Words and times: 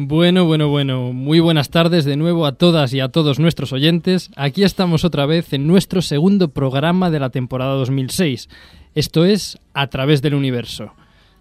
Bueno, 0.00 0.44
bueno, 0.44 0.68
bueno, 0.68 1.12
muy 1.12 1.40
buenas 1.40 1.70
tardes 1.70 2.04
de 2.04 2.16
nuevo 2.16 2.46
a 2.46 2.52
todas 2.52 2.94
y 2.94 3.00
a 3.00 3.08
todos 3.08 3.40
nuestros 3.40 3.72
oyentes. 3.72 4.30
Aquí 4.36 4.62
estamos 4.62 5.04
otra 5.04 5.26
vez 5.26 5.52
en 5.52 5.66
nuestro 5.66 6.02
segundo 6.02 6.50
programa 6.50 7.10
de 7.10 7.18
la 7.18 7.30
temporada 7.30 7.72
2006. 7.72 8.48
Esto 8.94 9.24
es 9.24 9.58
A 9.74 9.88
través 9.88 10.22
del 10.22 10.34
universo. 10.34 10.92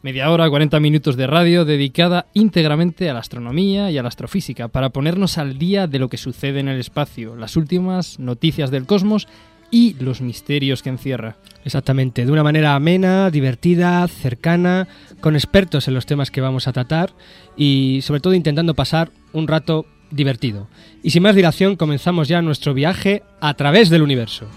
Media 0.01 0.31
hora, 0.31 0.49
40 0.49 0.79
minutos 0.79 1.15
de 1.17 1.27
radio 1.27 1.65
dedicada 1.65 2.25
íntegramente 2.33 3.11
a 3.11 3.13
la 3.13 3.19
astronomía 3.19 3.91
y 3.91 3.99
a 3.99 4.01
la 4.01 4.07
astrofísica 4.07 4.69
para 4.69 4.89
ponernos 4.89 5.37
al 5.37 5.59
día 5.59 5.85
de 5.85 5.99
lo 5.99 6.09
que 6.09 6.17
sucede 6.17 6.59
en 6.59 6.67
el 6.67 6.79
espacio, 6.79 7.35
las 7.35 7.57
últimas 7.57 8.17
noticias 8.17 8.71
del 8.71 8.87
cosmos 8.87 9.27
y 9.71 9.95
los 9.99 10.21
misterios 10.21 10.83
que 10.83 10.89
encierra. 10.89 11.37
Exactamente, 11.65 12.25
de 12.25 12.31
una 12.31 12.43
manera 12.43 12.75
amena, 12.75 13.29
divertida, 13.29 14.07
cercana, 14.07 14.87
con 15.19 15.35
expertos 15.35 15.87
en 15.87 15.93
los 15.93 16.05
temas 16.05 16.31
que 16.31 16.41
vamos 16.41 16.67
a 16.67 16.73
tratar 16.73 17.13
y 17.57 17.99
sobre 18.03 18.21
todo 18.21 18.33
intentando 18.33 18.73
pasar 18.73 19.11
un 19.33 19.47
rato 19.47 19.85
divertido. 20.11 20.67
Y 21.03 21.09
sin 21.09 21.23
más 21.23 21.35
dilación 21.35 21.75
comenzamos 21.75 22.27
ya 22.27 22.41
nuestro 22.41 22.73
viaje 22.73 23.23
a 23.41 23.53
través 23.55 23.89
del 23.89 24.01
universo. 24.01 24.47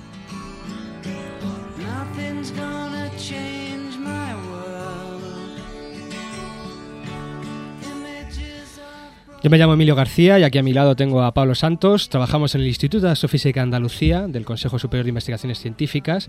Yo 9.43 9.49
me 9.49 9.57
llamo 9.57 9.73
Emilio 9.73 9.95
García 9.95 10.39
y 10.39 10.43
aquí 10.43 10.59
a 10.59 10.63
mi 10.63 10.75
lado 10.75 10.95
tengo 10.97 11.23
a 11.23 11.33
Pablo 11.33 11.55
Santos. 11.55 12.11
Trabajamos 12.11 12.55
en 12.55 12.61
el 12.61 12.67
Instituto 12.67 13.07
de 13.07 13.13
Astrofísica 13.13 13.63
Andalucía 13.63 14.27
del 14.27 14.45
Consejo 14.45 14.79
Superior 14.79 15.05
de 15.05 15.11
Investigaciones 15.11 15.59
Científicas 15.59 16.29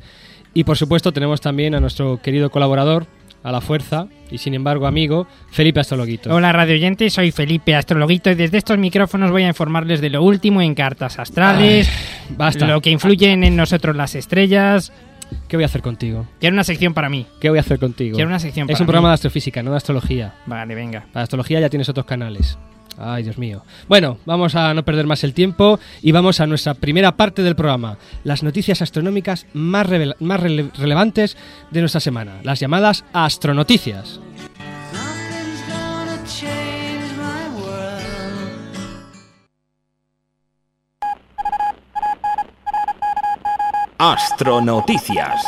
y 0.53 0.63
por 0.63 0.77
supuesto 0.77 1.11
tenemos 1.11 1.41
también 1.41 1.75
a 1.75 1.81
nuestro 1.81 2.21
querido 2.21 2.49
colaborador, 2.51 3.07
a 3.43 3.51
la 3.51 3.59
fuerza 3.59 4.07
y 4.29 4.37
sin 4.37 4.53
embargo 4.53 4.87
amigo, 4.87 5.27
Felipe 5.49 5.81
Astrologuito. 5.81 6.33
Hola 6.33 6.53
radio 6.53 6.75
oyentes, 6.75 7.11
soy 7.11 7.31
Felipe 7.31 7.75
Astrologuito 7.75 8.29
y 8.31 8.35
desde 8.35 8.57
estos 8.57 8.77
micrófonos 8.77 9.29
voy 9.31 9.43
a 9.43 9.49
informarles 9.49 9.99
de 9.99 10.09
lo 10.09 10.23
último 10.23 10.61
en 10.61 10.73
cartas 10.73 11.19
astrales, 11.19 11.89
Basta. 12.37 12.65
lo 12.65 12.79
que 12.79 12.91
influyen 12.91 13.43
en 13.43 13.57
nosotros 13.57 13.93
las 13.93 14.15
estrellas. 14.15 14.93
¿Qué 15.49 15.57
voy 15.57 15.63
a 15.63 15.65
hacer 15.65 15.81
contigo? 15.81 16.27
Quiero 16.39 16.53
una 16.53 16.63
sección 16.63 16.93
para 16.93 17.09
mí. 17.09 17.25
¿Qué 17.41 17.49
voy 17.49 17.57
a 17.57 17.61
hacer 17.61 17.77
contigo? 17.77 18.15
Quiero 18.15 18.29
una 18.29 18.39
sección 18.39 18.69
Es 18.69 18.73
para 18.75 18.83
un 18.83 18.87
programa 18.87 19.07
mí. 19.09 19.11
de 19.11 19.13
astrofísica, 19.15 19.63
no 19.63 19.71
de 19.71 19.77
astrología. 19.77 20.33
Vale, 20.45 20.75
venga. 20.75 21.05
Para 21.11 21.23
astrología 21.23 21.59
ya 21.59 21.69
tienes 21.69 21.89
otros 21.89 22.05
canales. 22.05 22.57
Ay, 22.97 23.23
Dios 23.23 23.37
mío. 23.37 23.63
Bueno, 23.87 24.17
vamos 24.25 24.55
a 24.55 24.73
no 24.73 24.83
perder 24.83 25.07
más 25.07 25.23
el 25.23 25.33
tiempo 25.33 25.79
y 26.01 26.11
vamos 26.11 26.39
a 26.39 26.47
nuestra 26.47 26.73
primera 26.73 27.15
parte 27.17 27.41
del 27.41 27.55
programa. 27.55 27.97
Las 28.23 28.43
noticias 28.43 28.81
astronómicas 28.81 29.47
más, 29.53 29.87
más 30.19 30.39
rele- 30.41 30.71
relevantes 30.77 31.37
de 31.71 31.79
nuestra 31.79 32.01
semana. 32.01 32.39
Las 32.43 32.59
llamadas 32.59 33.03
astronoticias. 33.13 34.19
Astronoticias. 44.11 45.41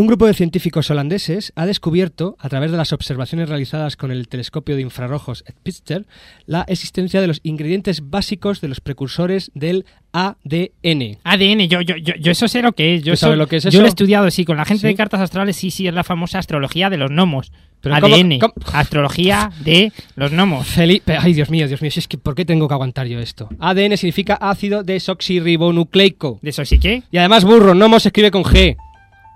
Un 0.00 0.06
grupo 0.06 0.26
de 0.26 0.32
científicos 0.32 0.90
holandeses 0.90 1.52
ha 1.56 1.66
descubierto, 1.66 2.34
a 2.38 2.48
través 2.48 2.70
de 2.70 2.78
las 2.78 2.94
observaciones 2.94 3.50
realizadas 3.50 3.96
con 3.96 4.10
el 4.10 4.28
telescopio 4.28 4.74
de 4.74 4.80
infrarrojos 4.80 5.44
Spitzer, 5.46 6.06
la 6.46 6.62
existencia 6.68 7.20
de 7.20 7.26
los 7.26 7.40
ingredientes 7.42 8.08
básicos 8.08 8.62
de 8.62 8.68
los 8.68 8.80
precursores 8.80 9.50
del 9.52 9.84
ADN. 10.12 11.18
ADN, 11.22 11.68
yo, 11.68 11.82
yo, 11.82 11.96
yo, 11.96 12.14
yo 12.18 12.32
eso 12.32 12.48
sé 12.48 12.62
lo 12.62 12.72
que 12.72 12.94
es. 12.94 13.02
Yo, 13.02 13.12
¿Tú 13.12 13.18
sabes 13.18 13.36
lo 13.36 13.46
que 13.46 13.56
es 13.56 13.64
yo 13.64 13.68
eso? 13.68 13.80
lo 13.80 13.84
he 13.84 13.88
estudiado, 13.90 14.30
sí, 14.30 14.46
con 14.46 14.56
la 14.56 14.64
gente 14.64 14.80
¿Sí? 14.80 14.86
de 14.86 14.94
cartas 14.94 15.20
astrales, 15.20 15.54
sí, 15.56 15.70
sí, 15.70 15.86
es 15.86 15.92
la 15.92 16.02
famosa 16.02 16.38
astrología 16.38 16.88
de 16.88 16.96
los 16.96 17.10
gnomos. 17.10 17.52
Pero 17.82 18.00
¿cómo- 18.00 18.14
ADN, 18.14 18.38
cómo? 18.38 18.54
astrología 18.72 19.52
de 19.62 19.92
los 20.16 20.32
gnomos. 20.32 20.66
Felipe, 20.66 21.18
ay 21.20 21.34
Dios 21.34 21.50
mío, 21.50 21.68
Dios 21.68 21.82
mío, 21.82 21.90
si 21.90 22.00
es 22.00 22.08
que 22.08 22.16
¿por 22.16 22.34
qué 22.34 22.46
tengo 22.46 22.68
que 22.68 22.72
aguantar 22.72 23.06
yo 23.06 23.20
esto? 23.20 23.50
ADN 23.58 23.98
significa 23.98 24.36
ácido 24.36 24.82
desoxirribonucleico. 24.82 26.38
¿De 26.40 26.48
eso 26.48 26.64
sí 26.64 26.78
que? 26.78 27.02
Y 27.12 27.18
además 27.18 27.44
burro, 27.44 27.74
no 27.74 28.00
se 28.00 28.08
escribe 28.08 28.30
con 28.30 28.44
G. 28.44 28.78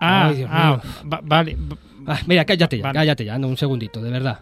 Ah, 0.00 0.28
Ay, 0.28 0.36
Dios 0.36 0.50
ah, 0.52 0.80
mío. 1.04 1.20
vale. 1.24 1.56
Ah, 2.06 2.20
mira, 2.26 2.44
cállate 2.44 2.76
ya, 2.78 2.82
Vale. 2.82 2.98
cállate 2.98 3.24
ya, 3.24 3.34
anda 3.34 3.48
un 3.48 3.56
segundito, 3.56 4.02
de 4.02 4.10
verdad. 4.10 4.40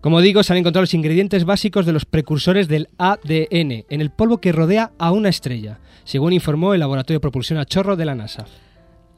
Como 0.00 0.20
digo, 0.20 0.42
se 0.42 0.52
han 0.52 0.58
encontrado 0.58 0.82
los 0.82 0.94
ingredientes 0.94 1.44
básicos 1.44 1.86
de 1.86 1.92
los 1.92 2.04
precursores 2.04 2.68
del 2.68 2.88
ADN 2.98 3.84
en 3.88 4.00
el 4.00 4.10
polvo 4.10 4.38
que 4.38 4.52
rodea 4.52 4.90
a 4.98 5.12
una 5.12 5.28
estrella, 5.28 5.78
según 6.04 6.32
informó 6.32 6.74
el 6.74 6.80
Laboratorio 6.80 7.16
de 7.16 7.20
Propulsión 7.20 7.58
a 7.58 7.64
Chorro 7.64 7.96
de 7.96 8.04
la 8.04 8.14
NASA. 8.14 8.44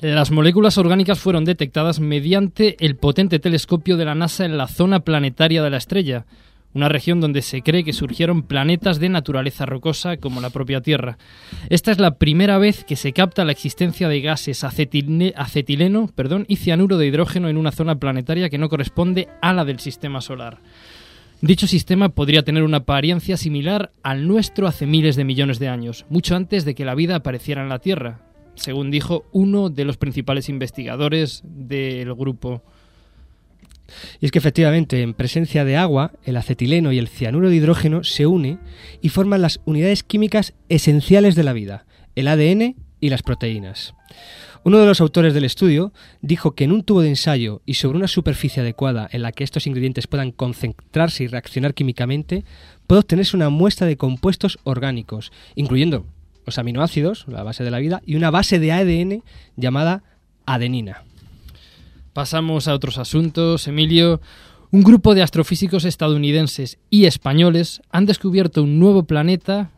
Las 0.01 0.31
moléculas 0.31 0.77
orgánicas 0.77 1.19
fueron 1.19 1.45
detectadas 1.47 1.99
mediante 1.99 2.77
el 2.85 2.97
potente 2.97 3.39
telescopio 3.39 3.97
de 3.97 4.05
la 4.05 4.15
NASA 4.15 4.45
en 4.45 4.59
la 4.59 4.69
zona 4.69 5.01
planetaria 5.01 5.63
de 5.63 5.71
la 5.71 5.79
estrella, 5.79 6.27
una 6.75 6.89
región 6.89 7.21
donde 7.21 7.41
se 7.41 7.63
cree 7.63 7.85
que 7.85 7.93
surgieron 7.93 8.43
planetas 8.43 8.99
de 8.99 9.09
naturaleza 9.09 9.65
rocosa 9.65 10.17
como 10.17 10.41
la 10.41 10.51
propia 10.51 10.81
Tierra. 10.81 11.19
Esta 11.71 11.93
es 11.93 11.99
la 11.99 12.19
primera 12.19 12.59
vez 12.59 12.85
que 12.85 12.97
se 12.97 13.13
capta 13.13 13.45
la 13.45 13.53
existencia 13.53 14.09
de 14.09 14.21
gases 14.21 14.65
acetile- 14.65 15.33
acetileno 15.37 16.11
y 16.49 16.57
cianuro 16.57 16.99
de 16.99 17.07
hidrógeno 17.07 17.49
en 17.49 17.57
una 17.57 17.71
zona 17.71 17.99
planetaria 17.99 18.51
que 18.51 18.59
no 18.59 18.69
corresponde 18.69 19.29
a 19.41 19.53
la 19.53 19.65
del 19.65 19.79
sistema 19.79 20.21
solar. 20.21 20.59
Dicho 21.41 21.67
sistema 21.67 22.09
podría 22.09 22.43
tener 22.43 22.63
una 22.63 22.79
apariencia 22.79 23.37
similar 23.37 23.93
al 24.03 24.27
nuestro 24.27 24.67
hace 24.67 24.87
miles 24.87 25.15
de 25.15 25.25
millones 25.25 25.59
de 25.59 25.69
años, 25.69 26.07
mucho 26.09 26.35
antes 26.35 26.65
de 26.65 26.75
que 26.75 26.85
la 26.85 26.95
vida 26.95 27.17
apareciera 27.17 27.63
en 27.63 27.69
la 27.69 27.81
Tierra, 27.81 28.21
según 28.55 28.91
dijo 28.91 29.25
uno 29.33 29.69
de 29.69 29.85
los 29.85 29.97
principales 29.97 30.49
investigadores 30.49 31.43
del 31.45 32.15
grupo. 32.15 32.63
Y 34.21 34.27
es 34.27 34.33
que 34.33 34.39
efectivamente, 34.39 35.03
en 35.03 35.15
presencia 35.15 35.65
de 35.65 35.77
agua, 35.77 36.13
el 36.25 36.37
acetileno 36.37 36.93
y 36.93 36.99
el 36.99 37.09
cianuro 37.09 37.51
de 37.51 37.57
hidrógeno 37.57 38.05
se 38.05 38.27
unen 38.27 38.61
y 39.01 39.11
forman 39.11 39.43
las 39.43 39.61
unidades 39.65 40.03
químicas 40.03 40.55
esenciales 40.69 41.35
de 41.35 41.45
la 41.45 41.53
vida, 41.53 41.87
el 42.15 42.29
ADN 42.29 42.77
y 43.01 43.11
las 43.11 43.23
proteínas. 43.23 43.95
Uno 44.65 44.79
de 44.79 44.87
los 44.87 45.03
autores 45.03 45.35
del 45.35 45.45
estudio 45.45 45.93
dijo 46.23 46.55
que 46.55 46.65
en 46.65 46.73
un 46.73 46.85
tubo 46.85 47.03
de 47.03 47.11
ensayo 47.11 47.61
y 47.67 47.75
sobre 47.75 47.99
una 47.99 48.09
superficie 48.09 48.63
adecuada 48.63 49.07
en 49.13 49.21
la 49.21 49.31
que 49.31 49.45
estos 49.45 49.67
ingredientes 49.67 50.07
puedan 50.07 50.33
concentrarse 50.33 51.25
y 51.25 51.27
reaccionar 51.27 51.75
químicamente, 51.75 52.47
puede 52.87 53.01
obtenerse 53.01 53.37
una 53.37 53.51
muestra 53.51 53.87
de 53.87 53.99
compuestos 53.99 54.59
orgánicos, 54.65 55.33
incluyendo 55.55 56.07
los 56.47 56.59
aminoácidos, 56.59 57.27
la 57.29 57.43
base 57.43 57.63
de 57.63 57.71
la 57.71 57.79
vida, 57.79 58.01
y 58.07 58.17
una 58.17 58.31
base 58.31 58.59
de 58.59 58.73
ADN 58.73 59.23
llamada 59.57 60.03
adenina. 60.47 61.05
Pasamos 62.15 62.69
a 62.69 62.75
otros 62.75 62.99
asuntos, 62.99 63.67
Emilio. 63.67 64.21
Un 64.71 64.85
grupo 64.85 65.17
de 65.17 65.23
astrofísicos 65.23 65.85
estadounidenses 65.85 66.79
y 66.89 67.07
españoles 67.07 67.83
han 67.91 68.07
descubierto 68.07 68.63
un 68.63 68.79
nuevo 68.79 69.03
planeta 69.03 69.73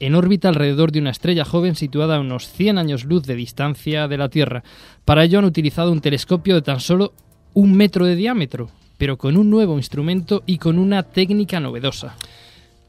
en 0.00 0.14
órbita 0.14 0.48
alrededor 0.48 0.90
de 0.90 1.00
una 1.00 1.10
estrella 1.10 1.44
joven 1.44 1.76
situada 1.76 2.16
a 2.16 2.20
unos 2.20 2.48
100 2.48 2.78
años 2.78 3.04
luz 3.04 3.24
de 3.24 3.34
distancia 3.34 4.08
de 4.08 4.16
la 4.16 4.30
Tierra. 4.30 4.64
Para 5.04 5.24
ello 5.24 5.38
han 5.38 5.44
utilizado 5.44 5.92
un 5.92 6.00
telescopio 6.00 6.54
de 6.54 6.62
tan 6.62 6.80
solo 6.80 7.12
un 7.52 7.74
metro 7.74 8.06
de 8.06 8.16
diámetro, 8.16 8.70
pero 8.96 9.18
con 9.18 9.36
un 9.36 9.50
nuevo 9.50 9.76
instrumento 9.76 10.42
y 10.46 10.56
con 10.56 10.78
una 10.78 11.02
técnica 11.02 11.60
novedosa. 11.60 12.16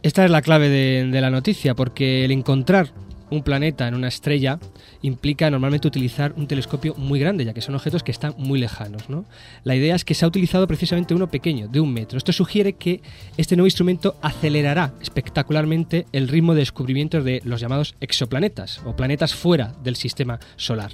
Esta 0.02 0.24
es 0.24 0.32
la 0.32 0.42
clave 0.42 0.70
de, 0.70 1.08
de 1.12 1.22
la 1.22 1.30
noticia, 1.30 1.76
porque 1.76 2.24
el 2.24 2.32
encontrar 2.32 2.94
un 3.30 3.44
planeta 3.44 3.88
en 3.88 3.96
una 3.96 4.08
estrella 4.08 4.60
implica 5.02 5.50
normalmente 5.50 5.88
utilizar 5.88 6.34
un 6.38 6.48
telescopio 6.48 6.96
muy 6.96 7.20
grande, 7.20 7.46
ya 7.46 7.54
que 7.54 7.62
son 7.62 7.76
objetos 7.76 8.04
que 8.04 8.12
están 8.12 8.34
muy 8.38 8.60
lejanos. 8.60 9.10
¿no? 9.10 9.26
La 9.64 9.76
idea 9.76 9.96
es 9.96 10.06
que 10.06 10.14
se 10.14 10.26
ha 10.26 10.28
utilizado 10.28 10.68
precisamente 10.68 11.14
uno 11.14 11.28
pequeño, 11.28 11.68
de 11.68 11.80
un 11.80 11.94
metro. 11.94 12.18
Esto 12.18 12.32
sugiere 12.32 12.74
que 12.74 13.02
este 13.38 13.56
nuevo 13.56 13.68
instrumento 13.68 14.18
acelerará 14.22 14.94
espectacularmente 15.02 16.06
el 16.12 16.28
ritmo 16.28 16.54
de 16.54 16.60
descubrimiento 16.60 17.22
de 17.22 17.42
los 17.44 17.62
llamados 17.62 17.96
exoplanetas, 18.00 18.82
o 18.86 18.96
planetas 18.96 19.34
fuera 19.34 19.74
del 19.84 19.96
sistema 19.96 20.40
solar. 20.56 20.92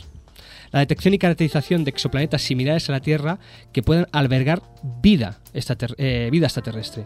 La 0.72 0.80
detección 0.80 1.14
y 1.14 1.20
caracterización 1.20 1.84
de 1.84 1.92
exoplanetas 1.92 2.42
similares 2.42 2.90
a 2.90 2.94
la 2.94 3.00
Tierra 3.00 3.38
que 3.72 3.84
puedan 3.84 4.08
albergar 4.12 4.64
vida, 5.04 5.40
eh, 5.98 6.30
vida 6.32 6.48
extraterrestre. 6.48 7.06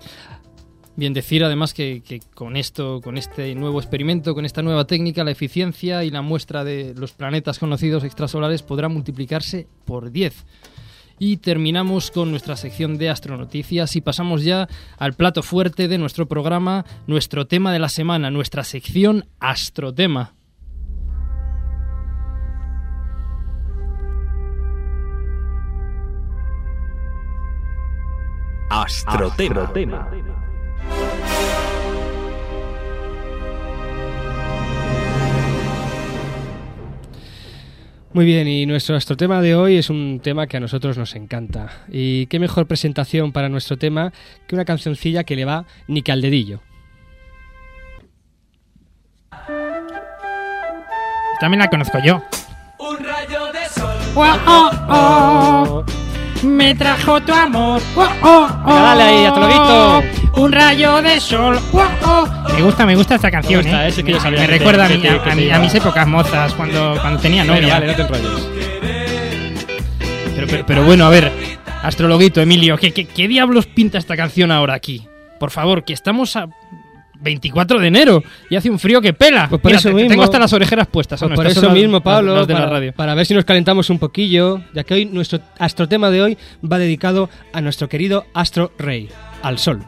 Bien 0.97 1.13
decir 1.13 1.43
además 1.43 1.75
que, 1.75 2.01
que 2.01 2.21
con 2.33 2.57
esto, 2.57 3.01
con 3.01 3.19
este 3.19 3.53
nuevo 3.53 3.79
experimento, 3.79 4.33
con 4.33 4.45
esta 4.45 4.63
nueva 4.63 4.87
técnica, 4.87 5.23
la 5.23 5.29
eficiencia 5.29 6.03
y 6.03 6.09
la 6.09 6.23
muestra 6.23 6.63
de 6.63 6.95
los 6.95 7.11
planetas 7.11 7.59
conocidos 7.59 8.03
extrasolares 8.03 8.63
podrá 8.63 8.89
multiplicarse 8.89 9.67
por 9.85 10.11
10. 10.11 10.43
Y 11.19 11.37
terminamos 11.37 12.09
con 12.09 12.31
nuestra 12.31 12.55
sección 12.55 12.97
de 12.97 13.11
astronoticias 13.11 13.95
y 13.95 14.01
pasamos 14.01 14.43
ya 14.43 14.67
al 14.97 15.13
plato 15.13 15.43
fuerte 15.43 15.87
de 15.87 15.99
nuestro 15.99 16.27
programa, 16.27 16.83
nuestro 17.05 17.45
tema 17.45 17.71
de 17.71 17.77
la 17.77 17.89
semana, 17.89 18.31
nuestra 18.31 18.63
sección 18.63 19.27
Astrotema. 19.39 20.33
Astrotema. 28.71 30.36
Muy 38.17 38.25
bien, 38.25 38.47
y 38.47 38.65
nuestro 38.65 39.15
tema 39.15 39.43
de 39.43 39.53
hoy 39.53 39.77
es 39.77 39.91
un 39.91 40.19
tema 40.23 40.47
que 40.47 40.57
a 40.57 40.59
nosotros 40.59 40.97
nos 40.97 41.15
encanta. 41.15 41.69
Y 41.87 42.25
qué 42.25 42.39
mejor 42.39 42.65
presentación 42.65 43.31
para 43.31 43.47
nuestro 43.47 43.77
tema 43.77 44.11
que 44.47 44.55
una 44.55 44.65
cancioncilla 44.65 45.23
que 45.23 45.35
le 45.35 45.45
va 45.45 45.67
ni 45.87 46.01
caldedillo. 46.01 46.61
También 51.39 51.59
la 51.59 51.69
conozco 51.69 51.99
yo. 52.03 52.23
Un 52.79 52.97
rayo 53.05 53.51
de 53.53 53.69
sol. 53.69 53.95
Oh, 54.15 54.35
oh, 54.47 55.85
oh. 55.85 56.06
Me 56.43 56.75
trajo 56.75 57.21
tu 57.21 57.33
amor. 57.33 57.81
Oh, 57.95 58.07
oh, 58.23 58.47
oh. 58.65 58.73
Dale 58.73 59.03
ahí, 59.03 59.25
a 59.25 59.33
Tologuito. 59.33 60.03
Un 60.41 60.51
rayo 60.51 61.01
de 61.01 61.19
sol. 61.19 61.59
Oh, 61.73 61.83
oh. 62.05 62.27
Me 62.53 62.61
gusta, 62.61 62.85
me 62.85 62.95
gusta 62.95 63.15
esta 63.15 63.31
canción. 63.31 63.63
Me 63.63 63.69
gusta, 63.69 63.85
¿eh? 63.85 63.89
ese 63.89 64.03
que 64.03 64.11
yo 64.11 64.19
sabía 64.19 64.39
me 64.41 64.45
que 64.45 64.51
te- 64.53 64.57
recuerda 64.59 64.85
a, 64.85 64.89
mi- 64.89 65.07
a- 65.51 65.57
mi- 65.57 65.63
mis 65.65 65.75
épocas 65.75 66.07
mozas 66.07 66.53
cuando, 66.53 66.97
cuando 67.01 67.19
tenía 67.19 67.43
novia. 67.43 67.73
Vale, 67.73 67.87
vale, 67.87 67.87
no 67.87 67.95
te 67.95 68.01
enrolles. 68.03 68.47
Pero, 70.35 70.47
pero, 70.47 70.65
pero 70.65 70.83
bueno, 70.83 71.05
a 71.05 71.09
ver, 71.09 71.31
astrologuito, 71.81 72.41
Emilio, 72.41 72.77
¿qué, 72.77 72.91
qué, 72.93 73.05
qué 73.05 73.27
diablos 73.27 73.65
pinta 73.65 73.97
esta 73.97 74.15
canción 74.15 74.51
ahora 74.51 74.75
aquí? 74.75 75.07
Por 75.39 75.49
favor, 75.51 75.83
que 75.83 75.93
estamos 75.93 76.35
a 76.35 76.47
24 77.19 77.79
de 77.79 77.87
enero 77.87 78.23
y 78.49 78.55
hace 78.55 78.69
un 78.69 78.79
frío 78.79 79.01
que 79.01 79.13
pela. 79.13 79.47
Pues 79.49 79.61
por 79.61 79.69
Mira, 79.71 79.79
eso 79.79 79.89
te- 79.89 79.95
mismo- 79.95 80.09
Tengo 80.09 80.23
hasta 80.23 80.39
las 80.39 80.53
orejeras 80.53 80.87
puestas. 80.87 81.19
Pues 81.19 81.29
¿no? 81.29 81.35
por 81.35 81.47
eso 81.47 81.69
mismo, 81.71 82.01
Pablo, 82.01 82.35
las 82.35 82.47
de 82.47 82.53
la 82.53 82.59
para, 82.61 82.71
radio. 82.71 82.93
para 82.93 83.15
ver 83.15 83.25
si 83.25 83.33
nos 83.33 83.45
calentamos 83.45 83.89
un 83.89 83.99
poquillo, 83.99 84.61
ya 84.73 84.83
que 84.83 84.93
hoy 84.93 85.05
nuestro 85.05 85.39
astrotema 85.59 86.09
de 86.09 86.21
hoy 86.21 86.37
va 86.69 86.77
dedicado 86.77 87.29
a 87.53 87.61
nuestro 87.61 87.89
querido 87.89 88.25
astro 88.33 88.71
rey, 88.77 89.09
al 89.41 89.57
sol. 89.59 89.81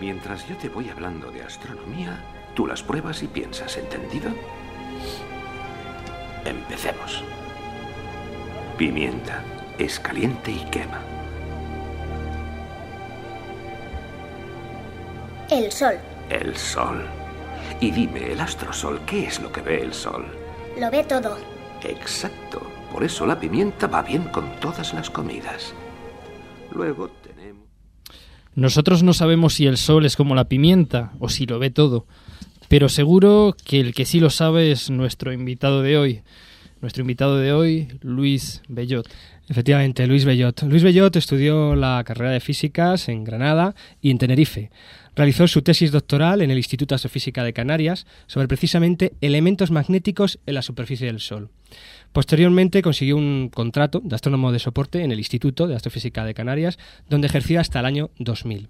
Mientras 0.00 0.48
yo 0.48 0.56
te 0.56 0.68
voy 0.68 0.88
hablando 0.88 1.30
de 1.30 1.42
astronomía, 1.42 2.18
tú 2.54 2.66
las 2.66 2.82
pruebas 2.82 3.22
y 3.22 3.26
piensas, 3.28 3.76
¿entendido? 3.76 4.30
Empecemos. 6.44 7.22
Pimienta. 8.78 9.42
Es 9.78 9.98
caliente 9.98 10.50
y 10.50 10.64
quema. 10.70 11.00
El 15.50 15.72
sol. 15.72 15.94
El 16.28 16.56
sol. 16.56 17.04
Y 17.80 17.90
dime, 17.90 18.32
el 18.32 18.40
astrosol, 18.40 19.00
¿qué 19.06 19.24
es 19.24 19.40
lo 19.40 19.50
que 19.50 19.62
ve 19.62 19.82
el 19.82 19.92
sol? 19.92 20.24
Lo 20.78 20.90
ve 20.90 21.02
todo. 21.04 21.38
Exacto. 21.82 22.62
Por 22.92 23.04
eso 23.04 23.26
la 23.26 23.38
pimienta 23.38 23.86
va 23.86 24.02
bien 24.02 24.24
con 24.24 24.50
todas 24.60 24.92
las 24.94 25.10
comidas. 25.10 25.72
Luego 26.72 27.08
tenemos... 27.08 27.66
Nosotros 28.54 29.02
no 29.02 29.12
sabemos 29.12 29.54
si 29.54 29.66
el 29.66 29.76
sol 29.76 30.04
es 30.06 30.16
como 30.16 30.34
la 30.34 30.48
pimienta 30.48 31.12
o 31.18 31.28
si 31.28 31.46
lo 31.46 31.58
ve 31.58 31.70
todo, 31.70 32.06
pero 32.68 32.88
seguro 32.88 33.56
que 33.64 33.80
el 33.80 33.94
que 33.94 34.04
sí 34.04 34.20
lo 34.20 34.30
sabe 34.30 34.70
es 34.70 34.90
nuestro 34.90 35.32
invitado 35.32 35.82
de 35.82 35.98
hoy. 35.98 36.22
Nuestro 36.80 37.02
invitado 37.02 37.36
de 37.36 37.52
hoy, 37.52 37.88
Luis 38.00 38.62
Bellot. 38.66 39.06
Efectivamente, 39.48 40.06
Luis 40.06 40.24
Bellot. 40.24 40.62
Luis 40.62 40.82
Bellot 40.82 41.14
estudió 41.14 41.76
la 41.76 42.02
carrera 42.06 42.30
de 42.30 42.40
físicas 42.40 43.10
en 43.10 43.22
Granada 43.22 43.74
y 44.00 44.10
en 44.10 44.16
Tenerife. 44.16 44.70
Realizó 45.14 45.46
su 45.46 45.60
tesis 45.60 45.92
doctoral 45.92 46.40
en 46.40 46.50
el 46.50 46.56
Instituto 46.56 46.94
de 46.94 46.96
Astrofísica 46.96 47.44
de 47.44 47.52
Canarias 47.52 48.06
sobre 48.26 48.48
precisamente 48.48 49.12
elementos 49.20 49.70
magnéticos 49.70 50.38
en 50.46 50.54
la 50.54 50.62
superficie 50.62 51.06
del 51.06 51.20
Sol. 51.20 51.50
Posteriormente 52.12 52.82
consiguió 52.82 53.16
un 53.16 53.50
contrato 53.52 54.00
de 54.02 54.14
astrónomo 54.14 54.50
de 54.50 54.58
soporte 54.58 55.04
en 55.04 55.12
el 55.12 55.18
Instituto 55.18 55.68
de 55.68 55.76
Astrofísica 55.76 56.24
de 56.24 56.34
Canarias, 56.34 56.78
donde 57.08 57.28
ejerció 57.28 57.60
hasta 57.60 57.80
el 57.80 57.86
año 57.86 58.10
2000. 58.18 58.68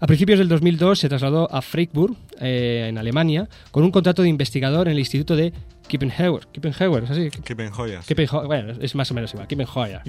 A 0.00 0.06
principios 0.06 0.38
del 0.38 0.48
2002 0.48 0.98
se 0.98 1.08
trasladó 1.10 1.52
a 1.54 1.60
Freiburg, 1.60 2.16
eh, 2.40 2.86
en 2.88 2.96
Alemania, 2.96 3.48
con 3.70 3.84
un 3.84 3.90
contrato 3.90 4.22
de 4.22 4.30
investigador 4.30 4.88
en 4.88 4.92
el 4.92 4.98
Instituto 5.00 5.36
de 5.36 5.52
Kippenheuer. 5.86 6.46
Kippenheuer, 6.52 7.04
¿es 7.04 7.10
así? 7.10 7.30
Kippenheuer. 7.30 8.00
Kippenheuer, 8.06 8.46
bueno, 8.46 8.72
es 8.80 8.94
más 8.94 9.10
o 9.10 9.14
menos 9.14 9.32
igual. 9.32 9.48
Kippenheuer. 9.48 10.02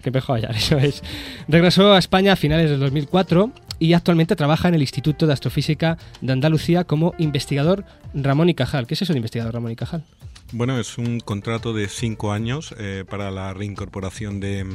Pejoya, 0.00 0.48
eso 0.54 0.78
es. 0.78 1.02
Regresó 1.48 1.94
a 1.94 1.98
España 1.98 2.34
a 2.34 2.36
finales 2.36 2.70
del 2.70 2.78
2004 2.78 3.50
y 3.80 3.94
actualmente 3.94 4.36
trabaja 4.36 4.68
en 4.68 4.74
el 4.74 4.82
Instituto 4.82 5.26
de 5.26 5.32
Astrofísica 5.32 5.98
de 6.20 6.32
Andalucía 6.32 6.84
como 6.84 7.14
investigador 7.18 7.84
Ramón 8.14 8.48
y 8.50 8.54
Cajal. 8.54 8.86
¿Qué 8.86 8.94
es 8.94 9.02
eso 9.02 9.12
de 9.12 9.18
investigador 9.18 9.54
Ramón 9.54 9.72
y 9.72 9.76
Cajal? 9.76 10.04
Bueno, 10.52 10.78
es 10.78 10.98
un 10.98 11.20
contrato 11.20 11.72
de 11.72 11.88
cinco 11.88 12.32
años 12.32 12.74
eh, 12.78 13.04
para 13.08 13.30
la 13.30 13.54
reincorporación 13.54 14.40
de 14.40 14.66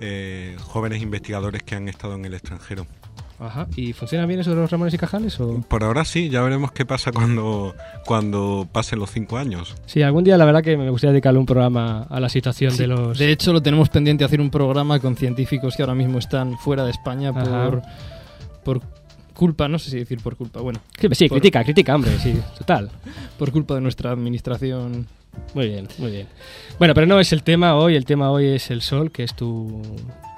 eh, 0.00 0.56
jóvenes 0.60 1.02
investigadores 1.02 1.62
que 1.62 1.74
han 1.74 1.88
estado 1.88 2.14
en 2.14 2.24
el 2.24 2.34
extranjero. 2.34 2.86
Ajá. 3.38 3.66
¿Y 3.76 3.92
funciona 3.92 4.24
bien 4.24 4.40
eso 4.40 4.50
de 4.50 4.56
los 4.56 4.70
Ramones 4.70 4.94
y 4.94 4.98
Cajales? 4.98 5.38
O... 5.40 5.60
Por 5.68 5.84
ahora 5.84 6.04
sí, 6.04 6.30
ya 6.30 6.42
veremos 6.42 6.72
qué 6.72 6.86
pasa 6.86 7.12
cuando, 7.12 7.74
cuando 8.06 8.66
pasen 8.70 8.98
los 8.98 9.10
cinco 9.10 9.36
años. 9.36 9.74
Sí, 9.86 10.02
algún 10.02 10.24
día 10.24 10.38
la 10.38 10.46
verdad 10.46 10.62
que 10.62 10.76
me 10.76 10.88
gustaría 10.90 11.12
dedicarle 11.12 11.38
un 11.38 11.46
programa 11.46 12.04
a 12.04 12.20
la 12.20 12.28
situación 12.28 12.76
de 12.76 12.86
los... 12.86 13.18
De 13.18 13.30
hecho, 13.30 13.52
lo 13.52 13.62
tenemos 13.62 13.90
pendiente 13.90 14.24
hacer 14.24 14.40
un 14.40 14.50
programa 14.50 15.00
con 15.00 15.16
científicos 15.16 15.76
que 15.76 15.82
ahora 15.82 15.94
mismo 15.94 16.18
están 16.18 16.56
fuera 16.58 16.84
de 16.84 16.92
España 16.92 17.30
Ajá. 17.30 17.70
por, 17.70 17.82
por 18.64 18.95
culpa, 19.36 19.68
no 19.68 19.78
sé 19.78 19.90
si 19.90 19.98
decir 19.98 20.18
por 20.20 20.34
culpa, 20.36 20.60
bueno, 20.60 20.80
Sí, 21.00 21.06
sí, 21.12 21.28
por- 21.28 21.38
critica, 21.38 21.62
critica, 21.62 21.94
hombre, 21.94 22.18
sí, 22.18 22.34
total. 22.58 22.90
por 23.38 23.52
culpa 23.52 23.74
de 23.76 23.80
nuestra 23.82 24.10
administración. 24.10 25.06
Muy 25.54 25.68
bien, 25.68 25.86
muy 25.98 26.10
bien. 26.10 26.26
Bueno, 26.78 26.94
pero 26.94 27.06
no 27.06 27.20
es 27.20 27.32
el 27.32 27.42
tema 27.42 27.74
hoy, 27.76 27.94
el 27.94 28.04
tema 28.06 28.30
hoy 28.30 28.46
es 28.46 28.70
el 28.70 28.80
sol, 28.82 29.10
que 29.12 29.22
es 29.22 29.34
tu, 29.36 29.82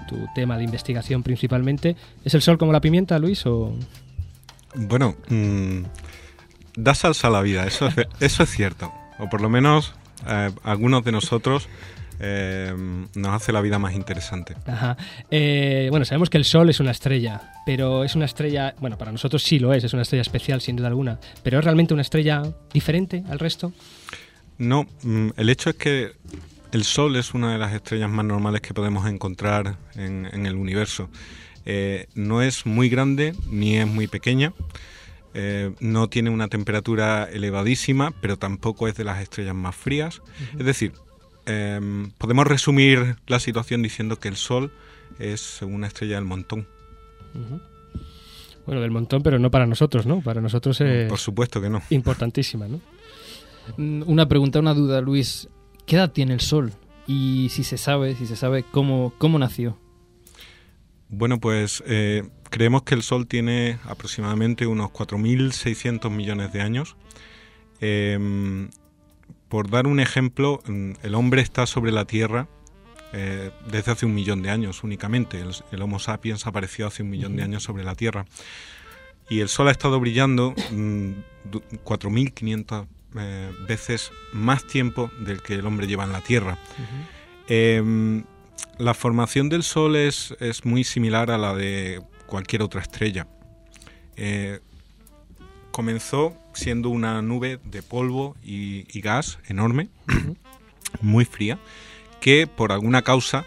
tu 0.09 0.27
tema 0.35 0.59
de 0.59 0.65
investigación 0.65 1.23
principalmente. 1.23 1.95
¿Es 2.25 2.35
el 2.35 2.43
sol 2.43 2.59
como 2.59 2.73
la 2.73 2.81
pimienta, 2.81 3.19
Luis, 3.19 3.47
o...? 3.47 3.73
Bueno, 4.75 5.15
mm, 5.29 5.83
da 6.77 6.95
salsa 6.95 7.29
a 7.29 7.31
la 7.31 7.41
vida, 7.43 7.65
eso 7.67 7.87
es, 7.87 7.95
eso 8.21 8.43
es 8.43 8.51
cierto. 8.51 8.93
O 9.21 9.29
por 9.29 9.41
lo 9.41 9.49
menos 9.49 9.95
eh, 10.27 10.51
algunos 10.65 11.05
de 11.05 11.13
nosotros 11.13 11.69
eh, 12.21 12.75
nos 13.15 13.35
hace 13.35 13.53
la 13.53 13.61
vida 13.61 13.79
más 13.79 13.95
interesante. 13.95 14.55
Ajá. 14.67 14.97
Eh, 15.31 15.89
bueno, 15.91 16.05
sabemos 16.05 16.31
que 16.31 16.39
el 16.39 16.45
Sol 16.45 16.69
es 16.71 16.81
una 16.81 16.91
estrella, 16.91 17.53
pero 17.67 18.05
es 18.05 18.15
una 18.15 18.25
estrella, 18.25 18.75
bueno, 18.81 18.97
para 18.99 19.13
nosotros 19.13 19.43
sí 19.43 19.59
lo 19.59 19.73
es, 19.73 19.85
es 19.85 19.93
una 19.93 20.03
estrella 20.03 20.23
especial 20.23 20.61
sin 20.61 20.77
duda 20.77 20.89
alguna, 20.89 21.19
pero 21.43 21.59
es 21.59 21.65
realmente 21.65 21.93
una 21.95 22.03
estrella 22.03 22.43
diferente 22.73 23.23
al 23.31 23.39
resto. 23.39 23.73
No, 24.59 24.87
mm, 25.03 25.29
el 25.37 25.49
hecho 25.51 25.71
es 25.71 25.77
que 25.77 26.13
el 26.73 26.85
Sol 26.85 27.17
es 27.17 27.35
una 27.35 27.53
de 27.53 27.59
las 27.59 27.73
estrellas 27.73 28.11
más 28.11 28.25
normales 28.25 28.61
que 28.61 28.75
podemos 28.75 29.07
encontrar 29.09 29.77
en, 29.95 30.29
en 30.33 30.47
el 30.47 30.57
universo. 30.57 31.09
Eh, 31.65 32.07
no 32.15 32.43
es 32.43 32.67
muy 32.67 32.89
grande 32.89 33.35
ni 33.51 33.77
es 33.77 33.87
muy 33.87 34.07
pequeña. 34.07 34.53
eh, 35.35 35.73
no 35.81 36.09
tiene 36.09 36.31
una 36.31 36.49
temperatura 36.49 37.29
elevadísima, 37.31 38.13
pero 38.21 38.37
tampoco 38.39 38.89
es 38.89 38.97
de 38.97 39.05
las 39.05 39.21
estrellas 39.23 39.55
más 39.55 39.77
frías. 39.77 40.21
Es 40.59 40.65
decir, 40.65 40.93
em, 41.49 42.11
podemos 42.19 42.47
resumir 42.47 43.17
la 43.27 43.41
situación 43.41 43.83
diciendo 43.83 44.19
que 44.19 44.29
el 44.29 44.37
Sol 44.37 44.71
es 45.19 45.61
una 45.63 45.87
estrella 45.87 46.17
del 46.17 46.25
montón. 46.25 46.67
Bueno, 48.67 48.81
del 48.83 48.91
montón, 48.91 49.23
pero 49.23 49.39
no 49.39 49.51
para 49.51 49.67
nosotros, 49.67 50.07
¿no? 50.07 50.21
Para 50.21 50.41
nosotros 50.41 50.81
es 50.81 51.09
Por 51.09 51.19
supuesto 51.19 51.61
que 51.61 51.71
no. 51.71 51.83
importantísima, 51.91 52.69
¿no? 52.69 52.81
Mm, 53.77 54.03
Una 54.07 54.29
pregunta, 54.29 54.59
una 54.61 54.75
duda, 54.75 55.01
Luis. 55.01 55.49
¿Qué 55.87 55.97
edad 55.97 56.11
tiene 56.13 56.35
el 56.35 56.41
Sol? 56.41 56.73
Y 57.07 57.49
si 57.51 57.65
se 57.65 57.79
sabe, 57.79 58.15
si 58.15 58.27
se 58.27 58.37
sabe 58.37 58.63
cómo, 58.71 59.15
cómo 59.19 59.39
nació. 59.39 59.79
Bueno, 61.09 61.41
pues 61.41 61.83
eh, 61.87 62.29
creemos 62.51 62.83
que 62.83 62.95
el 62.95 63.03
Sol 63.03 63.27
tiene 63.27 63.79
aproximadamente 63.85 64.67
unos 64.67 64.91
4.600 64.91 66.11
millones 66.11 66.53
de 66.53 66.61
años. 66.61 66.97
Em, 67.81 68.69
por 69.49 69.71
dar 69.71 69.87
un 69.87 70.01
ejemplo, 70.01 70.61
mm, 70.67 70.93
el 71.03 71.15
hombre 71.15 71.43
está 71.43 71.67
sobre 71.67 71.93
la 71.93 72.05
Tierra 72.05 72.49
eh, 73.13 73.51
desde 73.71 73.93
hace 73.93 74.07
un 74.07 74.15
millón 74.15 74.43
de 74.43 74.51
años 74.51 74.83
únicamente. 74.85 75.41
El, 75.41 75.51
el 75.73 75.83
Homo 75.83 75.99
sapiens 75.99 76.47
apareció 76.47 76.87
hace 76.87 77.03
un 77.03 77.11
millón 77.11 77.37
de 77.37 77.43
años 77.43 77.63
sobre 77.63 77.85
la 77.85 77.95
Tierra. 77.95 78.27
Y 79.31 79.41
el 79.41 79.49
Sol 79.49 79.69
ha 79.69 79.71
estado 79.73 79.99
brillando 80.01 80.55
mm, 80.71 81.11
du- 81.51 81.63
4.500 81.85 82.87
eh, 83.19 83.51
veces 83.67 84.11
más 84.33 84.67
tiempo 84.67 85.11
del 85.21 85.43
que 85.43 85.55
el 85.55 85.67
hombre 85.67 85.87
lleva 85.87 86.05
en 86.05 86.13
la 86.13 86.21
Tierra. 86.21 86.59
Em, 87.49 88.25
la 88.79 88.95
formación 88.95 89.49
del 89.49 89.63
Sol 89.63 89.97
es, 89.97 90.35
es 90.41 90.65
muy 90.65 90.85
similar 90.85 91.31
a 91.31 91.39
la 91.39 91.55
de 91.55 92.03
cualquier 92.27 92.63
otra 92.63 92.81
estrella. 92.83 93.27
Eh, 94.17 94.61
comenzó 95.79 96.37
siendo 96.55 96.89
una 96.89 97.23
nube 97.23 97.61
de 97.63 97.85
polvo 97.85 98.35
y, 98.43 98.83
gas 99.01 99.39
enorme, 99.47 99.89
muy 101.01 101.25
fría, 101.25 101.61
que 102.21 102.49
por 102.49 102.73
alguna 102.73 103.03
causa 103.03 103.45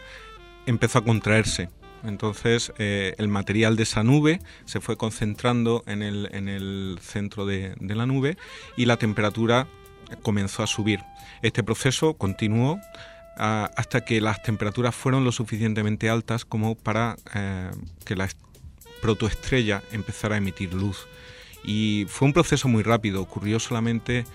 empezó 0.65 0.99
a 0.99 1.03
contraerse. 1.03 1.67
Entonces 2.05 2.71
eh, 2.77 3.15
el 3.17 3.27
material 3.27 3.75
de 3.75 3.83
esa 3.83 4.03
nube 4.03 4.39
se 4.63 4.79
fue 4.79 4.95
concentrando 4.95 5.83
en 5.87 6.01
el, 6.01 6.29
en 6.31 6.47
el 6.47 6.99
centro 7.01 7.45
de, 7.45 7.75
la 7.81 8.05
nube 8.05 8.37
y 8.77 8.85
la 8.85 8.95
temperatura 8.95 9.67
comenzó 10.21 10.63
a 10.63 10.67
subir. 10.67 11.01
Este 11.41 11.63
proceso 11.63 12.13
continuó 12.13 12.79
ah, 13.35 13.69
hasta 13.75 14.05
que 14.05 14.21
las 14.21 14.41
temperaturas 14.41 14.95
fueron 14.95 15.25
lo 15.25 15.33
suficientemente 15.33 16.09
altas 16.09 16.45
como 16.45 16.75
para 16.75 17.17
eh, 17.35 17.71
que 18.05 18.15
la 18.15 18.23
est- 18.23 18.39
protoestrella 19.01 19.83
empezara 19.91 20.35
a 20.35 20.37
emitir 20.37 20.73
luz. 20.73 21.07
Y 21.63 22.05
fue 22.07 22.27
un 22.27 22.33
proceso 22.33 22.67
muy 22.67 22.83
rápido, 22.83 23.21
ocurrió 23.21 23.59
solamente, 23.59 24.25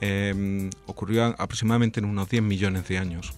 eh, 0.00 0.70
ocurrió 0.86 1.24
aproximadamente 1.38 2.00
en 2.00 2.06
unos 2.06 2.28
10 2.28 2.42
millones 2.42 2.86
de 2.88 2.98
años. 2.98 3.32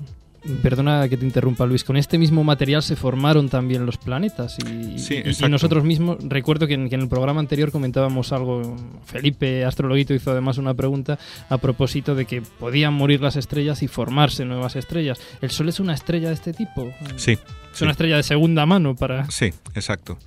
Perdona 0.63 1.09
que 1.09 1.17
te 1.17 1.27
interrumpa, 1.27 1.67
Luis. 1.67 1.83
Con 1.83 1.97
este 1.97 2.17
mismo 2.17 2.45
material 2.45 2.81
se 2.83 2.95
formaron 2.95 3.49
también 3.49 3.85
los 3.85 3.97
planetas. 3.99 4.57
Y, 4.61 4.99
Sí, 5.01 5.21
y- 5.25 5.45
y 5.45 5.49
nosotros 5.49 5.83
mismos, 5.83 6.19
recuerdo 6.23 6.69
que 6.69 6.75
en, 6.75 6.89
que 6.89 6.95
en 6.95 7.03
el 7.03 7.09
programa 7.09 7.41
anterior 7.41 7.73
comentábamos 7.73 8.33
algo. 8.33 8.77
Felipe 9.05 9.65
Astrologuito 9.65 10.15
hizo 10.15 10.31
además 10.31 10.57
una 10.57 10.75
pregunta 10.75 11.19
a 11.49 11.59
propósito 11.59 12.15
de 12.15 12.25
que 12.25 12.41
podían 12.41 12.95
morir 12.95 13.21
las 13.21 13.35
estrellas 13.35 13.83
y 13.83 13.89
formarse 13.89 14.45
nuevas 14.45 14.77
estrellas. 14.77 15.19
¿El 15.43 15.51
Sol 15.51 15.69
es 15.69 15.81
una 15.81 15.93
estrella 15.93 16.29
de 16.29 16.35
este 16.35 16.53
tipo? 16.53 16.89
Sí. 17.17 17.33
Es 17.33 17.41
sí. 17.73 17.83
una 17.85 17.91
estrella 17.91 18.17
de 18.17 18.23
segunda 18.23 18.65
mano 18.65 18.95
para. 18.95 19.29
Sí, 19.33 19.47
exacto. 19.75 20.19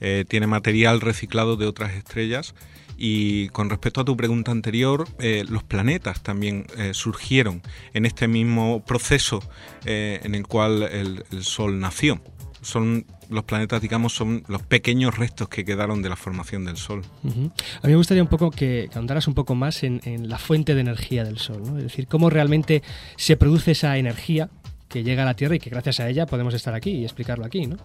Eh, 0.00 0.24
tiene 0.28 0.46
material 0.46 1.00
reciclado 1.00 1.56
de 1.56 1.66
otras 1.66 1.94
estrellas. 1.94 2.54
Y 2.98 3.48
con 3.50 3.68
respecto 3.68 4.00
a 4.00 4.04
tu 4.04 4.16
pregunta 4.16 4.52
anterior, 4.52 5.06
eh, 5.18 5.44
los 5.48 5.62
planetas 5.62 6.22
también 6.22 6.66
eh, 6.78 6.92
surgieron 6.94 7.60
en 7.92 8.06
este 8.06 8.26
mismo 8.26 8.82
proceso 8.84 9.42
en 9.84 10.34
el 10.34 10.46
cual 10.46 10.82
el, 10.82 11.24
Sol 11.42 11.78
nació. 11.78 12.20
Son 12.62 13.04
los 13.28 13.44
planetas, 13.44 13.82
digamos, 13.82 14.14
son 14.14 14.42
los 14.48 14.62
pequeños 14.62 15.16
restos 15.16 15.48
que 15.48 15.64
quedaron 15.64 16.00
de 16.00 16.08
la 16.08 16.16
formación 16.16 16.64
del 16.64 16.78
Sol. 16.78 17.02
A 17.22 17.28
mí 17.28 17.92
me 17.92 17.96
gustaría 17.96 18.22
un 18.22 18.28
poco 18.28 18.50
que, 18.50 18.88
ahondaras 18.94 19.28
un 19.28 19.34
poco 19.34 19.54
más 19.54 19.82
en, 19.82 20.00
en 20.04 20.28
la 20.28 20.38
fuente 20.38 20.74
de 20.74 20.80
energía 20.80 21.22
del 21.22 21.38
Sol, 21.38 21.62
es 21.76 21.84
decir, 21.84 22.08
cómo 22.08 22.30
realmente 22.30 22.82
se 23.16 23.36
produce 23.36 23.72
esa 23.72 23.96
energía 23.98 24.48
que 24.96 25.04
llega 25.04 25.24
a 25.24 25.26
la 25.26 25.34
Tierra 25.34 25.56
y 25.56 25.58
que 25.58 25.68
gracias 25.68 26.00
a 26.00 26.08
ella 26.08 26.24
podemos 26.24 26.54
estar 26.54 26.72
aquí 26.72 26.90
y 26.90 27.04
explicarlo 27.04 27.44
aquí, 27.44 27.66
¿no? 27.66 27.76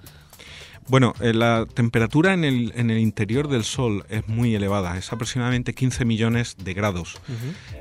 Bueno, 0.87 1.13
eh, 1.19 1.33
la 1.33 1.65
temperatura 1.65 2.33
en 2.33 2.45
el, 2.45 2.71
en 2.77 2.89
el 2.89 2.99
interior 2.99 3.49
del 3.49 3.65
Sol 3.65 4.05
es 4.09 4.29
muy 4.29 4.55
elevada, 4.55 4.97
es 4.97 5.11
aproximadamente 5.11 5.73
15 5.73 6.05
millones 6.05 6.55
de 6.63 6.73
grados. 6.73 7.19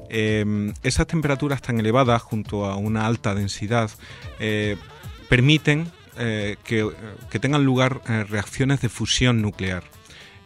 Eh, 0.09 0.73
esas 0.83 1.07
temperaturas 1.07 1.63
tan 1.63 1.79
elevadas, 1.79 2.23
junto 2.23 2.67
a 2.67 2.75
una 2.75 3.07
alta 3.07 3.37
densidad, 3.37 3.89
eh, 4.41 4.77
permiten 5.29 5.93
que, 6.65 6.87
que 7.31 7.39
tengan 7.39 7.65
lugar 7.65 8.03
reacciones 8.29 8.83
de 8.83 8.91
fusión 8.91 9.41
nuclear. 9.41 9.85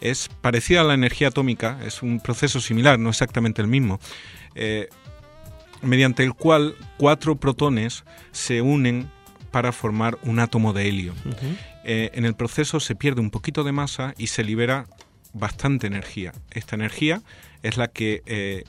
Es 0.00 0.28
parecida 0.40 0.82
a 0.82 0.84
la 0.84 0.94
energía 0.94 1.28
atómica, 1.28 1.80
es 1.84 2.02
un 2.02 2.20
proceso 2.20 2.60
similar, 2.60 2.98
no 3.00 3.08
exactamente 3.10 3.60
el 3.60 3.66
mismo, 3.66 3.98
eh, 4.54 4.88
mediante 5.84 6.24
el 6.24 6.34
cual 6.34 6.74
cuatro 6.96 7.36
protones 7.36 8.04
se 8.32 8.62
unen 8.62 9.10
para 9.50 9.72
formar 9.72 10.18
un 10.22 10.40
átomo 10.40 10.72
de 10.72 10.88
helio. 10.88 11.14
Eh, 11.84 12.10
en 12.14 12.24
el 12.24 12.34
proceso 12.34 12.80
se 12.80 12.96
pierde 12.96 13.20
un 13.20 13.30
poquito 13.30 13.62
de 13.62 13.72
masa 13.72 14.14
y 14.18 14.28
se 14.28 14.42
libera 14.42 14.86
bastante 15.32 15.86
energía. 15.86 16.32
Esta 16.50 16.76
energía 16.76 17.22
es 17.62 17.76
la 17.76 17.88
que 17.88 18.22
eh, 18.26 18.64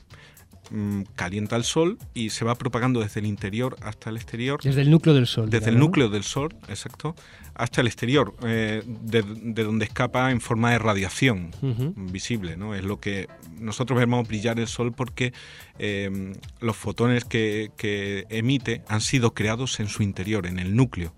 mm, 0.71 1.01
calienta 1.15 1.55
el 1.55 1.63
Sol 1.63 1.97
y 2.13 2.29
se 2.29 2.45
va 2.45 2.55
propagando 2.55 2.99
desde 2.99 3.19
el 3.19 3.25
interior 3.25 3.75
hasta 3.81 4.09
el 4.09 4.17
exterior. 4.17 4.61
Desde 4.61 4.81
el 4.81 4.91
núcleo 4.91 5.13
del 5.15 5.27
Sol. 5.27 5.49
Desde 5.49 5.69
el 5.69 5.79
núcleo 5.79 6.09
del 6.09 6.23
Sol, 6.23 6.55
exacto, 6.67 7.15
hasta 7.55 7.81
el 7.81 7.87
exterior, 7.87 8.35
eh, 8.45 8.83
de, 8.85 9.23
de 9.23 9.63
donde 9.63 9.85
escapa 9.85 10.31
en 10.31 10.41
forma 10.41 10.71
de 10.71 10.79
radiación 10.79 11.51
visible, 11.95 12.57
¿no? 12.57 12.75
Es 12.75 12.83
lo 12.83 12.99
que 12.99 13.27
nosotros 13.59 13.97
vemos 13.97 14.27
brillar 14.27 14.59
el 14.59 14.67
Sol 14.67 14.93
porque 14.93 15.33
eh, 15.79 16.33
los 16.59 16.75
fotones 16.75 17.23
que, 17.23 17.71
que 17.77 18.25
emite 18.29 18.81
han 18.87 19.01
sido 19.01 19.33
creados 19.33 19.79
en 19.79 19.87
su 19.87 20.03
interior, 20.03 20.45
en 20.45 20.59
el 20.59 20.75
núcleo. 20.75 21.13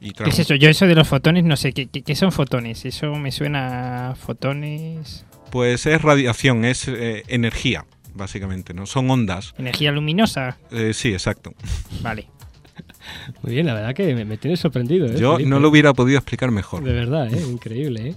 Y 0.00 0.12
¿Qué 0.12 0.30
es 0.30 0.38
eso? 0.38 0.54
Yo 0.54 0.68
eso 0.70 0.86
de 0.86 0.94
los 0.94 1.06
fotones 1.06 1.44
no 1.44 1.56
sé. 1.56 1.72
¿Qué, 1.72 1.86
qué, 1.86 2.02
qué 2.02 2.14
son 2.14 2.32
fotones? 2.32 2.84
Eso 2.84 3.14
me 3.14 3.30
suena 3.30 4.10
a 4.10 4.14
fotones... 4.14 5.26
Pues 5.50 5.84
es 5.86 6.00
radiación, 6.00 6.64
es 6.64 6.86
eh, 6.86 7.24
energía, 7.26 7.84
básicamente, 8.20 8.72
¿no? 8.72 8.86
Son 8.86 9.10
ondas. 9.10 9.54
Energía 9.58 9.90
luminosa. 9.90 10.58
Eh, 10.70 10.92
sí, 10.94 11.12
exacto. 11.12 11.52
Vale. 12.02 12.28
Muy 13.42 13.54
bien, 13.54 13.66
la 13.66 13.74
verdad 13.74 13.94
que 13.94 14.14
me, 14.14 14.24
me 14.24 14.36
tienes 14.36 14.60
sorprendido. 14.60 15.06
¿eh, 15.06 15.16
Yo 15.18 15.32
Felipe? 15.32 15.50
no 15.50 15.58
lo 15.58 15.68
hubiera 15.68 15.92
podido 15.92 16.18
explicar 16.18 16.52
mejor. 16.52 16.84
De 16.84 16.92
verdad, 16.92 17.32
¿eh? 17.34 17.42
increíble. 17.50 18.10
¿eh? 18.10 18.14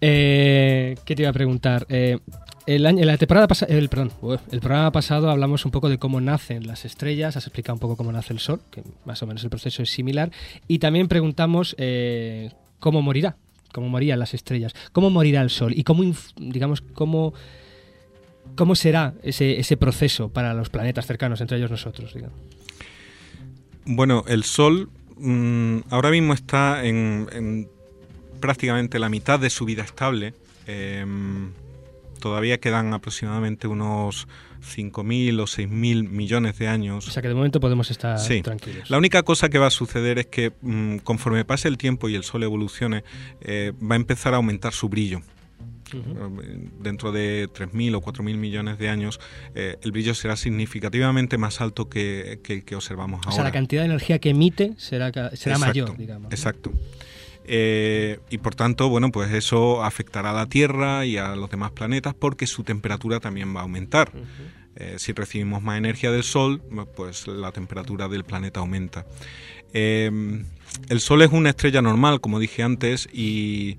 Eh, 0.00 0.96
¿Qué 1.04 1.14
te 1.14 1.22
iba 1.22 1.30
a 1.30 1.32
preguntar? 1.32 1.86
Eh, 1.88 2.18
el 2.66 2.86
año, 2.86 3.00
en 3.00 3.06
la 3.06 3.16
temporada 3.18 3.46
pasada, 3.48 3.74
el, 3.76 3.88
perdón, 3.88 4.12
el 4.50 4.60
programa 4.60 4.90
pasado 4.92 5.30
hablamos 5.30 5.64
un 5.64 5.70
poco 5.70 5.88
de 5.88 5.98
cómo 5.98 6.20
nacen 6.20 6.66
las 6.66 6.84
estrellas, 6.84 7.36
has 7.36 7.46
explicado 7.46 7.74
un 7.74 7.80
poco 7.80 7.96
cómo 7.96 8.12
nace 8.12 8.32
el 8.32 8.38
Sol, 8.38 8.60
que 8.70 8.82
más 9.04 9.22
o 9.22 9.26
menos 9.26 9.42
el 9.44 9.50
proceso 9.50 9.82
es 9.82 9.90
similar, 9.90 10.30
y 10.68 10.78
también 10.78 11.08
preguntamos 11.08 11.74
eh, 11.78 12.50
cómo 12.78 13.02
morirá, 13.02 13.36
cómo 13.72 13.88
morían 13.88 14.18
las 14.18 14.34
estrellas, 14.34 14.74
cómo 14.92 15.10
morirá 15.10 15.40
el 15.42 15.50
Sol 15.50 15.72
y 15.76 15.82
cómo, 15.82 16.04
digamos, 16.36 16.80
cómo, 16.80 17.34
cómo 18.56 18.74
será 18.74 19.14
ese, 19.22 19.58
ese 19.58 19.76
proceso 19.76 20.28
para 20.28 20.54
los 20.54 20.68
planetas 20.70 21.06
cercanos, 21.06 21.40
entre 21.40 21.56
ellos 21.58 21.70
nosotros. 21.70 22.14
digamos. 22.14 22.38
Bueno, 23.84 24.24
el 24.28 24.44
Sol 24.44 24.90
mm, 25.16 25.78
ahora 25.90 26.10
mismo 26.10 26.34
está 26.34 26.84
en, 26.84 27.28
en 27.32 27.68
prácticamente 28.40 28.98
la 28.98 29.08
mitad 29.08 29.40
de 29.40 29.50
su 29.50 29.64
vida 29.64 29.82
estable. 29.82 30.34
Em, 30.66 31.50
todavía 32.20 32.58
quedan 32.58 32.94
aproximadamente 32.94 33.66
unos 33.66 34.28
5.000 34.62 35.40
o 35.40 35.44
6.000 35.46 36.08
millones 36.08 36.56
de 36.58 36.68
años. 36.68 37.08
O 37.08 37.10
sea 37.10 37.20
que 37.20 37.28
de 37.28 37.34
momento 37.34 37.58
podemos 37.58 37.90
estar 37.90 38.16
Sí. 38.20 38.42
tranquilos. 38.42 38.88
La 38.90 38.98
única 38.98 39.24
cosa 39.24 39.48
que 39.48 39.58
va 39.58 39.66
a 39.66 39.70
suceder 39.70 40.20
es 40.20 40.26
que 40.26 40.52
mm, 40.62 40.98
conforme 40.98 41.44
pase 41.44 41.66
el 41.66 41.78
tiempo 41.78 42.08
y 42.08 42.14
el 42.14 42.22
Sol 42.22 42.44
evolucione, 42.44 43.02
eh, 43.40 43.72
va 43.82 43.94
a 43.94 43.96
empezar 43.96 44.34
a 44.34 44.36
aumentar 44.36 44.72
su 44.72 44.88
brillo. 44.88 45.22
Dentro 46.80 47.12
de 47.12 47.48
3.000 47.48 47.94
o 47.96 48.00
4.000 48.00 48.36
millones 48.36 48.78
de 48.78 48.88
años, 48.88 49.20
eh, 49.54 49.76
el 49.82 49.92
brillo 49.92 50.14
será 50.14 50.36
significativamente 50.36 51.38
más 51.38 51.60
alto 51.60 51.88
que, 51.88 52.40
que 52.42 52.54
el 52.54 52.64
que 52.64 52.76
observamos 52.76 53.20
O 53.20 53.24
ahora. 53.24 53.34
sea, 53.34 53.44
la 53.44 53.52
cantidad 53.52 53.82
de 53.82 53.86
energía 53.86 54.18
que 54.18 54.30
emite 54.30 54.72
será, 54.76 55.12
será 55.12 55.56
Exacto, 55.56 55.58
mayor, 55.58 55.96
digamos. 55.96 56.32
Exacto. 56.32 56.72
Eh, 57.44 58.20
y 58.30 58.38
por 58.38 58.54
tanto, 58.54 58.88
bueno, 58.88 59.10
pues 59.10 59.32
eso 59.32 59.82
afectará 59.82 60.30
a 60.30 60.34
la 60.34 60.46
Tierra 60.46 61.04
y 61.06 61.16
a 61.16 61.34
los 61.34 61.50
demás 61.50 61.72
planetas 61.72 62.14
porque 62.14 62.46
su 62.46 62.62
temperatura 62.62 63.20
también 63.20 63.54
va 63.54 63.60
a 63.60 63.62
aumentar. 63.64 64.12
Eh, 64.76 64.94
si 64.98 65.12
recibimos 65.12 65.62
más 65.62 65.76
energía 65.76 66.10
del 66.10 66.22
Sol, 66.22 66.62
pues 66.96 67.26
la 67.26 67.52
temperatura 67.52 68.08
del 68.08 68.24
planeta 68.24 68.60
aumenta. 68.60 69.04
Eh, 69.74 70.10
el 70.88 71.00
Sol 71.00 71.22
es 71.22 71.32
una 71.32 71.50
estrella 71.50 71.82
normal, 71.82 72.20
como 72.20 72.38
dije 72.38 72.62
antes, 72.62 73.08
y, 73.12 73.78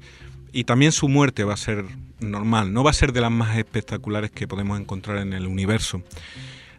y 0.54 0.64
también 0.64 0.92
su 0.94 1.10
muerte 1.10 1.44
va 1.44 1.56
a 1.56 1.58
ser 1.58 1.84
normal. 2.22 2.72
No 2.72 2.84
va 2.84 2.92
a 2.92 2.94
ser 2.94 3.12
de 3.12 3.20
las 3.22 3.32
más 3.32 3.58
espectaculares 3.58 4.32
que 4.32 4.48
podemos 4.48 4.80
encontrar 4.80 5.18
en 5.18 5.34
el 5.34 5.48
universo. 5.48 6.02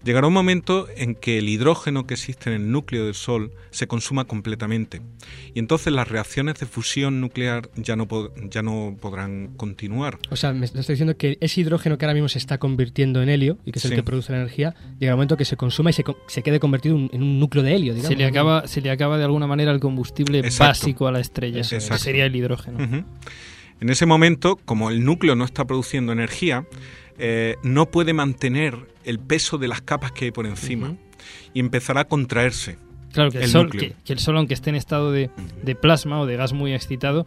Llegará 0.04 0.26
un 0.26 0.34
momento 0.34 0.86
en 0.98 1.14
que 1.14 1.38
el 1.38 1.48
hidrógeno 1.48 2.06
que 2.06 2.12
existe 2.12 2.50
en 2.50 2.56
el 2.60 2.70
núcleo 2.70 3.06
del 3.06 3.14
Sol 3.14 3.52
se 3.70 3.86
consuma 3.86 4.26
completamente 4.26 5.00
y 5.54 5.58
entonces 5.58 5.94
las 5.94 6.08
reacciones 6.08 6.60
de 6.60 6.66
fusión 6.66 7.22
nuclear 7.22 7.70
ya 7.74 7.96
no, 7.96 8.06
ya 8.50 8.60
no 8.60 8.98
podrán 9.00 9.54
continuar. 9.56 10.18
O 10.28 10.36
sea, 10.36 10.52
me 10.52 10.66
estás 10.66 10.86
diciendo 10.88 11.16
que 11.16 11.38
ese 11.40 11.62
hidrógeno 11.62 11.96
que 11.96 12.04
ahora 12.04 12.12
mismo 12.12 12.28
se 12.28 12.36
está 12.36 12.58
convirtiendo 12.58 13.22
en 13.22 13.30
helio 13.30 13.56
y 13.64 13.72
que 13.72 13.78
es 13.78 13.84
el 13.86 13.94
que 13.94 14.02
produce 14.02 14.30
la 14.32 14.40
energía, 14.40 14.74
llega 15.00 15.14
un 15.14 15.16
momento 15.20 15.38
que 15.38 15.46
se 15.46 15.56
consuma 15.56 15.88
y 15.88 15.94
se, 15.94 16.04
co- 16.04 16.18
se 16.28 16.42
quede 16.42 16.60
convertido 16.60 16.96
en 17.10 17.22
un 17.22 17.40
núcleo 17.40 17.64
de 17.64 17.74
helio, 17.74 17.94
digamos. 17.94 18.12
Se 18.12 18.16
le, 18.18 18.26
acaba, 18.26 18.68
se 18.68 18.82
le 18.82 18.90
acaba 18.90 19.16
de 19.16 19.24
alguna 19.24 19.46
manera 19.46 19.72
el 19.72 19.80
combustible 19.80 20.40
Exacto. 20.40 20.64
básico 20.64 21.08
a 21.08 21.12
la 21.12 21.20
estrella, 21.20 21.62
Eso 21.62 21.80
sería 21.96 22.26
el 22.26 22.36
hidrógeno. 22.36 23.04
En 23.80 23.90
ese 23.90 24.06
momento, 24.06 24.56
como 24.64 24.90
el 24.90 25.04
núcleo 25.04 25.34
no 25.34 25.44
está 25.44 25.64
produciendo 25.64 26.12
energía, 26.12 26.66
eh, 27.18 27.56
no 27.62 27.90
puede 27.90 28.12
mantener 28.12 28.76
el 29.04 29.18
peso 29.18 29.58
de 29.58 29.68
las 29.68 29.82
capas 29.82 30.12
que 30.12 30.26
hay 30.26 30.30
por 30.30 30.46
encima 30.46 30.96
y 31.52 31.60
empezará 31.60 32.02
a 32.02 32.04
contraerse. 32.04 32.78
Claro, 33.12 33.30
que 33.30 33.38
el, 33.38 33.44
El 33.44 33.50
sol, 33.50 33.70
que, 33.70 33.94
que 34.04 34.12
el 34.12 34.18
Sol, 34.18 34.36
aunque 34.36 34.54
esté 34.54 34.70
en 34.70 34.76
estado 34.76 35.12
de, 35.12 35.30
de 35.62 35.74
plasma 35.76 36.20
o 36.20 36.26
de 36.26 36.36
gas 36.36 36.52
muy 36.52 36.74
excitado, 36.74 37.26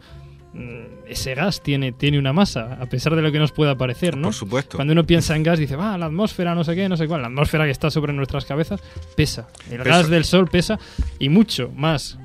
mm, 0.52 1.06
ese 1.08 1.34
gas 1.34 1.62
tiene, 1.62 1.92
tiene 1.92 2.18
una 2.18 2.34
masa, 2.34 2.74
a 2.78 2.86
pesar 2.86 3.16
de 3.16 3.22
lo 3.22 3.32
que 3.32 3.38
nos 3.38 3.52
pueda 3.52 3.78
parecer, 3.78 4.16
¿no? 4.16 4.24
Por 4.28 4.34
supuesto. 4.34 4.76
Cuando 4.76 4.92
uno 4.92 5.04
piensa 5.04 5.34
en 5.34 5.42
gas, 5.42 5.58
dice, 5.58 5.76
va, 5.76 5.96
la 5.96 6.06
atmósfera, 6.06 6.54
no 6.54 6.62
sé 6.64 6.74
qué, 6.74 6.90
no 6.90 6.98
sé 6.98 7.06
cuál. 7.06 7.22
La 7.22 7.28
atmósfera 7.28 7.64
que 7.64 7.70
está 7.70 7.90
sobre 7.90 8.12
nuestras 8.12 8.44
cabezas 8.44 8.82
pesa. 9.16 9.48
El 9.70 9.78
Pesa. 9.78 9.88
gas 9.88 10.10
del 10.10 10.24
Sol 10.24 10.48
pesa 10.48 10.78
y 11.18 11.30
mucho 11.30 11.72
más. 11.74 12.18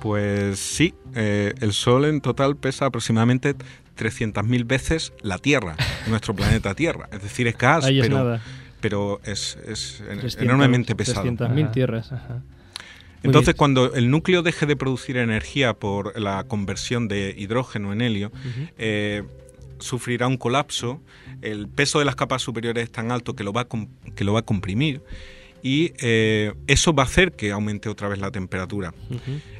Pues 0.00 0.58
sí, 0.58 0.94
eh, 1.14 1.52
el 1.60 1.72
Sol 1.72 2.04
en 2.06 2.20
total 2.20 2.56
pesa 2.56 2.86
aproximadamente 2.86 3.54
300.000 3.98 4.66
veces 4.66 5.12
la 5.22 5.38
Tierra, 5.38 5.76
nuestro 6.08 6.34
planeta 6.34 6.74
Tierra. 6.74 7.08
Es 7.12 7.22
decir, 7.22 7.46
es 7.46 7.56
gas, 7.58 7.84
Ahí 7.84 8.00
pero, 8.80 9.20
es, 9.24 9.58
es 9.68 10.00
en- 10.00 10.20
300, 10.20 10.36
enormemente 10.42 10.96
pesado. 10.96 11.26
300.000 11.26 11.62
Ajá. 11.64 11.72
tierras. 11.72 12.12
Ajá. 12.12 12.42
Entonces, 13.22 13.48
bien. 13.48 13.56
cuando 13.58 13.92
el 13.94 14.10
núcleo 14.10 14.42
deje 14.42 14.64
de 14.64 14.74
producir 14.76 15.18
energía 15.18 15.74
por 15.74 16.18
la 16.18 16.44
conversión 16.44 17.06
de 17.06 17.34
hidrógeno 17.36 17.92
en 17.92 18.00
helio, 18.00 18.32
eh, 18.78 19.22
sufrirá 19.78 20.26
un 20.26 20.38
colapso. 20.38 21.02
El 21.42 21.68
peso 21.68 21.98
de 21.98 22.06
las 22.06 22.16
capas 22.16 22.40
superiores 22.40 22.84
es 22.84 22.90
tan 22.90 23.12
alto 23.12 23.36
que 23.36 23.44
lo 23.44 23.52
va 23.52 23.62
a, 23.62 23.66
que 24.14 24.24
lo 24.24 24.32
va 24.32 24.40
a 24.40 24.42
comprimir. 24.44 25.02
Y 25.62 25.92
eh, 26.00 26.52
eso 26.66 26.92
va 26.94 27.02
a 27.02 27.06
hacer 27.06 27.32
que 27.32 27.50
aumente 27.52 27.88
otra 27.88 28.08
vez 28.08 28.18
la 28.18 28.30
temperatura. 28.30 28.94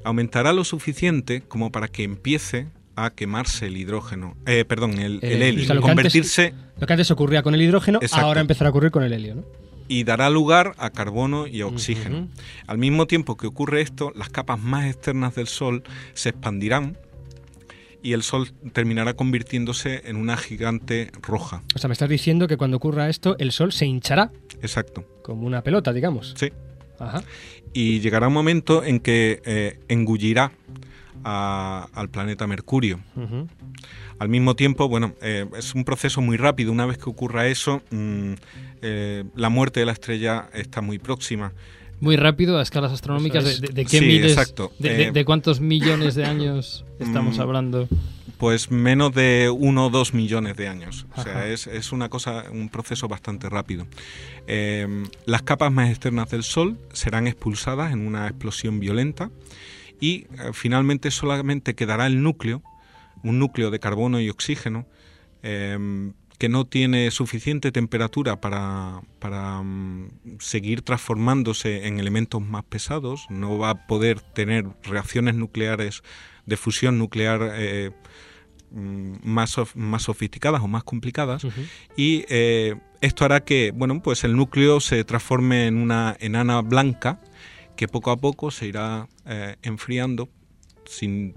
Aumentará 0.04 0.52
lo 0.52 0.64
suficiente 0.64 1.42
como 1.42 1.70
para 1.70 1.88
que 1.88 2.02
empiece 2.04 2.68
a 2.96 3.10
quemarse 3.10 3.66
el 3.66 3.76
hidrógeno, 3.76 4.36
eh, 4.46 4.64
perdón, 4.66 4.98
el, 4.98 5.20
El- 5.22 5.32
el 5.32 5.42
helio, 5.42 5.62
o 5.62 5.66
sea, 5.66 5.74
lo 5.74 5.80
que 5.82 5.86
convertirse 5.88 6.54
Lo 6.78 6.86
que 6.86 6.92
antes 6.92 7.10
ocurría 7.10 7.42
con 7.42 7.54
el 7.54 7.62
hidrógeno, 7.62 7.98
Exacto. 8.02 8.26
ahora 8.26 8.40
empezará 8.40 8.68
a 8.68 8.70
ocurrir 8.70 8.90
con 8.90 9.02
el 9.02 9.12
helio, 9.12 9.36
¿no? 9.36 9.44
y 9.88 10.04
dará 10.04 10.30
lugar 10.30 10.74
a 10.78 10.90
carbono 10.90 11.48
y 11.48 11.62
a 11.62 11.66
oxígeno. 11.66 12.28
Al 12.68 12.78
mismo 12.78 13.06
tiempo 13.08 13.36
que 13.36 13.48
ocurre 13.48 13.80
esto, 13.80 14.12
las 14.14 14.28
capas 14.28 14.60
más 14.60 14.86
externas 14.86 15.34
del 15.34 15.48
Sol 15.48 15.82
se 16.14 16.28
expandirán 16.28 16.96
y 18.00 18.12
el 18.12 18.22
Sol 18.22 18.52
terminará 18.72 19.14
convirtiéndose 19.14 20.02
en 20.04 20.14
una 20.16 20.36
gigante 20.36 21.10
roja. 21.22 21.62
O 21.74 21.78
sea, 21.78 21.88
me 21.88 21.92
estás 21.94 22.08
diciendo 22.08 22.46
que 22.46 22.56
cuando 22.56 22.76
ocurra 22.76 23.08
esto, 23.08 23.34
el 23.40 23.50
Sol 23.50 23.72
se 23.72 23.84
hinchará 23.86 24.30
Exacto. 24.62 25.04
como 25.22 25.46
una 25.46 25.62
pelota, 25.62 25.92
digamos. 25.92 26.34
Sí. 26.36 26.50
Ajá. 26.98 27.22
Y 27.72 28.00
llegará 28.00 28.28
un 28.28 28.34
momento 28.34 28.82
en 28.84 29.00
que 29.00 29.40
eh, 29.44 29.78
engullirá 29.88 30.52
a- 31.24 31.88
al 31.94 32.08
planeta 32.10 32.46
Mercurio. 32.46 33.00
Al 34.18 34.28
mismo 34.28 34.54
tiempo, 34.54 34.88
bueno, 34.88 35.14
eh, 35.22 35.46
es 35.56 35.74
un 35.74 35.84
proceso 35.84 36.20
muy 36.20 36.36
rápido. 36.36 36.72
Una 36.72 36.84
vez 36.86 36.98
que 36.98 37.08
ocurra 37.08 37.46
eso, 37.46 37.80
mm, 37.90 38.32
eh, 38.82 39.24
la 39.34 39.48
muerte 39.48 39.80
de 39.80 39.86
la 39.86 39.92
estrella 39.92 40.50
está 40.52 40.82
muy 40.82 40.98
próxima. 40.98 41.52
Muy 42.00 42.16
rápido 42.16 42.58
a 42.58 42.62
escalas 42.62 42.92
astronómicas. 42.92 43.44
De, 43.44 43.66
de- 43.68 43.72
de 43.74 43.84
qué 43.84 43.98
Sí, 43.98 44.04
miles? 44.06 44.32
exacto. 44.32 44.72
De, 44.78 44.88
de- 44.90 45.02
Eh, 45.04 45.12
de 45.12 45.24
cuántos 45.24 45.60
millones 45.60 46.14
de 46.14 46.24
años 46.24 46.84
estamos 46.98 47.38
mm, 47.38 47.40
hablando? 47.40 47.88
Pues 48.40 48.70
menos 48.70 49.12
de 49.12 49.50
uno 49.54 49.86
o 49.86 49.90
dos 49.90 50.14
millones 50.14 50.56
de 50.56 50.66
años. 50.66 51.06
O 51.14 51.22
sea, 51.22 51.46
es, 51.46 51.66
es 51.66 51.92
una 51.92 52.08
cosa, 52.08 52.46
un 52.50 52.70
proceso 52.70 53.06
bastante 53.06 53.50
rápido. 53.50 53.86
Eh, 54.46 55.04
las 55.26 55.42
capas 55.42 55.70
más 55.70 55.90
externas 55.90 56.30
del 56.30 56.42
Sol 56.42 56.78
serán 56.94 57.26
expulsadas 57.26 57.92
en 57.92 58.06
una 58.06 58.26
explosión 58.26 58.80
violenta 58.80 59.30
y 60.00 60.20
eh, 60.22 60.52
finalmente 60.54 61.10
solamente 61.10 61.74
quedará 61.74 62.06
el 62.06 62.22
núcleo, 62.22 62.62
un 63.22 63.38
núcleo 63.38 63.70
de 63.70 63.78
carbono 63.78 64.20
y 64.20 64.30
oxígeno, 64.30 64.86
eh, 65.42 66.12
que 66.40 66.48
no 66.48 66.66
tiene 66.66 67.10
suficiente 67.10 67.70
temperatura 67.70 68.40
para, 68.40 69.02
para 69.18 69.60
mm, 69.62 70.38
seguir 70.38 70.80
transformándose 70.80 71.86
en 71.86 72.00
elementos 72.00 72.40
más 72.40 72.64
pesados, 72.64 73.26
no 73.28 73.58
va 73.58 73.68
a 73.68 73.86
poder 73.86 74.22
tener 74.22 74.66
reacciones 74.82 75.34
nucleares 75.34 76.02
de 76.46 76.56
fusión 76.56 76.98
nuclear 76.98 77.50
eh, 77.52 77.90
más, 78.72 79.56
sof- 79.56 79.74
más 79.74 80.02
sofisticadas 80.02 80.62
o 80.62 80.68
más 80.68 80.84
complicadas 80.84 81.42
y 81.96 82.24
eh, 82.28 82.76
esto 83.00 83.24
hará 83.24 83.40
que 83.44 83.72
bueno 83.74 84.00
pues 84.02 84.22
el 84.24 84.36
núcleo 84.36 84.80
se 84.80 85.02
transforme 85.04 85.66
en 85.66 85.76
una 85.78 86.16
enana 86.20 86.60
blanca 86.62 87.20
que 87.76 87.88
poco 87.88 88.10
a 88.10 88.16
poco 88.16 88.50
se 88.50 88.66
irá 88.66 89.08
eh, 89.26 89.56
enfriando 89.62 90.28
sin 90.86 91.34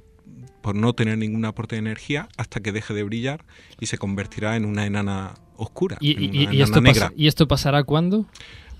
por 0.62 0.76
no 0.76 0.94
tener 0.94 1.18
ningún 1.18 1.46
aporte 1.46 1.76
de 1.76 1.80
energía 1.80 2.28
hasta 2.38 2.60
que 2.62 2.72
deje 2.72 2.94
de 2.94 3.04
brillar 3.04 3.44
y 3.80 3.88
se 3.88 3.98
convertirá 3.98 4.56
en 4.56 4.66
una 4.66 4.86
enana 4.86 5.34
oscura, 5.58 5.98
¿Y, 6.00 6.14
en 6.14 6.24
y- 6.24 6.28
una 6.28 6.38
y 6.38 6.44
enana 6.44 6.64
esto 6.64 6.82
negra. 6.82 7.06
pasa- 7.08 7.14
¿Y 7.18 7.28
esto 7.28 7.48
pasará 7.48 7.84
cuándo? 7.84 8.26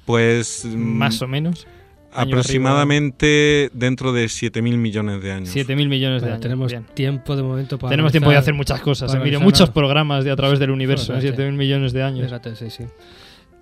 Pues 0.06 0.66
mm, 0.66 0.78
Más 0.78 1.22
o 1.22 1.28
menos. 1.28 1.68
Aproximadamente 2.16 3.70
dentro 3.74 4.14
de 4.14 4.26
7.000 4.26 4.78
millones 4.78 5.22
de 5.22 5.32
años. 5.32 5.56
7.000 5.56 5.76
millones 5.88 6.22
de 6.22 6.28
Bueno, 6.28 6.34
años. 6.36 6.42
tenemos 6.42 6.72
Bien. 6.72 6.86
tiempo 6.94 7.36
de 7.36 7.44
momento 7.44 7.78
para. 7.78 7.90
Tenemos 7.92 8.12
tiempo 8.12 8.30
de 8.30 8.38
hacer 8.38 8.54
muchas 8.54 8.82
cosas. 8.82 9.14
Emilio, 9.14 9.40
muchos 9.40 9.70
programas 9.70 10.24
de 10.24 10.32
a 10.32 10.36
través 10.36 10.60
del 10.60 10.72
universo 10.72 11.14
en 11.14 11.22
Fíjate. 11.22 11.50
7.000 11.50 11.52
millones 11.54 11.94
de 11.94 12.04
años. 12.04 12.26
Fíjate, 12.26 12.56
sí, 12.56 12.70
sí. 12.70 12.84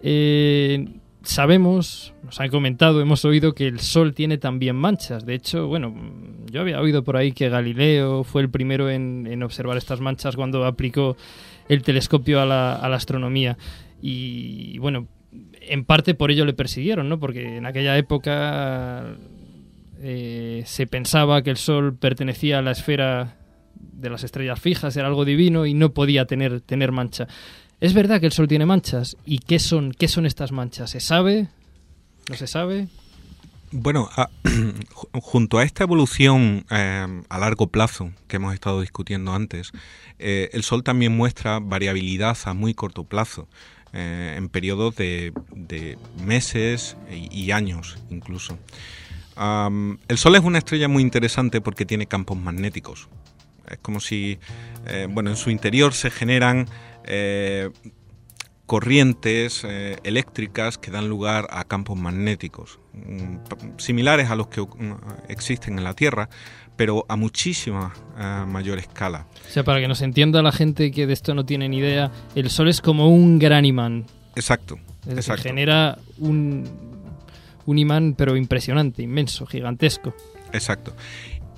Eh, 0.04 0.86
sabemos, 1.24 2.14
nos 2.24 2.40
han 2.40 2.50
comentado, 2.50 3.02
hemos 3.02 3.24
oído 3.26 3.54
que 3.54 3.68
el 3.68 3.80
Sol 3.80 4.14
tiene 4.14 4.38
también 4.38 4.76
manchas. 4.76 5.26
De 5.26 5.36
hecho, 5.36 5.68
bueno, 5.68 5.94
yo 6.52 6.62
había 6.62 6.80
oído 6.82 7.04
por 7.04 7.18
ahí 7.18 7.32
que 7.32 7.50
Galileo 7.50 8.24
fue 8.24 8.42
el 8.42 8.50
primero 8.50 8.90
en, 8.90 9.28
en 9.30 9.44
observar 9.44 9.78
estas 9.78 10.00
manchas 10.02 10.36
cuando 10.36 10.66
aplicó 10.66 11.16
el 11.70 11.84
telescopio 11.84 12.42
a 12.42 12.46
la, 12.46 12.74
a 12.76 12.90
la 12.90 12.96
astronomía. 12.96 13.58
Y 14.02 14.78
bueno, 14.80 15.08
en 15.62 15.86
parte 15.86 16.14
por 16.16 16.32
ello 16.32 16.46
le 16.46 16.54
persiguieron, 16.54 17.08
¿no? 17.10 17.20
Porque 17.20 17.58
en 17.58 17.66
aquella 17.66 17.98
época 17.98 19.16
eh, 20.02 20.64
se 20.66 20.88
pensaba 20.88 21.42
que 21.42 21.52
el 21.52 21.58
Sol 21.58 21.96
pertenecía 21.96 22.60
a 22.60 22.62
la 22.62 22.72
esfera 22.72 23.36
de 23.76 24.10
las 24.10 24.24
estrellas 24.24 24.60
fijas, 24.60 24.96
era 24.98 25.08
algo 25.08 25.26
divino 25.26 25.66
y 25.66 25.74
no 25.74 25.94
podía 25.94 26.26
tener, 26.26 26.62
tener 26.62 26.92
mancha. 26.92 27.28
¿Es 27.80 27.94
verdad 27.94 28.20
que 28.20 28.26
el 28.28 28.32
Sol 28.32 28.48
tiene 28.48 28.66
manchas? 28.66 29.18
¿Y 29.26 29.40
qué 29.40 29.60
son, 29.60 29.92
qué 29.92 30.08
son 30.08 30.26
estas 30.26 30.52
manchas? 30.52 30.90
¿Se 30.92 31.00
sabe? 31.00 31.48
¿No 32.30 32.36
se 32.36 32.48
sabe? 32.48 32.88
Bueno, 33.72 34.10
a- 34.16 34.30
ju- 34.44 35.08
junto 35.22 35.58
a 35.58 35.64
esta 35.64 35.84
evolución 35.84 36.66
eh, 36.70 37.08
a 37.30 37.38
largo 37.40 37.68
plazo 37.68 38.12
que 38.28 38.36
hemos 38.38 38.54
estado 38.54 38.82
discutiendo 38.82 39.34
antes, 39.34 39.72
eh, 40.20 40.50
el 40.54 40.64
Sol 40.64 40.84
también 40.84 41.16
muestra 41.16 41.60
variabilidad 41.60 42.38
a 42.46 42.54
muy 42.54 42.74
corto 42.74 43.04
plazo, 43.06 43.48
eh, 43.94 44.36
en 44.38 44.50
periodos 44.50 44.96
de, 44.96 45.34
meses 46.24 46.98
y, 47.12 47.46
y 47.46 47.52
años 47.52 47.98
incluso. 48.10 48.58
El 49.38 50.18
Sol 50.18 50.36
es 50.36 50.44
una 50.44 50.60
estrella 50.60 50.88
muy 50.88 51.02
interesante 51.02 51.62
porque 51.62 51.86
tiene 51.86 52.06
campos 52.06 52.38
magnéticos. 52.38 53.10
Es 53.68 53.78
como 53.80 54.00
si, 54.00 54.40
eh, 54.86 55.08
bueno, 55.10 55.30
en 55.30 55.36
su 55.36 55.50
interior 55.50 55.94
se 55.94 56.12
generan 56.12 56.68
eh, 57.06 57.70
corrientes 58.66 59.64
eh, 59.64 59.98
eléctricas 60.04 60.78
que 60.78 60.92
dan 60.92 61.10
lugar 61.10 61.48
a 61.50 61.64
campos 61.64 61.98
magnéticos, 61.98 62.80
mm, 62.94 63.78
similares 63.78 64.30
a 64.30 64.36
los 64.36 64.48
que 64.48 64.62
mm, 64.62 64.96
existen 65.30 65.78
en 65.78 65.84
la 65.84 65.94
Tierra, 65.94 66.30
pero 66.76 67.06
a 67.10 67.16
muchísima 67.16 67.94
eh, 68.18 68.46
mayor 68.48 68.80
escala. 68.80 69.28
O 69.48 69.52
sea, 69.52 69.64
para 69.64 69.80
que 69.80 69.88
nos 69.88 70.02
entienda 70.02 70.42
la 70.42 70.52
gente 70.52 70.92
que 70.92 71.08
de 71.08 71.14
esto 71.14 71.34
no 71.34 71.46
tiene 71.46 71.70
ni 71.70 71.78
idea, 71.78 72.12
el 72.36 72.50
Sol 72.50 72.70
es 72.70 72.82
como 72.82 73.10
un 73.10 73.40
gran 73.40 73.66
imán. 73.66 74.06
Exacto, 74.36 74.80
Es 75.08 75.30
genera 75.42 75.98
un, 76.18 76.68
un 77.66 77.78
imán, 77.78 78.16
pero 78.18 78.36
impresionante, 78.36 79.02
inmenso, 79.04 79.46
gigantesco. 79.46 80.14
Exacto. 80.54 80.96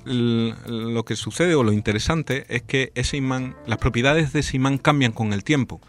Lo 0.04 1.04
que 1.04 1.16
sucede 1.16 1.54
o 1.54 1.62
lo 1.62 1.72
interesante 1.72 2.44
es 2.48 2.62
que 2.62 2.92
ese 2.94 3.16
imán, 3.16 3.56
las 3.66 3.78
propiedades 3.78 4.32
de 4.32 4.40
ese 4.40 4.56
imán 4.56 4.76
cambian 4.76 5.12
con 5.12 5.32
el 5.32 5.44
tiempo. 5.44 5.80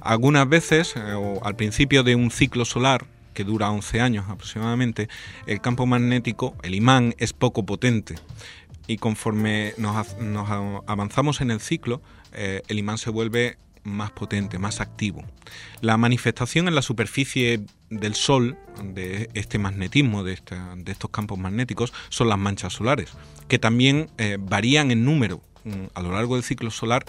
Algunas 0.00 0.48
veces, 0.48 0.94
eh, 0.96 1.14
o 1.14 1.44
al 1.44 1.56
principio 1.56 2.04
de 2.04 2.14
un 2.14 2.30
ciclo 2.30 2.64
solar, 2.64 3.06
que 3.34 3.44
dura 3.44 3.70
11 3.70 4.00
años 4.00 4.26
aproximadamente, 4.28 5.08
el 5.46 5.60
campo 5.60 5.84
magnético, 5.84 6.54
el 6.62 6.74
imán, 6.74 7.14
es 7.18 7.32
poco 7.32 7.66
potente. 7.66 8.14
Y 8.86 8.98
conforme 8.98 9.74
nos, 9.78 10.06
avanzamos 10.86 11.40
en 11.40 11.50
el 11.50 11.60
ciclo, 11.60 12.02
eh, 12.32 12.62
el 12.68 12.78
imán 12.78 12.98
se 12.98 13.10
vuelve 13.10 13.58
más 13.82 14.10
potente, 14.10 14.58
más 14.58 14.80
activo. 14.80 15.24
La 15.80 15.96
manifestación 15.96 16.66
en 16.68 16.74
la 16.74 16.82
superficie 16.82 17.60
del 17.88 18.14
Sol 18.14 18.56
de 18.82 19.30
este 19.34 19.58
magnetismo, 19.58 20.24
de, 20.24 20.32
esta- 20.32 20.74
de 20.76 20.90
estos 20.92 21.10
campos 21.10 21.38
magnéticos, 21.38 21.92
son 22.08 22.28
las 22.28 22.38
manchas 22.38 22.72
solares, 22.72 23.12
que 23.48 23.58
también 23.60 24.10
eh, 24.18 24.38
varían 24.40 24.90
en 24.90 25.04
número 25.04 25.40
mm, 25.64 25.84
a 25.94 26.02
lo 26.02 26.12
largo 26.12 26.34
del 26.34 26.42
ciclo 26.42 26.70
solar, 26.72 27.04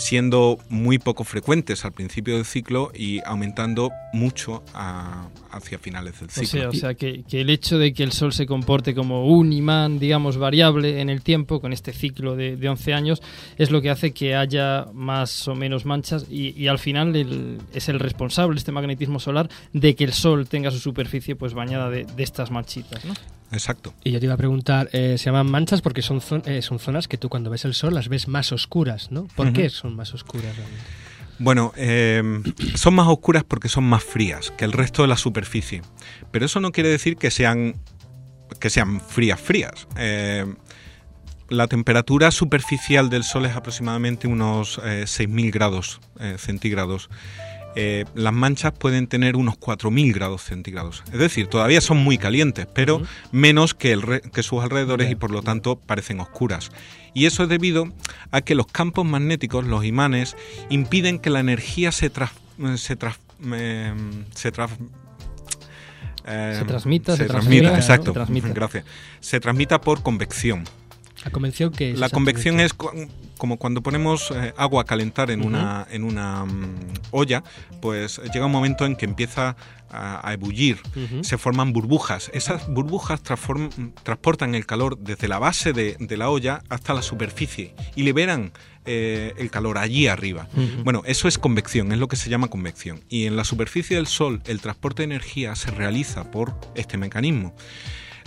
siendo 0.00 0.58
muy 0.68 0.98
poco 0.98 1.24
frecuentes 1.24 1.84
al 1.84 1.92
principio 1.92 2.36
del 2.36 2.44
ciclo 2.46 2.90
y 2.94 3.20
aumentando 3.26 3.90
mucho 4.12 4.62
a- 4.74 5.28
hacia 5.52 5.78
finales 5.78 6.18
del 6.20 6.28
O 6.28 6.32
ciclo. 6.32 6.46
sea, 6.46 6.68
o 6.68 6.72
sea 6.72 6.94
que, 6.94 7.22
que 7.28 7.40
el 7.42 7.50
hecho 7.50 7.78
de 7.78 7.92
que 7.92 8.02
el 8.02 8.12
Sol 8.12 8.32
se 8.32 8.46
comporte 8.46 8.94
como 8.94 9.26
un 9.26 9.52
imán, 9.52 9.98
digamos, 9.98 10.36
variable 10.38 11.00
en 11.00 11.10
el 11.10 11.22
tiempo, 11.22 11.60
con 11.60 11.72
este 11.72 11.92
ciclo 11.92 12.34
de, 12.36 12.56
de 12.56 12.68
11 12.68 12.94
años, 12.94 13.22
es 13.58 13.70
lo 13.70 13.82
que 13.82 13.90
hace 13.90 14.12
que 14.12 14.34
haya 14.34 14.86
más 14.94 15.46
o 15.48 15.54
menos 15.54 15.84
manchas 15.84 16.26
y, 16.30 16.58
y 16.60 16.68
al 16.68 16.78
final 16.78 17.14
el- 17.14 17.58
es 17.74 17.88
el 17.88 18.00
responsable, 18.00 18.56
este 18.58 18.72
magnetismo 18.72 19.20
solar, 19.20 19.48
de 19.72 19.94
que 19.94 20.04
el 20.04 20.12
Sol 20.12 20.48
tenga 20.48 20.70
su 20.70 20.78
superficie 20.78 21.36
pues 21.36 21.52
bañada 21.54 21.90
de, 21.90 22.04
de 22.04 22.22
estas 22.22 22.50
manchitas, 22.50 23.04
¿no? 23.04 23.12
Exacto. 23.52 23.92
Y 24.04 24.12
yo 24.12 24.20
te 24.20 24.26
iba 24.26 24.34
a 24.34 24.36
preguntar, 24.36 24.88
eh, 24.92 25.16
se 25.18 25.24
llaman 25.24 25.50
manchas 25.50 25.82
porque 25.82 26.02
son, 26.02 26.20
zon- 26.20 26.46
eh, 26.46 26.62
son 26.62 26.78
zonas 26.78 27.08
que 27.08 27.18
tú 27.18 27.28
cuando 27.28 27.50
ves 27.50 27.64
el 27.64 27.74
sol 27.74 27.92
las 27.94 28.08
ves 28.08 28.28
más 28.28 28.52
oscuras, 28.52 29.10
¿no? 29.10 29.26
¿Por 29.34 29.52
qué 29.52 29.70
son 29.70 29.89
más 29.94 30.14
oscuras 30.14 30.56
realmente? 30.56 30.84
Bueno, 31.38 31.72
eh, 31.76 32.22
son 32.74 32.94
más 32.94 33.08
oscuras 33.08 33.44
porque 33.44 33.70
son 33.70 33.84
más 33.84 34.04
frías 34.04 34.50
que 34.58 34.66
el 34.66 34.72
resto 34.72 35.02
de 35.02 35.08
la 35.08 35.16
superficie. 35.16 35.82
Pero 36.30 36.44
eso 36.44 36.60
no 36.60 36.70
quiere 36.70 36.90
decir 36.90 37.16
que 37.16 37.30
sean, 37.30 37.76
que 38.60 38.68
sean 38.68 39.00
frías, 39.00 39.40
frías. 39.40 39.88
Eh, 39.96 40.44
la 41.50 41.66
temperatura 41.66 42.30
superficial 42.30 43.10
del 43.10 43.24
Sol 43.24 43.44
es 43.44 43.56
aproximadamente 43.56 44.28
unos 44.28 44.80
eh, 44.84 45.04
6.000 45.06 45.52
grados 45.52 46.00
eh, 46.20 46.36
centígrados. 46.38 47.10
Eh, 47.76 48.04
las 48.14 48.32
manchas 48.32 48.72
pueden 48.72 49.06
tener 49.06 49.36
unos 49.36 49.54
4.000 49.58 50.12
grados 50.12 50.42
centígrados. 50.42 51.04
Es 51.12 51.18
decir, 51.20 51.46
todavía 51.46 51.80
son 51.80 51.98
muy 51.98 52.18
calientes, 52.18 52.66
pero 52.74 53.00
menos 53.30 53.74
que, 53.74 53.92
el 53.92 54.02
re- 54.02 54.20
que 54.22 54.42
sus 54.42 54.62
alrededores 54.62 55.10
y 55.10 55.14
por 55.14 55.30
lo 55.30 55.42
tanto 55.42 55.76
parecen 55.76 56.18
oscuras. 56.20 56.72
Y 57.14 57.26
eso 57.26 57.44
es 57.44 57.48
debido 57.48 57.88
a 58.32 58.40
que 58.40 58.54
los 58.56 58.66
campos 58.66 59.04
magnéticos, 59.06 59.64
los 59.66 59.84
imanes, 59.84 60.36
impiden 60.68 61.18
que 61.20 61.30
la 61.30 61.40
energía 61.40 61.92
se 61.92 62.06
eh, 62.06 63.94
se 64.34 64.52
tras- 64.52 64.70
eh, 66.26 66.56
Se 66.58 66.64
transmita, 66.64 67.16
se 67.16 67.24
transmita, 67.26 67.68
exacto. 67.76 68.10
Se 68.10 68.14
transmita. 68.14 68.48
Gracias. 68.54 68.84
Se 69.20 69.40
transmita 69.40 69.80
por 69.80 70.02
convección. 70.02 70.64
La 71.24 71.30
convención 71.30 71.70
que 71.72 71.92
es 71.92 71.98
La 71.98 72.08
convección 72.08 72.60
es 72.60 72.72
como 72.72 73.56
cuando 73.56 73.82
ponemos 73.82 74.30
eh, 74.30 74.54
agua 74.56 74.82
a 74.82 74.84
calentar 74.84 75.30
en 75.30 75.44
una, 75.44 75.86
en 75.90 76.04
una 76.04 76.44
mm, 76.44 76.92
olla, 77.10 77.42
pues 77.80 78.20
llega 78.32 78.46
un 78.46 78.52
momento 78.52 78.86
en 78.86 78.96
que 78.96 79.06
empieza 79.06 79.56
a, 79.90 80.26
a 80.26 80.32
ebullir, 80.32 80.78
se 81.22 81.36
forman 81.36 81.72
burbujas. 81.72 82.30
Esas 82.32 82.68
burbujas 82.68 83.22
transportan 83.22 84.54
el 84.54 84.66
calor 84.66 84.98
desde 84.98 85.26
la 85.26 85.38
base 85.38 85.72
de, 85.72 85.96
de 85.98 86.16
la 86.16 86.30
olla 86.30 86.62
hasta 86.68 86.94
la 86.94 87.02
superficie 87.02 87.74
y 87.96 88.02
liberan 88.04 88.52
eh, 88.86 89.34
el 89.36 89.50
calor 89.50 89.76
allí 89.78 90.06
arriba. 90.06 90.48
Bueno, 90.84 91.02
eso 91.04 91.28
es 91.28 91.38
convección, 91.38 91.92
es 91.92 91.98
lo 91.98 92.08
que 92.08 92.16
se 92.16 92.30
llama 92.30 92.48
convección. 92.48 93.00
Y 93.08 93.26
en 93.26 93.36
la 93.36 93.44
superficie 93.44 93.96
del 93.96 94.06
Sol 94.06 94.40
el 94.46 94.60
transporte 94.60 95.02
de 95.02 95.14
energía 95.14 95.54
se 95.54 95.70
realiza 95.70 96.30
por 96.30 96.54
este 96.74 96.96
mecanismo. 96.96 97.54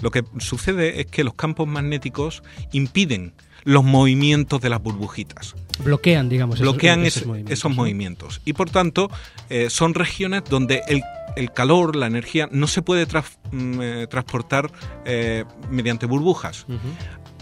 Lo 0.01 0.12
que 0.12 0.23
sucede 0.39 0.99
es 1.01 1.08
que 1.08 1.23
los 1.23 1.34
campos 1.34 1.67
magnéticos 1.67 2.43
impiden 2.71 3.34
los 3.63 3.84
movimientos 3.86 4.60
de 4.60 4.69
las 4.69 4.82
burbujitas, 4.84 5.56
bloquean, 5.79 6.27
digamos, 6.27 6.56
esos- 6.56 6.63
bloquean 6.63 7.06
esos, 7.06 7.17
ese- 7.21 7.25
movimientos. 7.27 7.53
esos 7.60 7.75
movimientos. 7.75 8.41
Y 8.45 8.53
por 8.53 8.69
tanto, 8.69 9.10
eh, 9.49 9.69
son 9.69 9.93
regiones 9.93 10.43
donde 10.49 10.82
el, 10.89 11.01
el 11.38 11.51
calor, 11.53 11.95
la 11.95 12.08
energía, 12.08 12.49
no 12.51 12.67
se 12.67 12.82
puede 12.82 13.06
mm, 13.06 13.79
eh, 13.82 14.08
transportar 14.10 14.69
eh, 15.06 15.45
mediante 15.69 16.06
burbujas. 16.08 16.65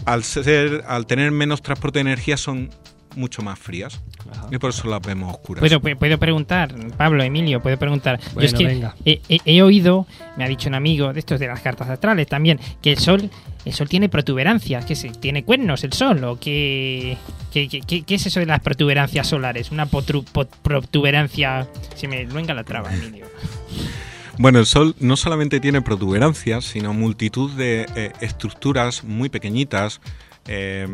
Al, 0.04 0.22
ser, 0.24 0.84
al 0.86 1.06
tener 1.06 1.30
menos 1.32 1.60
transporte 1.62 1.98
de 1.98 2.02
energía 2.02 2.36
son 2.36 2.70
mucho 3.16 3.42
más 3.42 3.58
frías. 3.58 4.00
Ajá. 4.30 4.46
Y 4.50 4.58
por 4.58 4.70
eso 4.70 4.88
las 4.88 5.00
vemos 5.02 5.32
oscuras. 5.34 5.60
Puedo, 5.60 5.80
pu- 5.80 5.96
puedo 5.96 6.18
preguntar, 6.18 6.74
Pablo, 6.96 7.22
Emilio, 7.22 7.60
puedo 7.60 7.76
preguntar. 7.78 8.20
Yo 8.34 8.40
es 8.42 8.54
que 8.54 8.66
venga. 8.66 8.94
He, 9.04 9.20
he- 9.28 9.40
he 9.44 9.62
oído, 9.62 10.06
me 10.36 10.44
ha 10.44 10.48
dicho 10.48 10.68
un 10.68 10.74
amigo 10.74 11.12
de 11.12 11.18
estos 11.20 11.38
de 11.40 11.46
las 11.48 11.60
cartas 11.60 11.88
astrales 11.88 12.26
también, 12.28 12.58
que 12.80 12.92
el 12.92 12.98
sol, 12.98 13.30
el 13.64 13.72
sol 13.72 13.88
tiene 13.88 14.08
protuberancias, 14.08 14.84
que 14.84 14.94
se, 14.96 15.10
tiene 15.10 15.44
cuernos 15.44 15.84
el 15.84 15.92
sol, 15.92 16.22
o 16.24 16.38
que, 16.38 17.16
que- 17.52 17.68
que- 17.68 17.80
que- 17.82 18.02
¿qué 18.02 18.14
es 18.14 18.26
eso 18.26 18.40
de 18.40 18.46
las 18.46 18.60
protuberancias 18.60 19.26
solares? 19.26 19.70
Una 19.70 19.86
potru- 19.86 20.24
pot- 20.32 20.48
protuberancia, 20.62 21.66
se 21.94 22.08
me 22.08 22.24
luenga 22.24 22.54
la 22.54 22.64
traba, 22.64 22.92
Emilio. 22.94 23.26
Bueno, 24.38 24.58
el 24.60 24.66
Sol 24.66 24.96
no 24.98 25.18
solamente 25.18 25.60
tiene 25.60 25.82
protuberancias, 25.82 26.64
sino 26.64 26.94
multitud 26.94 27.50
de 27.52 27.86
eh, 27.94 28.12
estructuras 28.22 29.04
muy 29.04 29.28
pequeñitas 29.28 30.00
eh, 30.48 30.88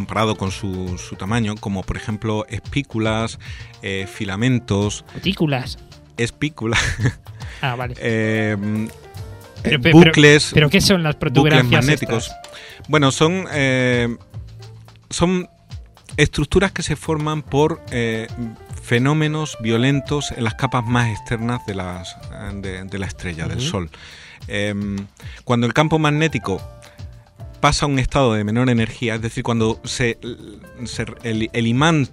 comparado 0.00 0.36
con 0.36 0.50
su, 0.50 0.98
su 0.98 1.16
tamaño, 1.16 1.54
como 1.58 1.82
por 1.82 1.96
ejemplo 1.96 2.44
espículas, 2.50 3.38
eh, 3.80 4.06
filamentos, 4.06 5.06
Cutículas. 5.14 5.78
espículas, 6.18 6.78
Ah, 7.62 7.76
vale. 7.76 7.94
eh, 7.96 8.58
Pero- 9.62 9.76
eh, 9.76 9.78
pero- 9.82 9.98
bucles, 9.98 10.50
¿Pero 10.52 10.68
qué 10.68 10.82
son 10.82 11.02
las 11.02 11.14
bucles 11.14 11.32
protuberancias 11.32 11.82
magnéticos. 11.86 12.26
estas? 12.26 12.88
Bueno, 12.88 13.10
son, 13.10 13.46
son 15.08 15.48
estructuras 16.18 16.72
que 16.72 16.82
se 16.82 16.94
forman 16.94 17.40
por 17.40 17.80
fenómenos 18.82 19.56
violentos 19.62 20.30
en 20.32 20.44
las 20.44 20.56
capas 20.56 20.84
más 20.84 21.08
externas 21.08 21.64
de, 21.66 21.74
las, 21.74 22.14
de, 22.56 22.84
de 22.84 22.98
la 22.98 23.06
estrella, 23.06 23.48
del. 23.48 23.62
Sol. 23.62 23.88
Cuando 25.44 25.66
el 25.66 25.72
campo 25.72 25.98
magnético 25.98 26.60
pasa 27.60 27.86
a 27.86 27.88
un 27.88 27.98
estado 27.98 28.34
de 28.34 28.44
menor 28.44 28.68
energía, 28.70 29.14
es 29.16 29.22
decir, 29.22 29.42
cuando 29.42 29.80
se, 29.84 30.18
se- 30.84 31.06
el, 31.22 31.50
el 31.52 31.66
imán 31.66 32.08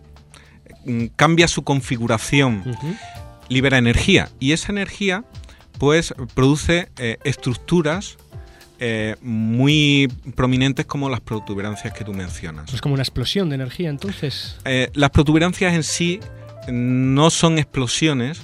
mm, 0.85 1.05
cambia 1.15 1.47
su 1.47 1.63
configuración 1.63 2.63
libera 3.49 3.77
energía 3.77 4.29
y 4.39 4.53
esa 4.53 4.71
energía 4.71 5.23
pues 5.77 6.13
produce 6.33 6.89
eh, 6.97 7.17
estructuras 7.23 8.17
eh, 8.79 9.15
muy 9.21 10.11
prominentes 10.35 10.85
como 10.85 11.09
las 11.09 11.19
protuberancias 11.21 11.93
que 11.93 12.03
tú 12.03 12.13
mencionas. 12.13 12.73
Es 12.73 12.81
como 12.81 12.93
una 12.93 13.03
explosión 13.03 13.49
de 13.49 13.55
energía, 13.55 13.89
entonces. 13.89 14.57
Eh, 14.65 14.89
las 14.93 15.09
protuberancias 15.11 15.73
en 15.73 15.83
sí 15.83 16.19
no 16.67 17.29
son 17.29 17.57
explosiones, 17.59 18.41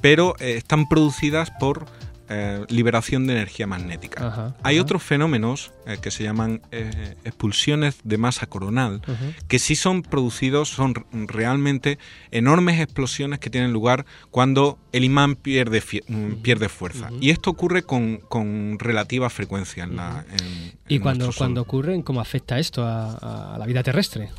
pero 0.00 0.36
están 0.38 0.88
producidas 0.88 1.50
por 1.58 1.86
eh, 2.28 2.64
liberación 2.68 3.26
de 3.26 3.34
energía 3.34 3.66
magnética. 3.66 4.26
Ajá, 4.28 4.56
Hay 4.62 4.76
ajá. 4.76 4.82
otros 4.82 5.02
fenómenos 5.02 5.72
eh, 5.86 5.98
que 6.00 6.10
se 6.10 6.24
llaman 6.24 6.60
eh, 6.72 7.14
expulsiones 7.24 7.98
de 8.04 8.18
masa 8.18 8.46
coronal, 8.46 9.00
que 9.48 9.58
sí 9.58 9.76
son 9.76 10.02
producidos, 10.02 10.68
son 10.68 10.94
realmente 11.12 11.98
enormes 12.30 12.80
explosiones 12.80 13.38
que 13.38 13.50
tienen 13.50 13.72
lugar 13.72 14.06
cuando 14.30 14.78
el 14.92 15.04
imán 15.04 15.36
pierde, 15.36 15.82
mm, 16.08 16.32
pierde 16.42 16.68
fuerza. 16.68 17.10
Y 17.20 17.30
esto 17.30 17.50
ocurre 17.50 17.82
con, 17.82 18.18
con 18.28 18.78
relativa 18.78 19.30
frecuencia 19.30 19.84
en 19.84 19.96
la 19.96 20.24
en- 20.30 20.72
¿Y 20.88 20.96
en 20.96 21.02
cuando, 21.02 21.60
ocurren, 21.62 22.02
cómo 22.02 22.20
afecta 22.20 22.58
esto 22.58 22.84
a, 22.84 23.54
a 23.54 23.58
la 23.58 23.66
vida 23.66 23.82
terrestre? 23.82 24.30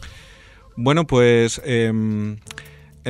Bueno, 0.75 1.07
pues 1.07 1.61
em, 1.65 2.37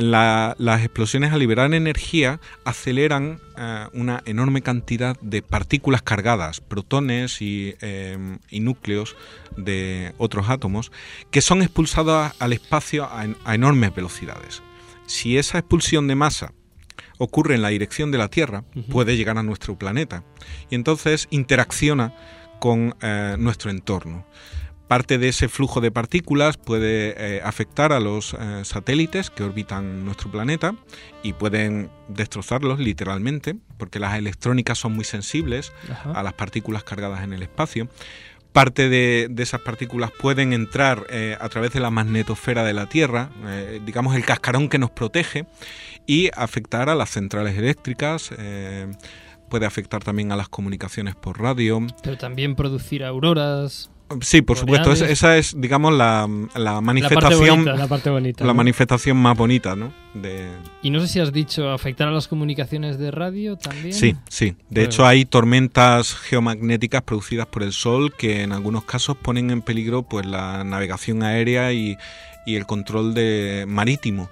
la- 0.00 0.54
las 0.58 0.80
explosiones 0.82 1.32
al 1.32 1.38
liberar 1.40 1.72
energía 1.74 2.40
aceleran 2.64 3.40
eh, 3.56 3.86
una 3.92 4.22
enorme 4.26 4.62
cantidad 4.62 5.18
de 5.20 5.42
partículas 5.42 6.02
cargadas, 6.02 6.60
protones 6.60 7.42
y, 7.42 7.74
em, 7.80 8.38
y 8.50 8.60
núcleos 8.60 9.16
de 9.56 10.14
otros 10.18 10.48
átomos, 10.48 10.92
que 11.30 11.40
son 11.40 11.62
expulsados 11.62 12.32
al 12.38 12.52
espacio 12.52 13.08
a 13.10 13.54
enormes 13.54 13.94
velocidades. 13.94 14.62
Si 15.06 15.36
esa 15.38 15.58
expulsión 15.58 16.06
de 16.06 16.14
masa 16.14 16.52
ocurre 17.18 17.54
en 17.56 17.62
la 17.62 17.68
dirección 17.70 18.10
de 18.12 18.18
la 18.18 18.28
Tierra, 18.28 18.64
puede 18.90 19.16
llegar 19.16 19.38
a 19.38 19.42
nuestro 19.42 19.76
planeta 19.76 20.22
y 20.70 20.74
entonces 20.76 21.26
interacciona 21.30 22.14
con 22.60 22.94
eh, 23.02 23.36
nuestro 23.38 23.70
entorno. 23.70 24.24
Parte 24.88 25.18
de 25.18 25.28
ese 25.28 25.50
flujo 25.50 25.82
de 25.82 25.90
partículas 25.90 26.56
puede 26.56 27.14
eh, 27.18 27.42
afectar 27.44 27.92
a 27.92 28.00
los 28.00 28.32
eh, 28.32 28.62
satélites 28.64 29.28
que 29.28 29.42
orbitan 29.42 30.06
nuestro 30.06 30.30
planeta 30.30 30.74
y 31.22 31.34
pueden 31.34 31.90
destrozarlos 32.08 32.78
literalmente, 32.78 33.54
porque 33.76 33.98
las 33.98 34.16
electrónicas 34.16 34.78
son 34.78 34.94
muy 34.94 35.04
sensibles 35.04 35.74
Ajá. 35.90 36.12
a 36.12 36.22
las 36.22 36.32
partículas 36.32 36.84
cargadas 36.84 37.22
en 37.22 37.34
el 37.34 37.42
espacio. 37.42 37.88
Parte 38.54 38.88
de, 38.88 39.28
de 39.30 39.42
esas 39.42 39.60
partículas 39.60 40.10
pueden 40.10 40.54
entrar 40.54 41.06
eh, 41.10 41.36
a 41.38 41.50
través 41.50 41.74
de 41.74 41.80
la 41.80 41.90
magnetosfera 41.90 42.64
de 42.64 42.72
la 42.72 42.88
Tierra, 42.88 43.28
digamos 43.84 44.16
el 44.16 44.24
cascarón 44.24 44.70
que 44.70 44.78
nos 44.78 44.90
protege, 44.90 45.44
y 46.06 46.30
afectar 46.34 46.88
a 46.88 46.94
las 46.94 47.10
centrales 47.10 47.58
eléctricas, 47.58 48.30
puede 49.50 49.66
afectar 49.66 50.02
también 50.02 50.32
a 50.32 50.36
las 50.36 50.48
comunicaciones 50.48 51.14
por 51.14 51.38
radio. 51.38 51.86
Pero 52.02 52.16
también 52.16 52.56
producir 52.56 53.04
auroras. 53.04 53.90
Sí, 54.22 54.40
por 54.42 54.56
supuesto, 54.56 54.88
Boreales. 54.88 55.10
esa 55.10 55.36
es, 55.36 55.54
digamos, 55.60 55.92
la, 55.92 56.26
la 56.54 56.60
La 56.60 56.72
parte 56.74 56.82
manifestación, 56.82 57.64
bonita. 57.64 57.76
La 57.76 57.86
parte 57.88 58.10
bonita. 58.10 58.44
la 58.44 58.52
¿no? 58.52 58.56
manifestación 58.56 59.16
más 59.18 59.36
bonita, 59.36 59.76
¿no? 59.76 59.92
De, 60.14 60.48
Y 60.82 60.90
no 60.90 61.00
sé 61.00 61.08
si 61.08 61.20
has 61.20 61.32
dicho 61.32 61.70
afectar 61.70 62.08
a 62.08 62.10
las 62.10 62.26
comunicaciones 62.26 62.98
de 62.98 63.10
radio 63.10 63.56
también. 63.56 63.92
Sí, 63.92 64.16
sí. 64.28 64.56
De 64.70 64.84
hecho, 64.84 65.06
hay 65.06 65.24
tormentas 65.26 66.14
geomagnéticas 66.14 67.02
producidas 67.02 67.46
por 67.46 67.62
el 67.62 67.72
Sol 67.72 68.14
que 68.16 68.42
en 68.42 68.52
algunos 68.52 68.84
casos 68.84 69.16
ponen 69.16 69.50
en 69.50 69.60
peligro 69.62 70.02
pues 70.04 70.24
la 70.24 70.64
navegación 70.64 71.22
aérea 71.22 71.72
y, 71.72 71.96
y 72.46 72.56
el 72.56 72.64
control 72.66 73.12
de 73.14 73.66
marítimo, 73.68 74.30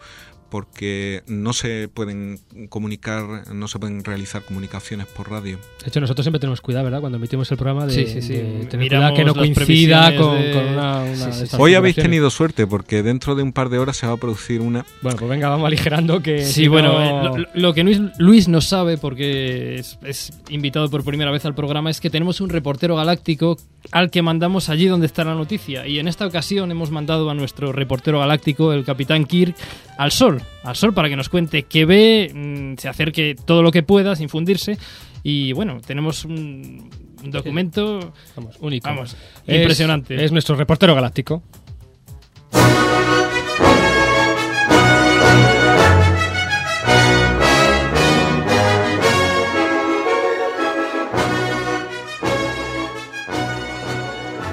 porque 0.50 1.22
no 1.26 1.52
se 1.52 1.88
pueden 1.92 2.38
comunicar, 2.68 3.52
no 3.52 3.68
se 3.68 3.78
pueden 3.78 4.04
realizar 4.04 4.42
comunicaciones 4.42 5.06
por 5.06 5.30
radio. 5.30 5.58
De 5.82 5.88
hecho, 5.88 6.00
nosotros 6.00 6.24
siempre 6.24 6.40
tenemos 6.40 6.60
cuidado, 6.60 6.84
¿verdad? 6.84 7.00
Cuando 7.00 7.18
emitimos 7.18 7.50
el 7.50 7.56
programa 7.56 7.86
de, 7.86 7.92
Sí, 7.92 8.06
sí, 8.06 8.22
sí. 8.22 8.32
de 8.34 8.66
tener 8.66 8.86
Miramos 8.86 9.12
cuidado 9.12 9.14
que 9.14 9.24
no 9.24 9.34
coincida 9.34 10.16
con, 10.16 10.40
de- 10.40 10.52
con 10.52 10.66
una, 10.66 10.98
una 11.00 11.14
Sí, 11.14 11.20
de 11.26 11.32
sí, 11.32 11.42
estas 11.44 11.50
sí. 11.50 11.56
Hoy 11.58 11.74
habéis 11.74 11.96
tenido 11.96 12.30
suerte 12.30 12.66
porque 12.66 13.02
dentro 13.02 13.34
de 13.34 13.42
un 13.42 13.52
par 13.52 13.68
de 13.68 13.78
horas 13.78 13.96
se 13.96 14.06
va 14.06 14.14
a 14.14 14.16
producir 14.16 14.60
una 14.60 14.84
Bueno, 15.02 15.18
pues 15.18 15.30
venga, 15.30 15.48
vamos 15.48 15.66
aligerando 15.66 16.22
que... 16.22 16.44
Sí, 16.44 16.52
si 16.52 16.68
bueno, 16.68 16.92
no- 16.92 17.36
eh, 17.36 17.46
lo, 17.54 17.60
lo 17.60 17.74
que 17.74 17.82
Luis, 17.84 18.00
Luis 18.18 18.48
no 18.48 18.60
sabe, 18.60 18.98
porque 18.98 19.76
es, 19.76 19.98
es 20.04 20.32
invitado 20.48 20.88
por 20.90 21.04
primera 21.04 21.30
vez 21.30 21.44
al 21.44 21.54
programa, 21.54 21.90
es 21.90 22.00
que 22.00 22.10
tenemos 22.10 22.40
un 22.40 22.48
reportero 22.50 22.96
galáctico 22.96 23.56
al 23.92 24.10
que 24.10 24.22
mandamos 24.22 24.68
allí 24.68 24.86
donde 24.86 25.06
está 25.06 25.24
la 25.24 25.34
noticia. 25.34 25.86
Y 25.86 25.98
en 25.98 26.08
esta 26.08 26.26
ocasión 26.26 26.70
hemos 26.70 26.90
mandado 26.90 27.30
a 27.30 27.34
nuestro 27.34 27.72
reportero 27.72 28.18
galáctico, 28.20 28.72
el 28.72 28.84
capitán 28.84 29.24
Kirk, 29.24 29.54
al 29.98 30.10
Sol. 30.12 30.35
Al 30.64 30.76
Sol 30.76 30.92
para 30.94 31.08
que 31.08 31.16
nos 31.16 31.28
cuente 31.28 31.62
qué 31.64 31.84
ve, 31.84 32.30
mm, 32.34 32.78
se 32.80 32.88
acerque 32.88 33.36
todo 33.44 33.62
lo 33.62 33.70
que 33.72 33.82
pueda 33.82 34.16
sin 34.16 34.28
fundirse. 34.28 34.78
Y 35.22 35.52
bueno, 35.52 35.80
tenemos 35.84 36.24
un, 36.24 36.88
un 37.24 37.30
documento, 37.30 38.12
Vamos, 38.36 38.56
único. 38.60 38.88
vamos, 38.88 39.16
Es- 39.46 39.56
impresionante. 39.58 40.24
Es 40.24 40.32
nuestro 40.32 40.54
reportero 40.56 40.94
galáctico. 40.94 41.42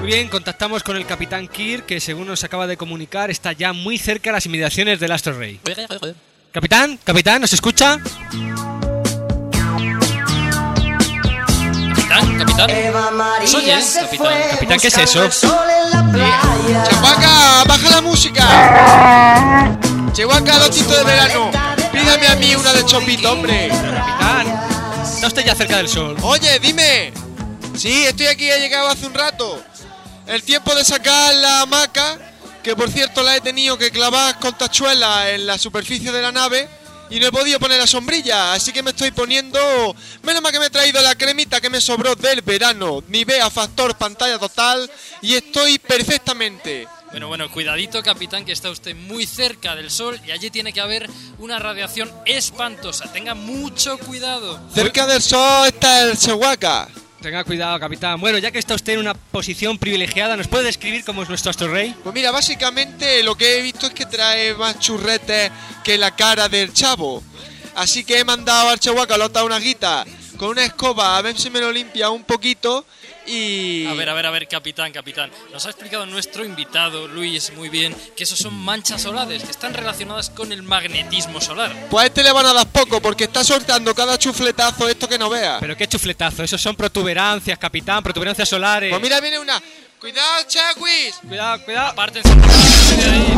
Muy 0.04 0.12
bien, 0.12 0.28
contactamos 0.28 0.82
con 0.82 0.98
el 0.98 1.06
capitán 1.06 1.48
Kirk, 1.48 1.86
que 1.86 1.98
según 1.98 2.26
nos 2.26 2.44
acaba 2.44 2.66
de 2.66 2.76
comunicar 2.76 3.30
está 3.30 3.52
ya 3.52 3.72
muy 3.72 3.96
cerca 3.96 4.28
de 4.28 4.34
las 4.34 4.44
inmediaciones 4.44 5.00
del 5.00 5.10
Astro 5.10 5.32
Rey. 5.38 5.58
Capitán, 6.52 6.98
capitán, 7.02 7.40
¿nos 7.40 7.54
escucha? 7.54 7.98
Capitán, 11.96 12.38
capitán. 12.38 12.70
¿Nos 13.40 13.54
oyes, 13.54 13.98
capitán? 13.98 14.34
Capitán, 14.50 14.78
¿qué 14.78 14.88
es 14.88 14.98
eso? 14.98 15.26
Chapaca, 16.90 17.64
baja 17.66 17.90
la 17.90 18.02
música. 18.02 19.78
Chihuahua, 20.12 20.58
dotito 20.58 20.98
de 20.98 21.04
verano. 21.04 21.50
Pídame 21.90 22.26
a 22.26 22.36
mí 22.36 22.54
una 22.54 22.74
de 22.74 22.84
chopito, 22.84 23.32
hombre. 23.32 23.68
Capitán, 23.70 24.54
está 25.02 25.28
usted 25.28 25.46
ya 25.46 25.54
cerca 25.54 25.78
del 25.78 25.88
sol. 25.88 26.14
Oye, 26.20 26.58
dime. 26.58 27.10
Sí, 27.74 28.04
estoy 28.04 28.26
aquí, 28.26 28.50
he 28.50 28.60
llegado 28.60 28.88
hace 28.88 29.06
un 29.06 29.14
rato. 29.14 29.64
El 30.26 30.42
tiempo 30.42 30.74
de 30.74 30.84
sacar 30.84 31.34
la 31.34 31.60
hamaca, 31.60 32.18
que 32.62 32.74
por 32.74 32.90
cierto 32.90 33.22
la 33.22 33.36
he 33.36 33.40
tenido 33.42 33.76
que 33.76 33.90
clavar 33.90 34.38
con 34.38 34.56
tachuelas 34.56 35.28
en 35.28 35.46
la 35.46 35.58
superficie 35.58 36.10
de 36.10 36.22
la 36.22 36.32
nave 36.32 36.66
y 37.10 37.20
no 37.20 37.26
he 37.26 37.32
podido 37.32 37.60
poner 37.60 37.78
la 37.78 37.86
sombrilla, 37.86 38.54
así 38.54 38.72
que 38.72 38.82
me 38.82 38.90
estoy 38.90 39.10
poniendo... 39.10 39.60
Menos 40.22 40.42
mal 40.42 40.50
que 40.50 40.58
me 40.58 40.66
he 40.66 40.70
traído 40.70 41.02
la 41.02 41.14
cremita 41.14 41.60
que 41.60 41.68
me 41.68 41.80
sobró 41.80 42.16
del 42.16 42.40
verano, 42.40 43.04
Nivea 43.08 43.50
Factor 43.50 43.96
Pantalla 43.96 44.38
Total 44.38 44.90
y 45.20 45.34
estoy 45.34 45.78
perfectamente. 45.78 46.88
Bueno, 47.10 47.28
bueno, 47.28 47.50
cuidadito, 47.50 48.02
capitán, 48.02 48.44
que 48.44 48.52
está 48.52 48.70
usted 48.70 48.96
muy 48.96 49.26
cerca 49.26 49.76
del 49.76 49.90
sol 49.90 50.18
y 50.26 50.32
allí 50.32 50.50
tiene 50.50 50.72
que 50.72 50.80
haber 50.80 51.08
una 51.38 51.58
radiación 51.58 52.10
espantosa. 52.24 53.12
Tenga 53.12 53.34
mucho 53.34 53.98
cuidado. 53.98 54.58
Cerca 54.74 55.06
del 55.06 55.22
sol 55.22 55.68
está 55.68 56.02
el 56.02 56.18
Chihuahua. 56.18 56.88
Tenga 57.24 57.42
cuidado, 57.42 57.80
capitán. 57.80 58.20
Bueno, 58.20 58.36
ya 58.36 58.50
que 58.50 58.58
está 58.58 58.74
usted 58.74 58.92
en 58.92 58.98
una 58.98 59.14
posición 59.14 59.78
privilegiada, 59.78 60.36
¿nos 60.36 60.46
puede 60.46 60.64
describir 60.64 61.06
cómo 61.06 61.22
es 61.22 61.28
nuestro 61.30 61.48
astro 61.48 61.72
rey? 61.72 61.94
Pues 62.02 62.14
mira, 62.14 62.30
básicamente 62.30 63.22
lo 63.22 63.34
que 63.34 63.56
he 63.56 63.62
visto 63.62 63.86
es 63.86 63.94
que 63.94 64.04
trae 64.04 64.52
más 64.52 64.78
churretes 64.78 65.50
que 65.82 65.96
la 65.96 66.14
cara 66.14 66.50
del 66.50 66.74
chavo. 66.74 67.22
Así 67.76 68.04
que 68.04 68.18
he 68.18 68.24
mandado 68.24 68.68
al 68.68 68.78
Chihuahua, 68.78 69.06
ha 69.34 69.44
una 69.44 69.58
guita 69.58 70.04
con 70.36 70.50
una 70.50 70.64
escoba 70.64 71.16
a 71.16 71.22
ver 71.22 71.38
si 71.38 71.50
me 71.50 71.60
lo 71.60 71.70
limpia 71.72 72.10
un 72.10 72.24
poquito 72.24 72.84
y... 73.26 73.86
A 73.86 73.94
ver, 73.94 74.08
a 74.08 74.14
ver, 74.14 74.26
a 74.26 74.30
ver, 74.30 74.46
capitán, 74.48 74.92
capitán. 74.92 75.30
Nos 75.52 75.64
ha 75.66 75.70
explicado 75.70 76.04
nuestro 76.06 76.44
invitado, 76.44 77.08
Luis, 77.08 77.52
muy 77.56 77.68
bien, 77.68 77.94
que 78.16 78.24
esos 78.24 78.38
son 78.38 78.54
manchas 78.54 79.02
solares, 79.02 79.42
que 79.42 79.50
están 79.50 79.72
relacionadas 79.72 80.30
con 80.30 80.52
el 80.52 80.62
magnetismo 80.62 81.40
solar. 81.40 81.74
Pues 81.90 82.04
a 82.04 82.06
este 82.06 82.22
le 82.22 82.32
van 82.32 82.46
a 82.46 82.52
dar 82.52 82.66
poco, 82.68 83.00
porque 83.00 83.24
está 83.24 83.42
soltando 83.44 83.94
cada 83.94 84.18
chufletazo 84.18 84.88
esto 84.88 85.08
que 85.08 85.18
no 85.18 85.30
vea. 85.30 85.58
Pero 85.60 85.76
qué 85.76 85.86
chufletazo, 85.86 86.42
esos 86.42 86.60
son 86.60 86.76
protuberancias, 86.76 87.58
capitán, 87.58 88.02
protuberancias 88.02 88.48
solares. 88.48 88.90
Pues 88.90 89.02
mira, 89.02 89.20
viene 89.20 89.38
una... 89.38 89.62
¡Cuidado, 89.98 90.44
Chagwis! 90.46 91.16
Cuidado, 91.26 91.64
cuidado. 91.64 91.88
Apártense 91.88 92.28
de 92.28 93.10
ahí. 93.10 93.32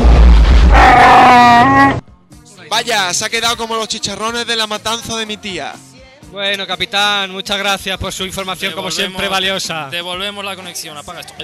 Vaya, 2.69 3.15
se 3.15 3.25
ha 3.25 3.29
quedado 3.29 3.57
como 3.57 3.77
los 3.77 3.87
chicharrones 3.87 4.45
de 4.47 4.57
la 4.57 4.67
matanza 4.67 5.17
de 5.17 5.27
mi 5.27 5.37
tía. 5.37 5.75
Bueno, 6.33 6.67
capitán, 6.67 7.31
muchas 7.31 7.59
gracias 7.59 7.99
por 7.99 8.13
su 8.13 8.25
información, 8.25 8.73
como 8.73 8.91
siempre, 8.91 9.29
valiosa. 9.29 9.89
Devolvemos 9.91 10.45
la 10.45 10.57
conexión, 10.57 10.97
apaga 10.97 11.21
esto. 11.21 11.35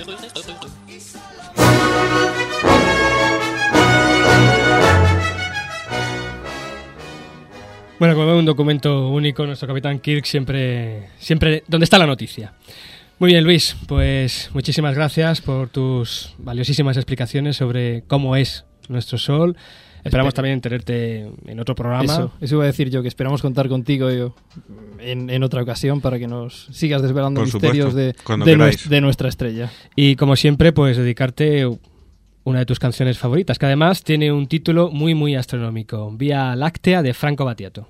Bueno, 7.99 8.15
como 8.15 8.27
vemos, 8.27 8.41
un 8.41 8.47
documento 8.47 9.09
único, 9.11 9.47
nuestro 9.47 9.69
capitán 9.69 10.01
Kirk 10.01 10.25
siempre, 10.25 11.11
siempre, 11.19 11.63
¿dónde 11.69 11.85
está 11.85 11.99
la 11.99 12.07
noticia? 12.07 12.53
Muy 13.21 13.31
bien, 13.31 13.45
Luis, 13.45 13.77
pues 13.87 14.51
muchísimas 14.53 14.97
gracias 14.97 15.41
por 15.41 15.69
tus 15.69 16.35
valiosísimas 16.39 16.97
explicaciones 16.97 17.57
sobre 17.57 18.03
cómo 18.09 18.35
es 18.35 18.65
nuestro 18.89 19.19
Sol. 19.19 19.57
Esperamos 20.05 20.35
también 20.35 20.61
tenerte 20.61 21.31
en 21.47 21.61
otro 21.61 21.75
programa. 21.75 22.05
Eso, 22.05 22.33
eso 22.41 22.55
iba 22.57 22.65
a 22.65 22.67
decir 22.67 22.91
yo, 22.91 23.03
que 23.03 23.09
esperamos 23.09 23.41
contar 23.41 23.69
contigo 23.69 24.11
yo, 24.11 24.35
en, 24.99 25.31
en 25.31 25.43
otra 25.45 25.63
ocasión 25.63 26.01
para 26.01 26.19
que 26.19 26.27
nos 26.27 26.67
sigas 26.73 27.03
desvelando 27.03 27.41
Por 27.41 27.45
misterios 27.53 27.91
supuesto, 27.93 27.97
de, 28.19 28.25
cuando 28.25 28.45
de, 28.45 28.53
queráis. 28.53 28.87
nues- 28.87 28.89
de 28.89 29.01
nuestra 29.01 29.29
estrella. 29.29 29.71
Y 29.95 30.17
como 30.17 30.35
siempre, 30.37 30.73
pues 30.73 30.97
dedicarte 30.97 31.69
una 32.45 32.59
de 32.59 32.67
tus 32.67 32.81
canciones 32.81 33.19
favoritas, 33.19 33.59
que 33.59 33.67
además 33.67 34.03
tiene 34.03 34.33
un 34.33 34.49
título 34.49 34.91
muy, 34.91 35.15
muy 35.15 35.37
astronómico, 35.37 36.11
Vía 36.11 36.57
Láctea 36.57 37.01
de 37.03 37.15
Franco 37.15 37.45
Battiato. 37.45 37.87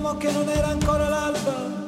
Alzammo 0.00 0.16
che 0.16 0.30
non 0.32 0.48
era 0.48 0.68
ancora 0.68 1.08
l'alba, 1.08 1.84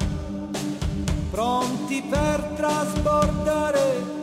pronti 1.31 2.03
per 2.09 2.53
trasbordare 2.57 4.20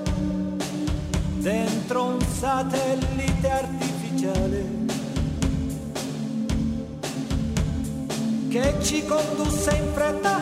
dentro 1.38 2.04
un 2.04 2.22
satellite 2.22 3.50
artificiale 3.50 4.78
che 8.50 8.76
ci 8.82 9.06
condusse 9.06 9.76
in 9.76 9.94
fretta 9.94 10.42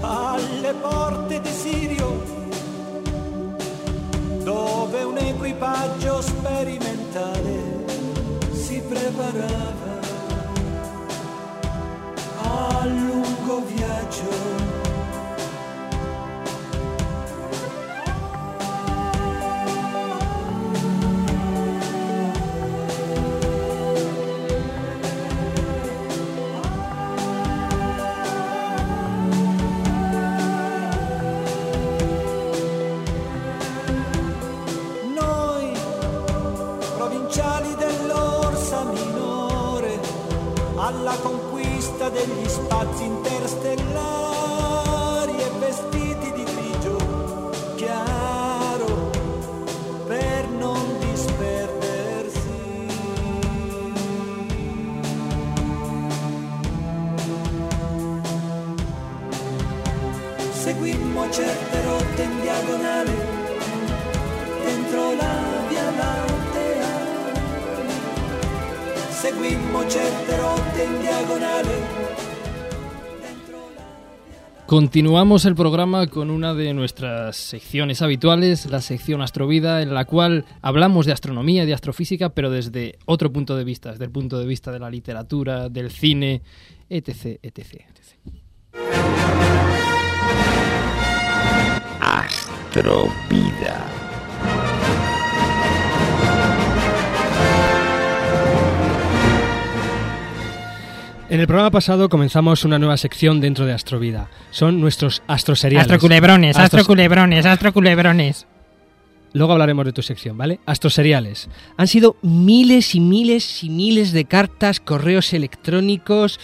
alle 0.00 0.74
porte 0.74 1.40
di 1.40 1.50
Sirio, 1.50 2.22
dove 4.42 5.02
un 5.02 5.16
equipaggio 5.16 6.20
sperimentale 6.20 7.84
si 8.52 8.80
preparava 8.80 9.77
dal 12.88 12.96
lungo 12.96 13.64
viaggio. 13.66 14.78
alla 40.88 41.14
conclusione 41.16 41.47
degli 42.10 42.48
spazi 42.48 43.04
interstellari 43.04 44.16
e 45.36 45.50
vestiti 45.58 46.32
di 46.32 46.42
grigio 46.44 47.50
chiaro 47.76 49.10
per 50.06 50.48
non 50.48 50.98
disperdersi. 51.00 52.50
Seguimmo 60.52 61.30
certe 61.30 61.82
rotte 61.84 62.22
in 62.22 62.40
diagonale 62.40 63.12
dentro 64.64 65.14
la 65.14 65.66
via 65.68 65.90
Lattea. 65.90 67.06
Seguimmo 69.10 69.86
certe 69.88 70.36
rotte 70.36 70.82
in 70.82 71.00
diagonale. 71.00 71.97
Continuamos 74.68 75.46
el 75.46 75.54
programa 75.54 76.08
con 76.08 76.28
una 76.28 76.52
de 76.52 76.74
nuestras 76.74 77.38
secciones 77.38 78.02
habituales, 78.02 78.66
la 78.66 78.82
sección 78.82 79.22
Astrovida, 79.22 79.80
en 79.80 79.94
la 79.94 80.04
cual 80.04 80.44
hablamos 80.60 81.06
de 81.06 81.12
astronomía 81.12 81.62
y 81.62 81.66
de 81.66 81.72
astrofísica, 81.72 82.34
pero 82.34 82.50
desde 82.50 82.98
otro 83.06 83.32
punto 83.32 83.56
de 83.56 83.64
vista, 83.64 83.92
desde 83.92 84.04
el 84.04 84.10
punto 84.10 84.38
de 84.38 84.44
vista 84.44 84.70
de 84.70 84.78
la 84.78 84.90
literatura, 84.90 85.70
del 85.70 85.90
cine, 85.90 86.42
etc, 86.90 87.38
etc, 87.42 87.58
etc. 87.64 88.14
Astrovida. 92.02 93.97
En 101.30 101.40
el 101.40 101.46
programa 101.46 101.70
pasado 101.70 102.08
comenzamos 102.08 102.64
una 102.64 102.78
nueva 102.78 102.96
sección 102.96 103.40
dentro 103.40 103.66
de 103.66 103.74
Astrovida. 103.74 104.30
Son 104.50 104.80
nuestros 104.80 105.22
astroseriales. 105.26 105.84
Astroculebrones, 105.86 106.56
Astros- 106.56 106.64
astroculebrones, 106.64 107.44
astroculebrones. 107.44 108.46
Luego 109.34 109.52
hablaremos 109.52 109.84
de 109.84 109.92
tu 109.92 110.00
sección, 110.00 110.38
¿vale? 110.38 110.58
Astroseriales. 110.64 111.50
Han 111.76 111.86
sido 111.86 112.16
miles 112.22 112.94
y 112.94 113.00
miles 113.00 113.62
y 113.62 113.68
miles 113.68 114.12
de 114.12 114.24
cartas, 114.24 114.80
correos 114.80 115.34
electrónicos, 115.34 116.40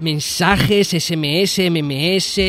mensajes, 0.00 0.88
SMS, 0.88 1.58
MMS, 1.70 2.40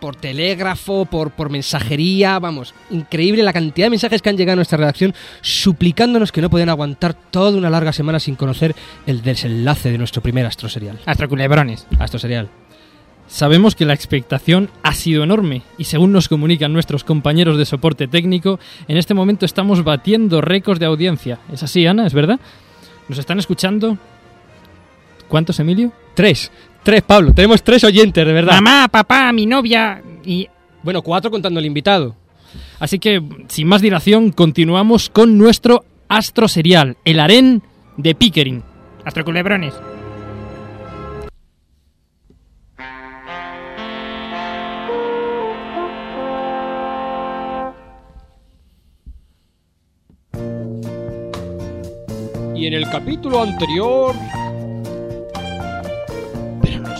por 0.00 0.16
telégrafo, 0.16 1.04
por, 1.04 1.30
por 1.30 1.50
mensajería, 1.50 2.38
vamos, 2.38 2.74
increíble 2.90 3.42
la 3.42 3.52
cantidad 3.52 3.86
de 3.86 3.90
mensajes 3.90 4.22
que 4.22 4.28
han 4.28 4.36
llegado 4.36 4.54
a 4.54 4.56
nuestra 4.56 4.78
redacción 4.78 5.14
suplicándonos 5.40 6.32
que 6.32 6.40
no 6.40 6.50
podían 6.50 6.68
aguantar 6.68 7.14
toda 7.14 7.56
una 7.56 7.70
larga 7.70 7.92
semana 7.92 8.20
sin 8.20 8.36
conocer 8.36 8.74
el 9.06 9.22
desenlace 9.22 9.90
de 9.90 9.98
nuestro 9.98 10.22
primer 10.22 10.46
astroserial. 10.46 11.00
Astroculebrones. 11.06 11.86
Astroserial. 11.98 12.48
Sabemos 13.26 13.74
que 13.74 13.86
la 13.86 13.94
expectación 13.94 14.70
ha 14.82 14.92
sido 14.92 15.24
enorme 15.24 15.62
y 15.78 15.84
según 15.84 16.12
nos 16.12 16.28
comunican 16.28 16.72
nuestros 16.72 17.04
compañeros 17.04 17.56
de 17.56 17.64
soporte 17.64 18.06
técnico, 18.06 18.60
en 18.86 18.98
este 18.98 19.14
momento 19.14 19.46
estamos 19.46 19.82
batiendo 19.82 20.40
récords 20.40 20.78
de 20.78 20.86
audiencia. 20.86 21.38
¿Es 21.50 21.62
así, 21.62 21.86
Ana? 21.86 22.06
¿Es 22.06 22.12
verdad? 22.12 22.38
¿Nos 23.08 23.18
están 23.18 23.38
escuchando? 23.38 23.98
¿Cuántos, 25.34 25.58
Emilio? 25.58 25.90
Tres. 26.14 26.52
Tres, 26.84 27.02
Pablo. 27.02 27.32
Tenemos 27.32 27.60
tres 27.64 27.82
oyentes, 27.82 28.24
de 28.24 28.32
verdad. 28.32 28.52
Mamá, 28.60 28.86
papá, 28.86 29.32
mi 29.32 29.46
novia 29.46 30.00
y... 30.24 30.48
Bueno, 30.84 31.02
cuatro 31.02 31.28
contando 31.28 31.58
el 31.58 31.66
invitado. 31.66 32.14
Así 32.78 33.00
que, 33.00 33.20
sin 33.48 33.66
más 33.66 33.82
dilación, 33.82 34.30
continuamos 34.30 35.10
con 35.10 35.36
nuestro 35.36 35.84
astro 36.06 36.46
serial, 36.46 36.98
el 37.04 37.18
harén 37.18 37.64
de 37.96 38.14
Pickering. 38.14 38.62
Astroculebrones. 39.04 39.74
Y 52.54 52.68
en 52.68 52.74
el 52.74 52.88
capítulo 52.88 53.42
anterior... 53.42 54.14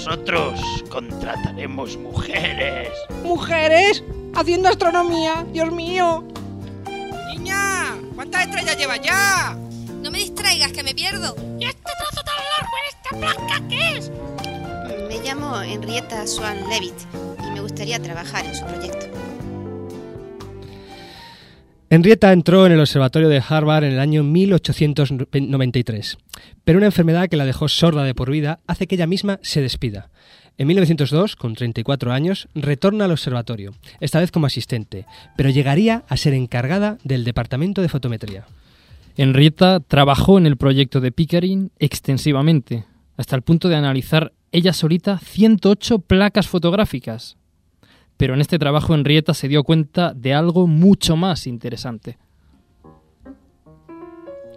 Nosotros 0.04 0.60
contrataremos 0.90 1.96
mujeres. 1.96 2.90
¿Mujeres? 3.22 4.04
Haciendo 4.34 4.68
astronomía, 4.68 5.46
Dios 5.50 5.72
mío. 5.72 6.22
¡Niña! 7.32 7.96
¿Cuántas 8.14 8.42
estrellas 8.42 8.76
lleva 8.76 8.98
ya? 8.98 9.56
No 10.02 10.10
me 10.10 10.18
distraigas, 10.18 10.72
que 10.72 10.82
me 10.82 10.94
pierdo. 10.94 11.34
¿Y 11.58 11.64
este 11.64 11.90
trozo 11.98 12.22
tan 12.22 12.36
largo 12.52 12.74
en 12.82 12.86
esta 12.90 13.16
placa 13.18 13.68
qué 13.70 13.96
es? 13.96 14.12
Me 15.08 15.26
llamo 15.26 15.62
Henrietta 15.62 16.26
Swan 16.26 16.68
Levitt 16.68 17.00
y 17.38 17.50
me 17.52 17.60
gustaría 17.62 17.98
trabajar 17.98 18.44
en 18.44 18.54
su 18.54 18.66
proyecto. 18.66 19.06
Henrietta 21.88 22.30
entró 22.30 22.66
en 22.66 22.72
el 22.72 22.80
observatorio 22.80 23.30
de 23.30 23.42
Harvard 23.48 23.84
en 23.84 23.92
el 23.92 24.00
año 24.00 24.22
1893, 24.22 26.18
pero 26.64 26.78
una 26.78 26.86
enfermedad 26.86 27.28
que 27.28 27.36
la 27.36 27.44
dejó 27.44 27.68
sorda 27.68 28.04
de 28.04 28.14
por 28.14 28.30
vida 28.30 28.60
hace 28.66 28.86
que 28.86 28.94
ella 28.94 29.06
misma 29.06 29.38
se 29.42 29.60
despida. 29.60 30.10
En 30.56 30.68
1902, 30.68 31.34
con 31.34 31.54
34 31.54 32.12
años, 32.12 32.48
retorna 32.54 33.06
al 33.06 33.10
observatorio, 33.10 33.74
esta 34.00 34.20
vez 34.20 34.30
como 34.30 34.46
asistente, 34.46 35.04
pero 35.36 35.50
llegaría 35.50 36.04
a 36.08 36.16
ser 36.16 36.32
encargada 36.32 36.98
del 37.02 37.24
departamento 37.24 37.82
de 37.82 37.88
fotometría. 37.88 38.46
Henrietta 39.16 39.80
trabajó 39.80 40.38
en 40.38 40.46
el 40.46 40.56
proyecto 40.56 41.00
de 41.00 41.12
Pickering 41.12 41.70
extensivamente, 41.78 42.84
hasta 43.16 43.36
el 43.36 43.42
punto 43.42 43.68
de 43.68 43.76
analizar 43.76 44.32
ella 44.52 44.72
solita 44.72 45.18
108 45.18 45.98
placas 46.00 46.46
fotográficas. 46.46 47.36
Pero 48.16 48.34
en 48.34 48.40
este 48.40 48.58
trabajo 48.58 48.94
Henrietta 48.94 49.34
se 49.34 49.48
dio 49.48 49.64
cuenta 49.64 50.14
de 50.14 50.34
algo 50.34 50.68
mucho 50.68 51.16
más 51.16 51.48
interesante. 51.48 52.18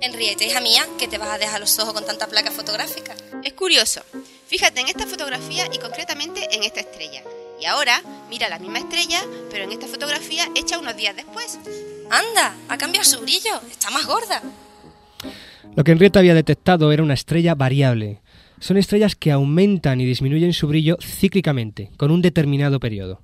Henrietta, 0.02 0.46
hija 0.46 0.62
mía, 0.62 0.86
que 1.00 1.08
te 1.08 1.18
vas 1.18 1.30
a 1.30 1.38
dejar 1.38 1.60
los 1.60 1.78
ojos 1.80 1.94
con 1.94 2.06
tanta 2.06 2.28
placa 2.28 2.52
fotográfica. 2.52 3.16
Es 3.44 3.54
curioso. 3.54 4.02
Fíjate 4.48 4.82
en 4.82 4.88
esta 4.88 5.08
fotografía 5.08 5.66
y 5.74 5.80
concretamente 5.80 6.48
en 6.56 6.64
esta 6.64 6.80
estrella. 6.80 7.24
Y 7.60 7.66
ahora 7.66 8.02
mira 8.30 8.50
la 8.50 8.60
misma 8.60 8.80
estrella, 8.80 9.22
pero 9.50 9.64
en 9.64 9.72
esta 9.72 9.88
fotografía 9.88 10.46
hecha 10.56 10.78
unos 10.78 10.96
días 10.96 11.16
después. 11.16 11.60
Anda, 12.10 12.56
ha 12.70 12.78
cambiado 12.78 13.06
su 13.06 13.20
brillo, 13.22 13.60
está 13.70 13.90
más 13.90 14.06
gorda. 14.06 14.42
Lo 15.76 15.84
que 15.84 15.92
Henrietta 15.92 16.20
había 16.20 16.34
detectado 16.34 16.92
era 16.92 17.04
una 17.04 17.14
estrella 17.14 17.56
variable. 17.56 18.22
Son 18.60 18.78
estrellas 18.78 19.16
que 19.16 19.32
aumentan 19.32 20.02
y 20.02 20.06
disminuyen 20.06 20.54
su 20.54 20.68
brillo 20.68 20.98
cíclicamente, 21.02 21.92
con 21.98 22.12
un 22.12 22.22
determinado 22.22 22.80
periodo. 22.80 23.22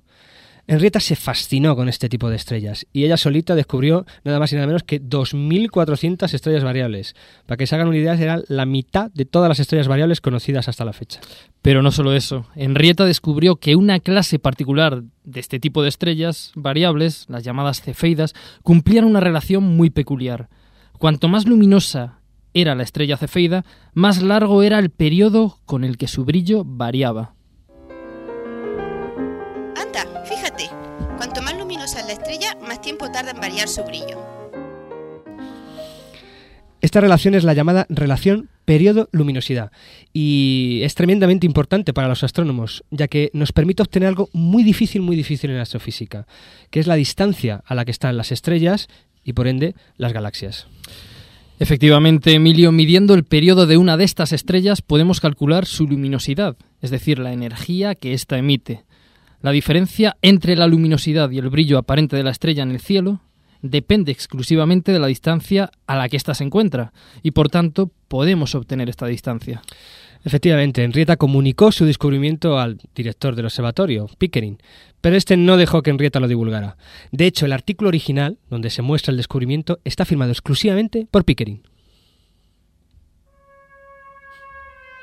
Henrietta 0.66 0.98
se 0.98 1.14
fascinó 1.14 1.76
con 1.76 1.88
este 1.88 2.08
tipo 2.08 2.30
de 2.30 2.36
estrellas 2.36 2.86
y 2.92 3.04
ella 3.04 3.16
solita 3.16 3.54
descubrió 3.54 4.06
nada 4.24 4.38
más 4.38 4.52
y 4.52 4.54
nada 4.54 4.66
menos 4.66 4.82
que 4.82 5.02
2.400 5.02 6.32
estrellas 6.32 6.64
variables. 6.64 7.14
Para 7.44 7.58
que 7.58 7.66
se 7.66 7.74
hagan 7.74 7.88
una 7.88 7.98
idea, 7.98 8.16
será 8.16 8.40
la 8.48 8.64
mitad 8.64 9.10
de 9.12 9.26
todas 9.26 9.48
las 9.48 9.60
estrellas 9.60 9.88
variables 9.88 10.22
conocidas 10.22 10.68
hasta 10.68 10.84
la 10.84 10.94
fecha. 10.94 11.20
Pero 11.60 11.82
no 11.82 11.90
solo 11.90 12.14
eso, 12.14 12.46
Henrietta 12.56 13.04
descubrió 13.04 13.56
que 13.56 13.76
una 13.76 14.00
clase 14.00 14.38
particular 14.38 15.02
de 15.24 15.40
este 15.40 15.60
tipo 15.60 15.82
de 15.82 15.90
estrellas 15.90 16.52
variables, 16.54 17.26
las 17.28 17.44
llamadas 17.44 17.82
cefeidas, 17.82 18.34
cumplían 18.62 19.04
una 19.04 19.20
relación 19.20 19.64
muy 19.64 19.90
peculiar. 19.90 20.48
Cuanto 20.98 21.28
más 21.28 21.46
luminosa 21.46 22.20
era 22.54 22.74
la 22.74 22.84
estrella 22.84 23.16
cefeida, 23.16 23.64
más 23.92 24.22
largo 24.22 24.62
era 24.62 24.78
el 24.78 24.90
periodo 24.90 25.58
con 25.66 25.84
el 25.84 25.98
que 25.98 26.08
su 26.08 26.24
brillo 26.24 26.62
variaba. 26.64 27.34
Estrella, 32.14 32.56
más 32.66 32.80
tiempo 32.80 33.10
tarda 33.10 33.32
en 33.32 33.40
variar 33.40 33.68
su 33.68 33.82
brillo. 33.84 34.18
Esta 36.80 37.00
relación 37.00 37.34
es 37.34 37.44
la 37.44 37.54
llamada 37.54 37.86
relación 37.88 38.50
periodo-luminosidad 38.66 39.72
y 40.12 40.80
es 40.82 40.94
tremendamente 40.94 41.46
importante 41.46 41.94
para 41.94 42.08
los 42.08 42.22
astrónomos, 42.22 42.84
ya 42.90 43.08
que 43.08 43.30
nos 43.32 43.52
permite 43.52 43.82
obtener 43.82 44.08
algo 44.08 44.28
muy 44.32 44.62
difícil, 44.62 45.00
muy 45.00 45.16
difícil 45.16 45.50
en 45.50 45.56
la 45.56 45.62
astrofísica, 45.62 46.26
que 46.70 46.80
es 46.80 46.86
la 46.86 46.94
distancia 46.96 47.62
a 47.64 47.74
la 47.74 47.86
que 47.86 47.90
están 47.90 48.16
las 48.18 48.32
estrellas 48.32 48.88
y 49.24 49.32
por 49.32 49.48
ende 49.48 49.74
las 49.96 50.12
galaxias. 50.12 50.66
Efectivamente, 51.58 52.32
Emilio, 52.32 52.70
midiendo 52.70 53.14
el 53.14 53.24
periodo 53.24 53.66
de 53.66 53.78
una 53.78 53.96
de 53.96 54.04
estas 54.04 54.32
estrellas 54.32 54.82
podemos 54.82 55.20
calcular 55.20 55.64
su 55.64 55.86
luminosidad, 55.86 56.56
es 56.82 56.90
decir, 56.90 57.18
la 57.18 57.32
energía 57.32 57.94
que 57.94 58.12
ésta 58.12 58.36
emite. 58.36 58.84
La 59.44 59.52
diferencia 59.52 60.16
entre 60.22 60.56
la 60.56 60.66
luminosidad 60.66 61.30
y 61.30 61.36
el 61.36 61.50
brillo 61.50 61.76
aparente 61.76 62.16
de 62.16 62.22
la 62.22 62.30
estrella 62.30 62.62
en 62.62 62.70
el 62.70 62.80
cielo 62.80 63.20
depende 63.60 64.10
exclusivamente 64.10 64.90
de 64.90 64.98
la 64.98 65.06
distancia 65.06 65.70
a 65.86 65.96
la 65.96 66.08
que 66.08 66.16
ésta 66.16 66.32
se 66.32 66.44
encuentra, 66.44 66.94
y 67.22 67.32
por 67.32 67.50
tanto 67.50 67.90
podemos 68.08 68.54
obtener 68.54 68.88
esta 68.88 69.04
distancia. 69.04 69.60
Efectivamente, 70.24 70.82
Henrietta 70.82 71.18
comunicó 71.18 71.72
su 71.72 71.84
descubrimiento 71.84 72.58
al 72.58 72.80
director 72.94 73.36
del 73.36 73.44
observatorio, 73.44 74.08
Pickering, 74.16 74.56
pero 75.02 75.14
este 75.14 75.36
no 75.36 75.58
dejó 75.58 75.82
que 75.82 75.90
Henrietta 75.90 76.20
lo 76.20 76.28
divulgara. 76.28 76.78
De 77.12 77.26
hecho, 77.26 77.44
el 77.44 77.52
artículo 77.52 77.88
original, 77.88 78.38
donde 78.48 78.70
se 78.70 78.80
muestra 78.80 79.10
el 79.10 79.18
descubrimiento, 79.18 79.78
está 79.84 80.06
firmado 80.06 80.32
exclusivamente 80.32 81.06
por 81.10 81.26
Pickering. 81.26 81.62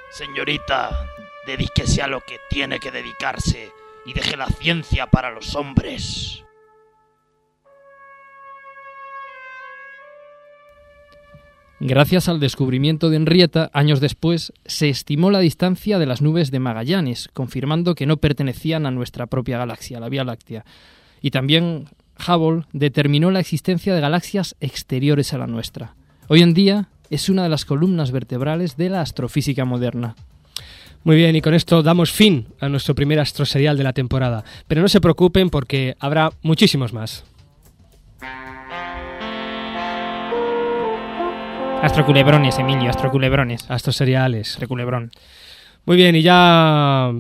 Señorita, 0.10 0.89
dedíquese 1.45 2.01
a 2.01 2.08
lo 2.08 2.21
que 2.21 2.38
tiene 2.49 2.80
que 2.80 2.89
dedicarse 2.89 3.69
y 4.05 4.13
deje 4.13 4.37
la 4.37 4.47
ciencia 4.47 5.07
para 5.07 5.31
los 5.31 5.55
hombres. 5.55 6.43
Gracias 11.83 12.29
al 12.29 12.39
descubrimiento 12.39 13.09
de 13.09 13.15
Henrietta, 13.15 13.71
años 13.73 13.99
después, 13.99 14.53
se 14.65 14.89
estimó 14.89 15.31
la 15.31 15.39
distancia 15.39 15.97
de 15.97 16.05
las 16.05 16.21
nubes 16.21 16.51
de 16.51 16.59
Magallanes, 16.59 17.27
confirmando 17.33 17.95
que 17.95 18.05
no 18.05 18.17
pertenecían 18.17 18.85
a 18.85 18.91
nuestra 18.91 19.25
propia 19.25 19.57
galaxia, 19.57 19.99
la 19.99 20.07
Vía 20.07 20.23
Láctea. 20.23 20.63
Y 21.21 21.31
también 21.31 21.87
Hubble 22.27 22.65
determinó 22.71 23.31
la 23.31 23.39
existencia 23.39 23.95
de 23.95 24.01
galaxias 24.01 24.56
exteriores 24.60 25.33
a 25.33 25.39
la 25.39 25.47
nuestra. 25.47 25.95
Hoy 26.27 26.43
en 26.43 26.54
día 26.54 26.89
es 27.10 27.29
una 27.29 27.41
de 27.41 27.49
las 27.49 27.65
columnas 27.65 28.12
vertebrales 28.12 28.77
de 28.77 28.89
la 28.89 29.02
astrofísica 29.02 29.65
moderna. 29.65 30.15
Muy 31.04 31.15
bien, 31.15 31.35
y 31.35 31.41
con 31.41 31.56
esto 31.56 31.81
damos 31.81 32.12
fin 32.12 32.47
a 32.60 32.69
nuestro 32.69 32.93
primer 32.93 33.19
astroserial 33.19 33.75
de 33.75 33.83
la 33.83 33.93
temporada. 33.93 34.43
Pero 34.67 34.81
no 34.81 34.87
se 34.87 35.02
preocupen 35.02 35.49
porque 35.49 35.95
habrá 35.99 36.31
muchísimos 36.43 36.93
más. 36.93 37.25
Astroculebrones, 41.81 42.60
Emilio, 42.60 42.91
astroculebrones. 42.91 43.69
Astroseriales. 43.69 44.52
Astroculebrón. 44.52 45.10
Muy 45.85 45.97
bien, 45.97 46.15
y 46.15 46.21
ya 46.21 47.12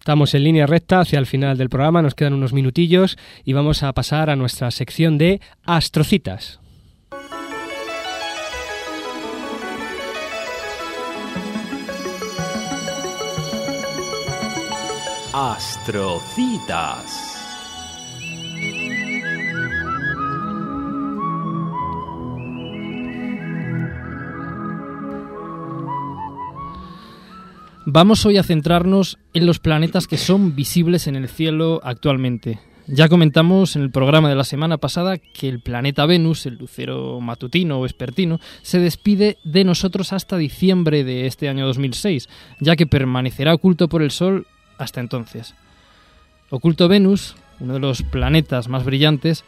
estamos 0.00 0.34
en 0.34 0.42
línea 0.42 0.66
recta 0.66 0.98
hacia 0.98 1.20
el 1.20 1.26
final 1.26 1.56
del 1.56 1.68
programa, 1.68 2.02
nos 2.02 2.16
quedan 2.16 2.34
unos 2.34 2.52
minutillos 2.52 3.16
y 3.44 3.52
vamos 3.52 3.84
a 3.84 3.92
pasar 3.92 4.30
a 4.30 4.34
nuestra 4.34 4.72
sección 4.72 5.18
de 5.18 5.40
astrocitas. 5.62 6.61
Astrocitas. 15.34 17.08
Vamos 27.86 28.26
hoy 28.26 28.36
a 28.36 28.42
centrarnos 28.42 29.16
en 29.32 29.46
los 29.46 29.58
planetas 29.58 30.06
que 30.06 30.18
son 30.18 30.54
visibles 30.54 31.06
en 31.06 31.16
el 31.16 31.30
cielo 31.30 31.80
actualmente. 31.82 32.60
Ya 32.86 33.08
comentamos 33.08 33.74
en 33.74 33.82
el 33.82 33.90
programa 33.90 34.28
de 34.28 34.34
la 34.34 34.44
semana 34.44 34.76
pasada 34.76 35.16
que 35.16 35.48
el 35.48 35.60
planeta 35.60 36.04
Venus, 36.04 36.44
el 36.44 36.56
lucero 36.56 37.20
matutino 37.22 37.78
o 37.78 37.86
espertino, 37.86 38.38
se 38.60 38.80
despide 38.80 39.38
de 39.44 39.64
nosotros 39.64 40.12
hasta 40.12 40.36
diciembre 40.36 41.04
de 41.04 41.26
este 41.26 41.48
año 41.48 41.64
2006, 41.64 42.28
ya 42.60 42.76
que 42.76 42.86
permanecerá 42.86 43.54
oculto 43.54 43.88
por 43.88 44.02
el 44.02 44.10
Sol 44.10 44.46
hasta 44.82 45.00
entonces. 45.00 45.54
Oculto 46.50 46.88
Venus, 46.88 47.34
uno 47.60 47.74
de 47.74 47.80
los 47.80 48.02
planetas 48.02 48.68
más 48.68 48.84
brillantes, 48.84 49.44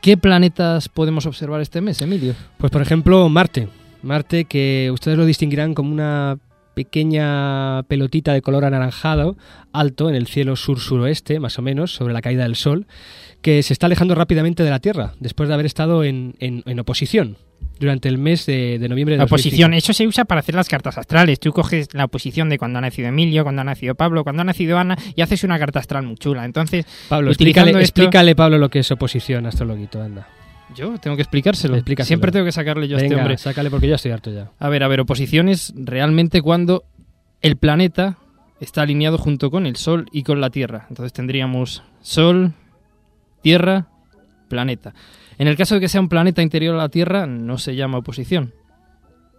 ¿qué 0.00 0.16
planetas 0.16 0.88
podemos 0.88 1.26
observar 1.26 1.60
este 1.60 1.80
mes, 1.80 2.00
Emilio? 2.00 2.34
Pues 2.58 2.70
por 2.72 2.82
ejemplo 2.82 3.28
Marte. 3.28 3.68
Marte 4.02 4.46
que 4.46 4.90
ustedes 4.92 5.18
lo 5.18 5.26
distinguirán 5.26 5.74
como 5.74 5.92
una 5.92 6.38
pequeña 6.72 7.82
pelotita 7.82 8.32
de 8.32 8.40
color 8.40 8.64
anaranjado 8.64 9.36
alto 9.72 10.08
en 10.08 10.14
el 10.14 10.26
cielo 10.26 10.56
sur-suroeste, 10.56 11.38
más 11.40 11.58
o 11.58 11.62
menos, 11.62 11.92
sobre 11.92 12.14
la 12.14 12.22
caída 12.22 12.44
del 12.44 12.56
Sol, 12.56 12.86
que 13.42 13.62
se 13.62 13.74
está 13.74 13.86
alejando 13.86 14.14
rápidamente 14.14 14.62
de 14.62 14.70
la 14.70 14.78
Tierra, 14.78 15.12
después 15.20 15.48
de 15.48 15.54
haber 15.54 15.66
estado 15.66 16.04
en, 16.04 16.36
en- 16.38 16.78
oposición 16.78 17.36
durante 17.80 18.08
el 18.08 18.18
mes 18.18 18.46
de, 18.46 18.78
de 18.78 18.88
noviembre 18.88 19.14
de 19.14 19.18
La 19.18 19.24
2005. 19.24 19.34
oposición, 19.48 19.74
eso 19.74 19.92
se 19.92 20.06
usa 20.06 20.24
para 20.26 20.38
hacer 20.40 20.54
las 20.54 20.68
cartas 20.68 20.96
astrales. 20.98 21.40
Tú 21.40 21.50
coges 21.52 21.88
la 21.94 22.04
oposición 22.04 22.48
de 22.48 22.58
cuando 22.58 22.78
ha 22.78 22.82
nacido 22.82 23.08
Emilio, 23.08 23.42
cuando 23.42 23.62
ha 23.62 23.64
nacido 23.64 23.94
Pablo, 23.96 24.22
cuando 24.22 24.42
ha 24.42 24.44
nacido 24.44 24.78
Ana 24.78 24.96
y 25.16 25.22
haces 25.22 25.42
una 25.42 25.58
carta 25.58 25.80
astral 25.80 26.04
muy 26.04 26.16
chula. 26.16 26.44
Entonces, 26.44 26.84
Pablo, 27.08 27.30
explícale, 27.30 27.70
esto- 27.70 27.80
explícale, 27.80 28.36
Pablo, 28.36 28.58
lo 28.58 28.68
que 28.68 28.78
es 28.80 28.90
oposición 28.92 29.46
astrologuito, 29.46 30.00
anda. 30.00 30.28
Yo 30.76 30.98
tengo 30.98 31.16
que 31.16 31.22
explicárselo. 31.22 31.74
Explícaselo. 31.74 32.06
Siempre 32.06 32.30
tengo 32.30 32.44
que 32.44 32.52
sacarle 32.52 32.86
yo 32.86 32.96
a 32.96 33.00
este 33.00 33.16
hombre. 33.16 33.36
sácale 33.38 33.70
porque 33.70 33.88
ya 33.88 33.96
estoy 33.96 34.12
harto 34.12 34.30
ya. 34.32 34.50
A 34.60 34.68
ver, 34.68 34.84
a 34.84 34.88
ver, 34.88 35.00
oposición 35.00 35.48
es 35.48 35.72
realmente 35.74 36.42
cuando 36.42 36.84
el 37.42 37.56
planeta 37.56 38.18
está 38.60 38.82
alineado 38.82 39.18
junto 39.18 39.50
con 39.50 39.66
el 39.66 39.74
Sol 39.76 40.06
y 40.12 40.22
con 40.22 40.40
la 40.40 40.50
Tierra. 40.50 40.86
Entonces 40.90 41.12
tendríamos 41.12 41.82
Sol, 42.02 42.52
Tierra, 43.42 43.86
planeta. 44.48 44.94
En 45.40 45.48
el 45.48 45.56
caso 45.56 45.74
de 45.76 45.80
que 45.80 45.88
sea 45.88 46.02
un 46.02 46.10
planeta 46.10 46.42
interior 46.42 46.74
a 46.74 46.78
la 46.78 46.90
Tierra, 46.90 47.26
no 47.26 47.56
se 47.56 47.74
llama 47.74 47.96
oposición. 47.96 48.52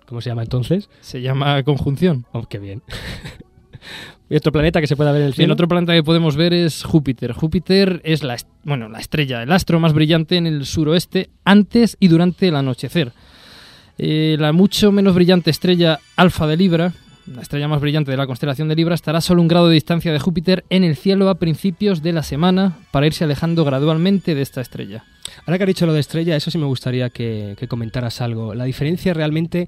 ¿Cómo 0.07 0.19
se 0.19 0.31
llama 0.31 0.41
entonces? 0.41 0.89
Se 0.99 1.21
llama 1.21 1.61
conjunción. 1.61 2.25
Oh, 2.31 2.41
qué 2.47 2.57
bien. 2.57 2.81
¿Y 4.27 4.35
otro 4.35 4.51
planeta 4.51 4.81
que 4.81 4.87
se 4.87 4.95
pueda 4.95 5.11
ver 5.11 5.21
en 5.21 5.25
el 5.27 5.33
El 5.33 5.35
cielo? 5.35 5.53
otro 5.53 5.67
planeta 5.67 5.93
que 5.93 6.01
podemos 6.01 6.35
ver 6.35 6.53
es 6.53 6.83
Júpiter. 6.85 7.33
Júpiter 7.33 8.01
es 8.03 8.23
la, 8.23 8.35
bueno, 8.63 8.89
la 8.89 8.97
estrella, 8.97 9.43
el 9.43 9.51
astro 9.51 9.79
más 9.79 9.93
brillante 9.93 10.37
en 10.37 10.47
el 10.47 10.65
suroeste 10.65 11.29
antes 11.45 11.97
y 11.99 12.07
durante 12.07 12.47
el 12.47 12.55
anochecer. 12.55 13.11
Eh, 13.99 14.37
la 14.39 14.53
mucho 14.53 14.91
menos 14.91 15.13
brillante 15.13 15.51
estrella 15.51 15.99
Alfa 16.15 16.47
de 16.47 16.57
Libra, 16.57 16.93
la 17.35 17.41
estrella 17.41 17.67
más 17.67 17.81
brillante 17.81 18.11
de 18.11 18.17
la 18.17 18.27
constelación 18.27 18.67
de 18.67 18.75
Libra, 18.75 18.95
estará 18.95 19.19
a 19.19 19.21
solo 19.21 19.41
un 19.41 19.47
grado 19.47 19.67
de 19.67 19.73
distancia 19.73 20.11
de 20.11 20.19
Júpiter 20.19 20.65
en 20.69 20.83
el 20.83 20.95
cielo 20.95 21.29
a 21.29 21.35
principios 21.35 22.01
de 22.01 22.13
la 22.13 22.23
semana 22.23 22.77
para 22.91 23.07
irse 23.07 23.23
alejando 23.23 23.63
gradualmente 23.63 24.35
de 24.35 24.41
esta 24.41 24.61
estrella. 24.61 25.03
Ahora 25.45 25.57
que 25.57 25.63
has 25.63 25.67
dicho 25.67 25.85
lo 25.85 25.93
de 25.93 25.99
estrella, 25.99 26.35
eso 26.35 26.51
sí 26.51 26.57
me 26.57 26.65
gustaría 26.65 27.09
que, 27.09 27.55
que 27.57 27.67
comentaras 27.67 28.21
algo. 28.21 28.53
La 28.53 28.65
diferencia 28.65 29.13
realmente, 29.13 29.67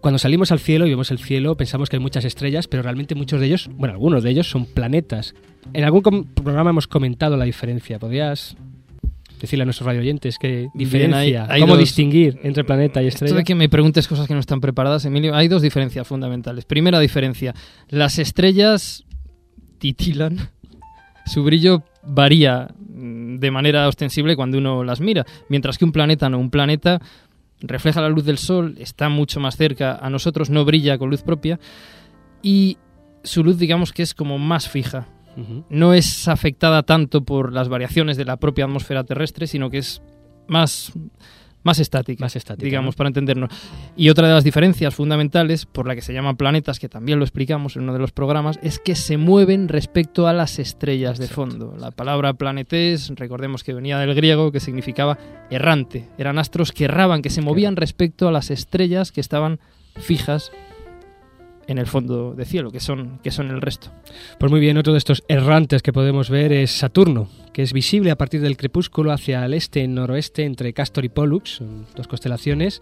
cuando 0.00 0.18
salimos 0.18 0.52
al 0.52 0.60
cielo 0.60 0.86
y 0.86 0.90
vemos 0.90 1.10
el 1.10 1.18
cielo, 1.18 1.56
pensamos 1.56 1.88
que 1.88 1.96
hay 1.96 2.02
muchas 2.02 2.24
estrellas, 2.24 2.68
pero 2.68 2.82
realmente 2.82 3.14
muchos 3.14 3.40
de 3.40 3.46
ellos, 3.46 3.68
bueno, 3.72 3.94
algunos 3.94 4.22
de 4.22 4.30
ellos 4.30 4.48
son 4.48 4.66
planetas. 4.66 5.34
En 5.72 5.84
algún 5.84 6.02
programa 6.02 6.70
hemos 6.70 6.86
comentado 6.86 7.36
la 7.36 7.44
diferencia. 7.44 7.98
¿Podrías 7.98 8.56
decirle 9.42 9.62
a 9.62 9.66
nuestros 9.66 9.86
radioyentes 9.86 10.38
qué 10.38 10.48
Bien, 10.48 10.70
diferencia, 10.72 11.44
hay- 11.44 11.50
hay 11.50 11.60
cómo 11.60 11.74
dos- 11.74 11.80
distinguir 11.80 12.40
entre 12.42 12.64
planeta 12.64 13.02
y 13.02 13.08
Esto 13.08 13.24
estrella? 13.26 13.36
de 13.40 13.44
que 13.44 13.54
me 13.54 13.68
preguntes 13.68 14.08
cosas 14.08 14.26
que 14.26 14.32
no 14.34 14.40
están 14.40 14.60
preparadas, 14.60 15.04
Emilio, 15.04 15.34
hay 15.34 15.48
dos 15.48 15.60
diferencias 15.62 16.06
fundamentales. 16.06 16.64
Primera 16.64 16.98
diferencia, 17.00 17.54
las 17.90 18.18
estrellas 18.18 19.04
titilan, 19.78 20.38
su 21.26 21.44
brillo 21.44 21.82
varía 22.04 22.68
mm, 22.78 23.38
de 23.38 23.50
manera 23.50 23.86
ostensible 23.88 24.36
cuando 24.36 24.58
uno 24.58 24.84
las 24.84 25.00
mira, 25.00 25.24
mientras 25.48 25.76
que 25.78 25.84
un 25.84 25.92
planeta 25.92 26.28
no, 26.30 26.38
un 26.38 26.50
planeta 26.50 27.00
refleja 27.60 28.00
la 28.00 28.08
luz 28.08 28.24
del 28.24 28.38
Sol, 28.38 28.74
está 28.78 29.08
mucho 29.08 29.38
más 29.40 29.56
cerca 29.56 29.96
a 29.96 30.10
nosotros, 30.10 30.50
no 30.50 30.64
brilla 30.64 30.98
con 30.98 31.10
luz 31.10 31.22
propia 31.22 31.60
y 32.42 32.76
su 33.22 33.44
luz 33.44 33.58
digamos 33.58 33.92
que 33.92 34.02
es 34.02 34.14
como 34.14 34.38
más 34.38 34.68
fija. 34.68 35.06
No 35.70 35.94
es 35.94 36.28
afectada 36.28 36.82
tanto 36.82 37.24
por 37.24 37.52
las 37.52 37.68
variaciones 37.68 38.16
de 38.16 38.24
la 38.24 38.36
propia 38.36 38.64
atmósfera 38.64 39.04
terrestre, 39.04 39.46
sino 39.46 39.70
que 39.70 39.78
es 39.78 40.02
más, 40.46 40.92
más 41.62 41.78
estática, 41.78 42.24
Más 42.24 42.36
estática, 42.36 42.64
digamos, 42.64 42.94
¿no? 42.94 42.96
para 42.96 43.08
entendernos. 43.08 43.50
Y 43.96 44.08
otra 44.08 44.28
de 44.28 44.34
las 44.34 44.44
diferencias 44.44 44.94
fundamentales, 44.94 45.66
por 45.66 45.86
la 45.86 45.94
que 45.94 46.02
se 46.02 46.12
llaman 46.12 46.36
planetas, 46.36 46.78
que 46.78 46.88
también 46.88 47.18
lo 47.18 47.24
explicamos 47.24 47.76
en 47.76 47.84
uno 47.84 47.92
de 47.92 47.98
los 47.98 48.12
programas, 48.12 48.58
es 48.62 48.78
que 48.78 48.94
se 48.94 49.16
mueven 49.16 49.68
respecto 49.68 50.26
a 50.26 50.32
las 50.32 50.58
estrellas 50.58 51.18
de 51.18 51.28
fondo. 51.28 51.74
La 51.78 51.90
palabra 51.90 52.34
planetes, 52.34 53.12
recordemos 53.14 53.62
que 53.64 53.74
venía 53.74 53.98
del 53.98 54.14
griego, 54.14 54.52
que 54.52 54.60
significaba 54.60 55.18
errante. 55.50 56.08
Eran 56.18 56.38
astros 56.38 56.72
que 56.72 56.84
erraban, 56.84 57.22
que 57.22 57.30
se 57.30 57.42
movían 57.42 57.76
respecto 57.76 58.28
a 58.28 58.32
las 58.32 58.50
estrellas 58.50 59.12
que 59.12 59.20
estaban 59.20 59.60
fijas 59.96 60.50
en 61.66 61.78
el 61.78 61.86
fondo 61.86 62.34
de 62.34 62.44
cielo, 62.44 62.70
que 62.70 62.80
son, 62.80 63.18
que 63.22 63.30
son 63.30 63.50
el 63.50 63.60
resto. 63.60 63.90
Pues 64.38 64.50
muy 64.50 64.60
bien, 64.60 64.76
otro 64.78 64.92
de 64.92 64.98
estos 64.98 65.22
errantes 65.28 65.82
que 65.82 65.92
podemos 65.92 66.30
ver 66.30 66.52
es 66.52 66.70
Saturno, 66.70 67.28
que 67.52 67.62
es 67.62 67.72
visible 67.72 68.10
a 68.10 68.16
partir 68.16 68.40
del 68.40 68.56
crepúsculo 68.56 69.12
hacia 69.12 69.44
el 69.44 69.54
este, 69.54 69.86
noroeste, 69.86 70.44
entre 70.44 70.72
Castor 70.72 71.04
y 71.04 71.08
Pollux, 71.08 71.60
dos 71.96 72.08
constelaciones. 72.08 72.80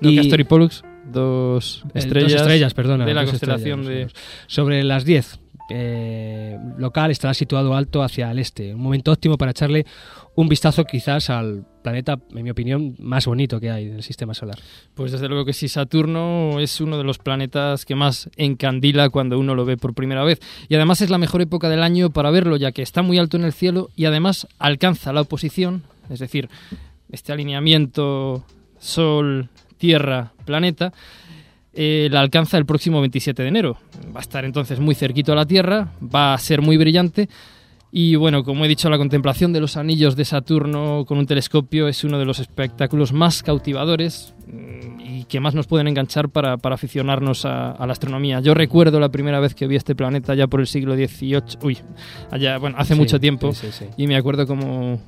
No, 0.00 0.14
Castor 0.14 0.40
y 0.40 0.44
Pollux, 0.44 0.84
dos 1.10 1.84
Eh, 1.94 2.00
estrellas, 2.00 2.32
dos 2.32 2.40
estrellas, 2.42 2.74
perdona, 2.74 3.06
de 3.06 3.14
la 3.14 3.24
constelación 3.24 3.84
de... 3.84 4.08
Sobre 4.46 4.82
las 4.84 5.04
10, 5.04 5.40
eh, 5.70 6.58
local 6.78 7.10
estará 7.10 7.34
situado 7.34 7.74
alto 7.74 8.02
hacia 8.02 8.30
el 8.30 8.38
este. 8.38 8.74
Un 8.74 8.80
momento 8.80 9.12
óptimo 9.12 9.36
para 9.36 9.50
echarle 9.50 9.86
un 10.34 10.48
vistazo 10.48 10.84
quizás 10.84 11.30
al 11.30 11.64
planeta, 11.82 12.18
en 12.34 12.44
mi 12.44 12.50
opinión, 12.50 12.94
más 12.98 13.26
bonito 13.26 13.60
que 13.60 13.70
hay 13.70 13.86
en 13.86 13.96
el 13.96 14.02
sistema 14.02 14.34
solar. 14.34 14.58
Pues 14.94 15.12
desde 15.12 15.28
luego 15.28 15.44
que 15.44 15.52
sí, 15.52 15.68
Saturno 15.68 16.60
es 16.60 16.80
uno 16.80 16.96
de 16.96 17.04
los 17.04 17.18
planetas 17.18 17.84
que 17.84 17.94
más 17.94 18.30
encandila 18.36 19.10
cuando 19.10 19.38
uno 19.38 19.54
lo 19.54 19.64
ve 19.64 19.76
por 19.76 19.94
primera 19.94 20.24
vez. 20.24 20.40
Y 20.68 20.74
además 20.74 21.00
es 21.00 21.10
la 21.10 21.18
mejor 21.18 21.42
época 21.42 21.68
del 21.68 21.82
año 21.82 22.10
para 22.10 22.30
verlo, 22.30 22.56
ya 22.56 22.72
que 22.72 22.82
está 22.82 23.02
muy 23.02 23.18
alto 23.18 23.36
en 23.36 23.44
el 23.44 23.52
cielo 23.52 23.90
y 23.96 24.04
además 24.04 24.46
alcanza 24.58 25.12
la 25.12 25.22
oposición, 25.22 25.82
es 26.08 26.20
decir, 26.20 26.48
este 27.10 27.32
alineamiento 27.32 28.44
Sol, 28.78 29.48
Tierra, 29.76 30.32
planeta, 30.44 30.92
eh, 31.80 32.08
la 32.10 32.20
alcanza 32.20 32.58
el 32.58 32.66
próximo 32.66 33.00
27 33.00 33.40
de 33.40 33.48
enero. 33.48 33.76
Va 34.12 34.18
a 34.18 34.22
estar 34.22 34.44
entonces 34.44 34.80
muy 34.80 34.96
cerquito 34.96 35.32
a 35.32 35.36
la 35.36 35.46
Tierra, 35.46 35.92
va 36.02 36.34
a 36.34 36.38
ser 36.38 36.60
muy 36.60 36.76
brillante. 36.76 37.28
Y 37.92 38.16
bueno, 38.16 38.42
como 38.44 38.64
he 38.64 38.68
dicho, 38.68 38.90
la 38.90 38.98
contemplación 38.98 39.52
de 39.52 39.60
los 39.60 39.76
anillos 39.76 40.16
de 40.16 40.24
Saturno 40.26 41.04
con 41.06 41.16
un 41.18 41.26
telescopio 41.26 41.86
es 41.88 42.02
uno 42.04 42.18
de 42.18 42.24
los 42.26 42.38
espectáculos 42.40 43.12
más 43.14 43.42
cautivadores 43.42 44.34
mm, 44.46 45.00
y 45.00 45.24
que 45.24 45.40
más 45.40 45.54
nos 45.54 45.66
pueden 45.68 45.88
enganchar 45.88 46.28
para, 46.28 46.58
para 46.58 46.74
aficionarnos 46.74 47.44
a, 47.46 47.70
a 47.70 47.86
la 47.86 47.92
astronomía. 47.92 48.40
Yo 48.40 48.52
recuerdo 48.54 48.98
la 49.00 49.08
primera 49.08 49.40
vez 49.40 49.54
que 49.54 49.66
vi 49.68 49.76
este 49.76 49.94
planeta 49.94 50.34
ya 50.34 50.48
por 50.48 50.60
el 50.60 50.66
siglo 50.66 50.96
XVIII, 50.96 51.40
uy, 51.62 51.78
allá, 52.30 52.58
bueno, 52.58 52.76
hace 52.78 52.92
Sí, 52.94 53.00
mucho 53.00 53.18
tiempo, 53.20 53.52
sí, 53.54 53.68
sí, 53.70 53.84
sí. 53.84 53.84
y 53.96 54.06
me 54.06 54.16
acuerdo 54.16 54.46
como... 54.46 55.00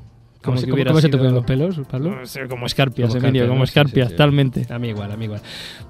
¿Cómo, 0.43 0.57
se, 0.57 0.65
que 0.65 0.71
cómo- 0.71 0.75
hubiera 0.77 0.91
cómo 0.93 1.01
se 1.03 1.09
te 1.11 1.19
ponen 1.19 1.35
los 1.35 1.45
pelos, 1.45 1.79
Pablo? 1.91 2.17
No 2.17 2.25
sé, 2.27 2.49
Como 2.49 2.65
escarpias, 2.67 3.15
Como 3.15 3.27
Emilio, 3.27 3.47
como 3.49 3.65
escarpias, 3.65 4.09
sí, 4.09 4.13
sí. 4.13 4.17
totalmente. 4.17 4.67
A 4.73 4.79
mí 4.79 4.89
igual, 4.89 5.13
a 5.13 5.17
mí 5.17 5.25
igual. 5.27 5.41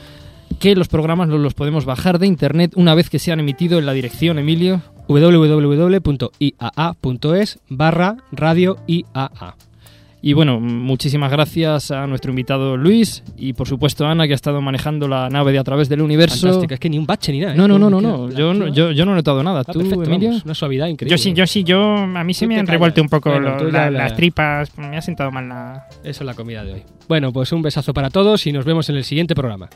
que 0.59 0.75
los 0.75 0.87
programas 0.87 1.29
los, 1.29 1.53
podemos 1.53 1.85
bajar 1.85 2.19
de 2.19 2.27
internet 2.27 2.73
una 2.75 2.95
vez 2.95 3.09
que 3.09 3.19
se 3.19 3.31
han 3.31 3.39
emitido 3.39 3.79
en 3.79 3.85
la 3.85 3.93
dirección, 3.93 4.39
Emilio. 4.39 4.81
www.iaa.es 6.37 7.59
barra 7.69 8.17
radio 8.31 8.77
IAA. 8.87 9.55
Y 10.19 10.33
bueno, 10.33 10.59
muchísimas 10.59 11.31
gracias 11.31 11.91
a 11.91 12.07
nuestro 12.07 12.31
invitado 12.31 12.75
Luis 12.75 13.23
y 13.37 13.53
por 13.53 13.67
supuesto 13.67 14.05
a 14.05 14.11
Ana 14.11 14.25
que 14.25 14.33
ha 14.33 14.35
estado 14.35 14.59
manejando 14.61 15.07
la 15.07 15.29
nave 15.29 15.51
de 15.51 15.59
a 15.59 15.63
través 15.63 15.89
del 15.89 16.01
universo. 16.01 16.47
Fantástica, 16.47 16.73
es 16.73 16.79
que 16.79 16.89
ni 16.89 16.97
un 16.97 17.05
bache 17.05 17.31
ni 17.31 17.39
nada. 17.39 17.53
¿eh? 17.53 17.55
No, 17.57 17.67
no, 17.67 17.77
no, 17.77 17.89
no, 17.89 18.01
no. 18.01 18.29
Yo, 18.31 18.51
no- 18.53 18.67
yo, 18.67 18.91
yo 18.91 19.05
no 19.05 19.11
he 19.13 19.15
notado 19.15 19.43
nada. 19.43 19.61
Ah, 19.65 19.71
¿Tú, 19.71 19.79
perfecto, 19.79 20.03
Emilio? 20.05 20.29
vamos, 20.29 20.43
una 20.43 20.55
suavidad 20.55 20.87
increíble. 20.87 21.15
Yo 21.15 21.21
sí, 21.23 21.33
yo 21.33 21.45
sí, 21.45 21.63
yo 21.63 21.79
a 21.95 22.23
mí 22.23 22.33
se 22.33 22.47
me 22.47 22.55
han 22.55 22.61
callas. 22.65 22.71
revuelto 22.73 23.01
un 23.01 23.09
poco 23.09 23.29
Bueno, 23.29 23.51
lo- 23.51 23.57
tú 23.57 23.65
ya 23.67 23.71
la- 23.71 23.91
la- 23.91 23.99
las 23.99 24.15
tripas, 24.15 24.75
me 24.77 24.97
ha 24.97 25.01
sentado 25.01 25.31
mal 25.31 25.47
la... 25.47 25.85
Eso 26.03 26.23
es 26.23 26.25
la 26.25 26.33
comida 26.33 26.63
de 26.65 26.73
hoy. 26.73 26.81
Bueno, 27.07 27.31
pues 27.31 27.51
un 27.51 27.61
besazo 27.61 27.93
para 27.93 28.09
todos 28.09 28.45
y 28.47 28.51
nos 28.51 28.65
vemos 28.65 28.89
en 28.89 28.95
el 28.95 29.03
siguiente 29.03 29.35
programa. 29.35 29.69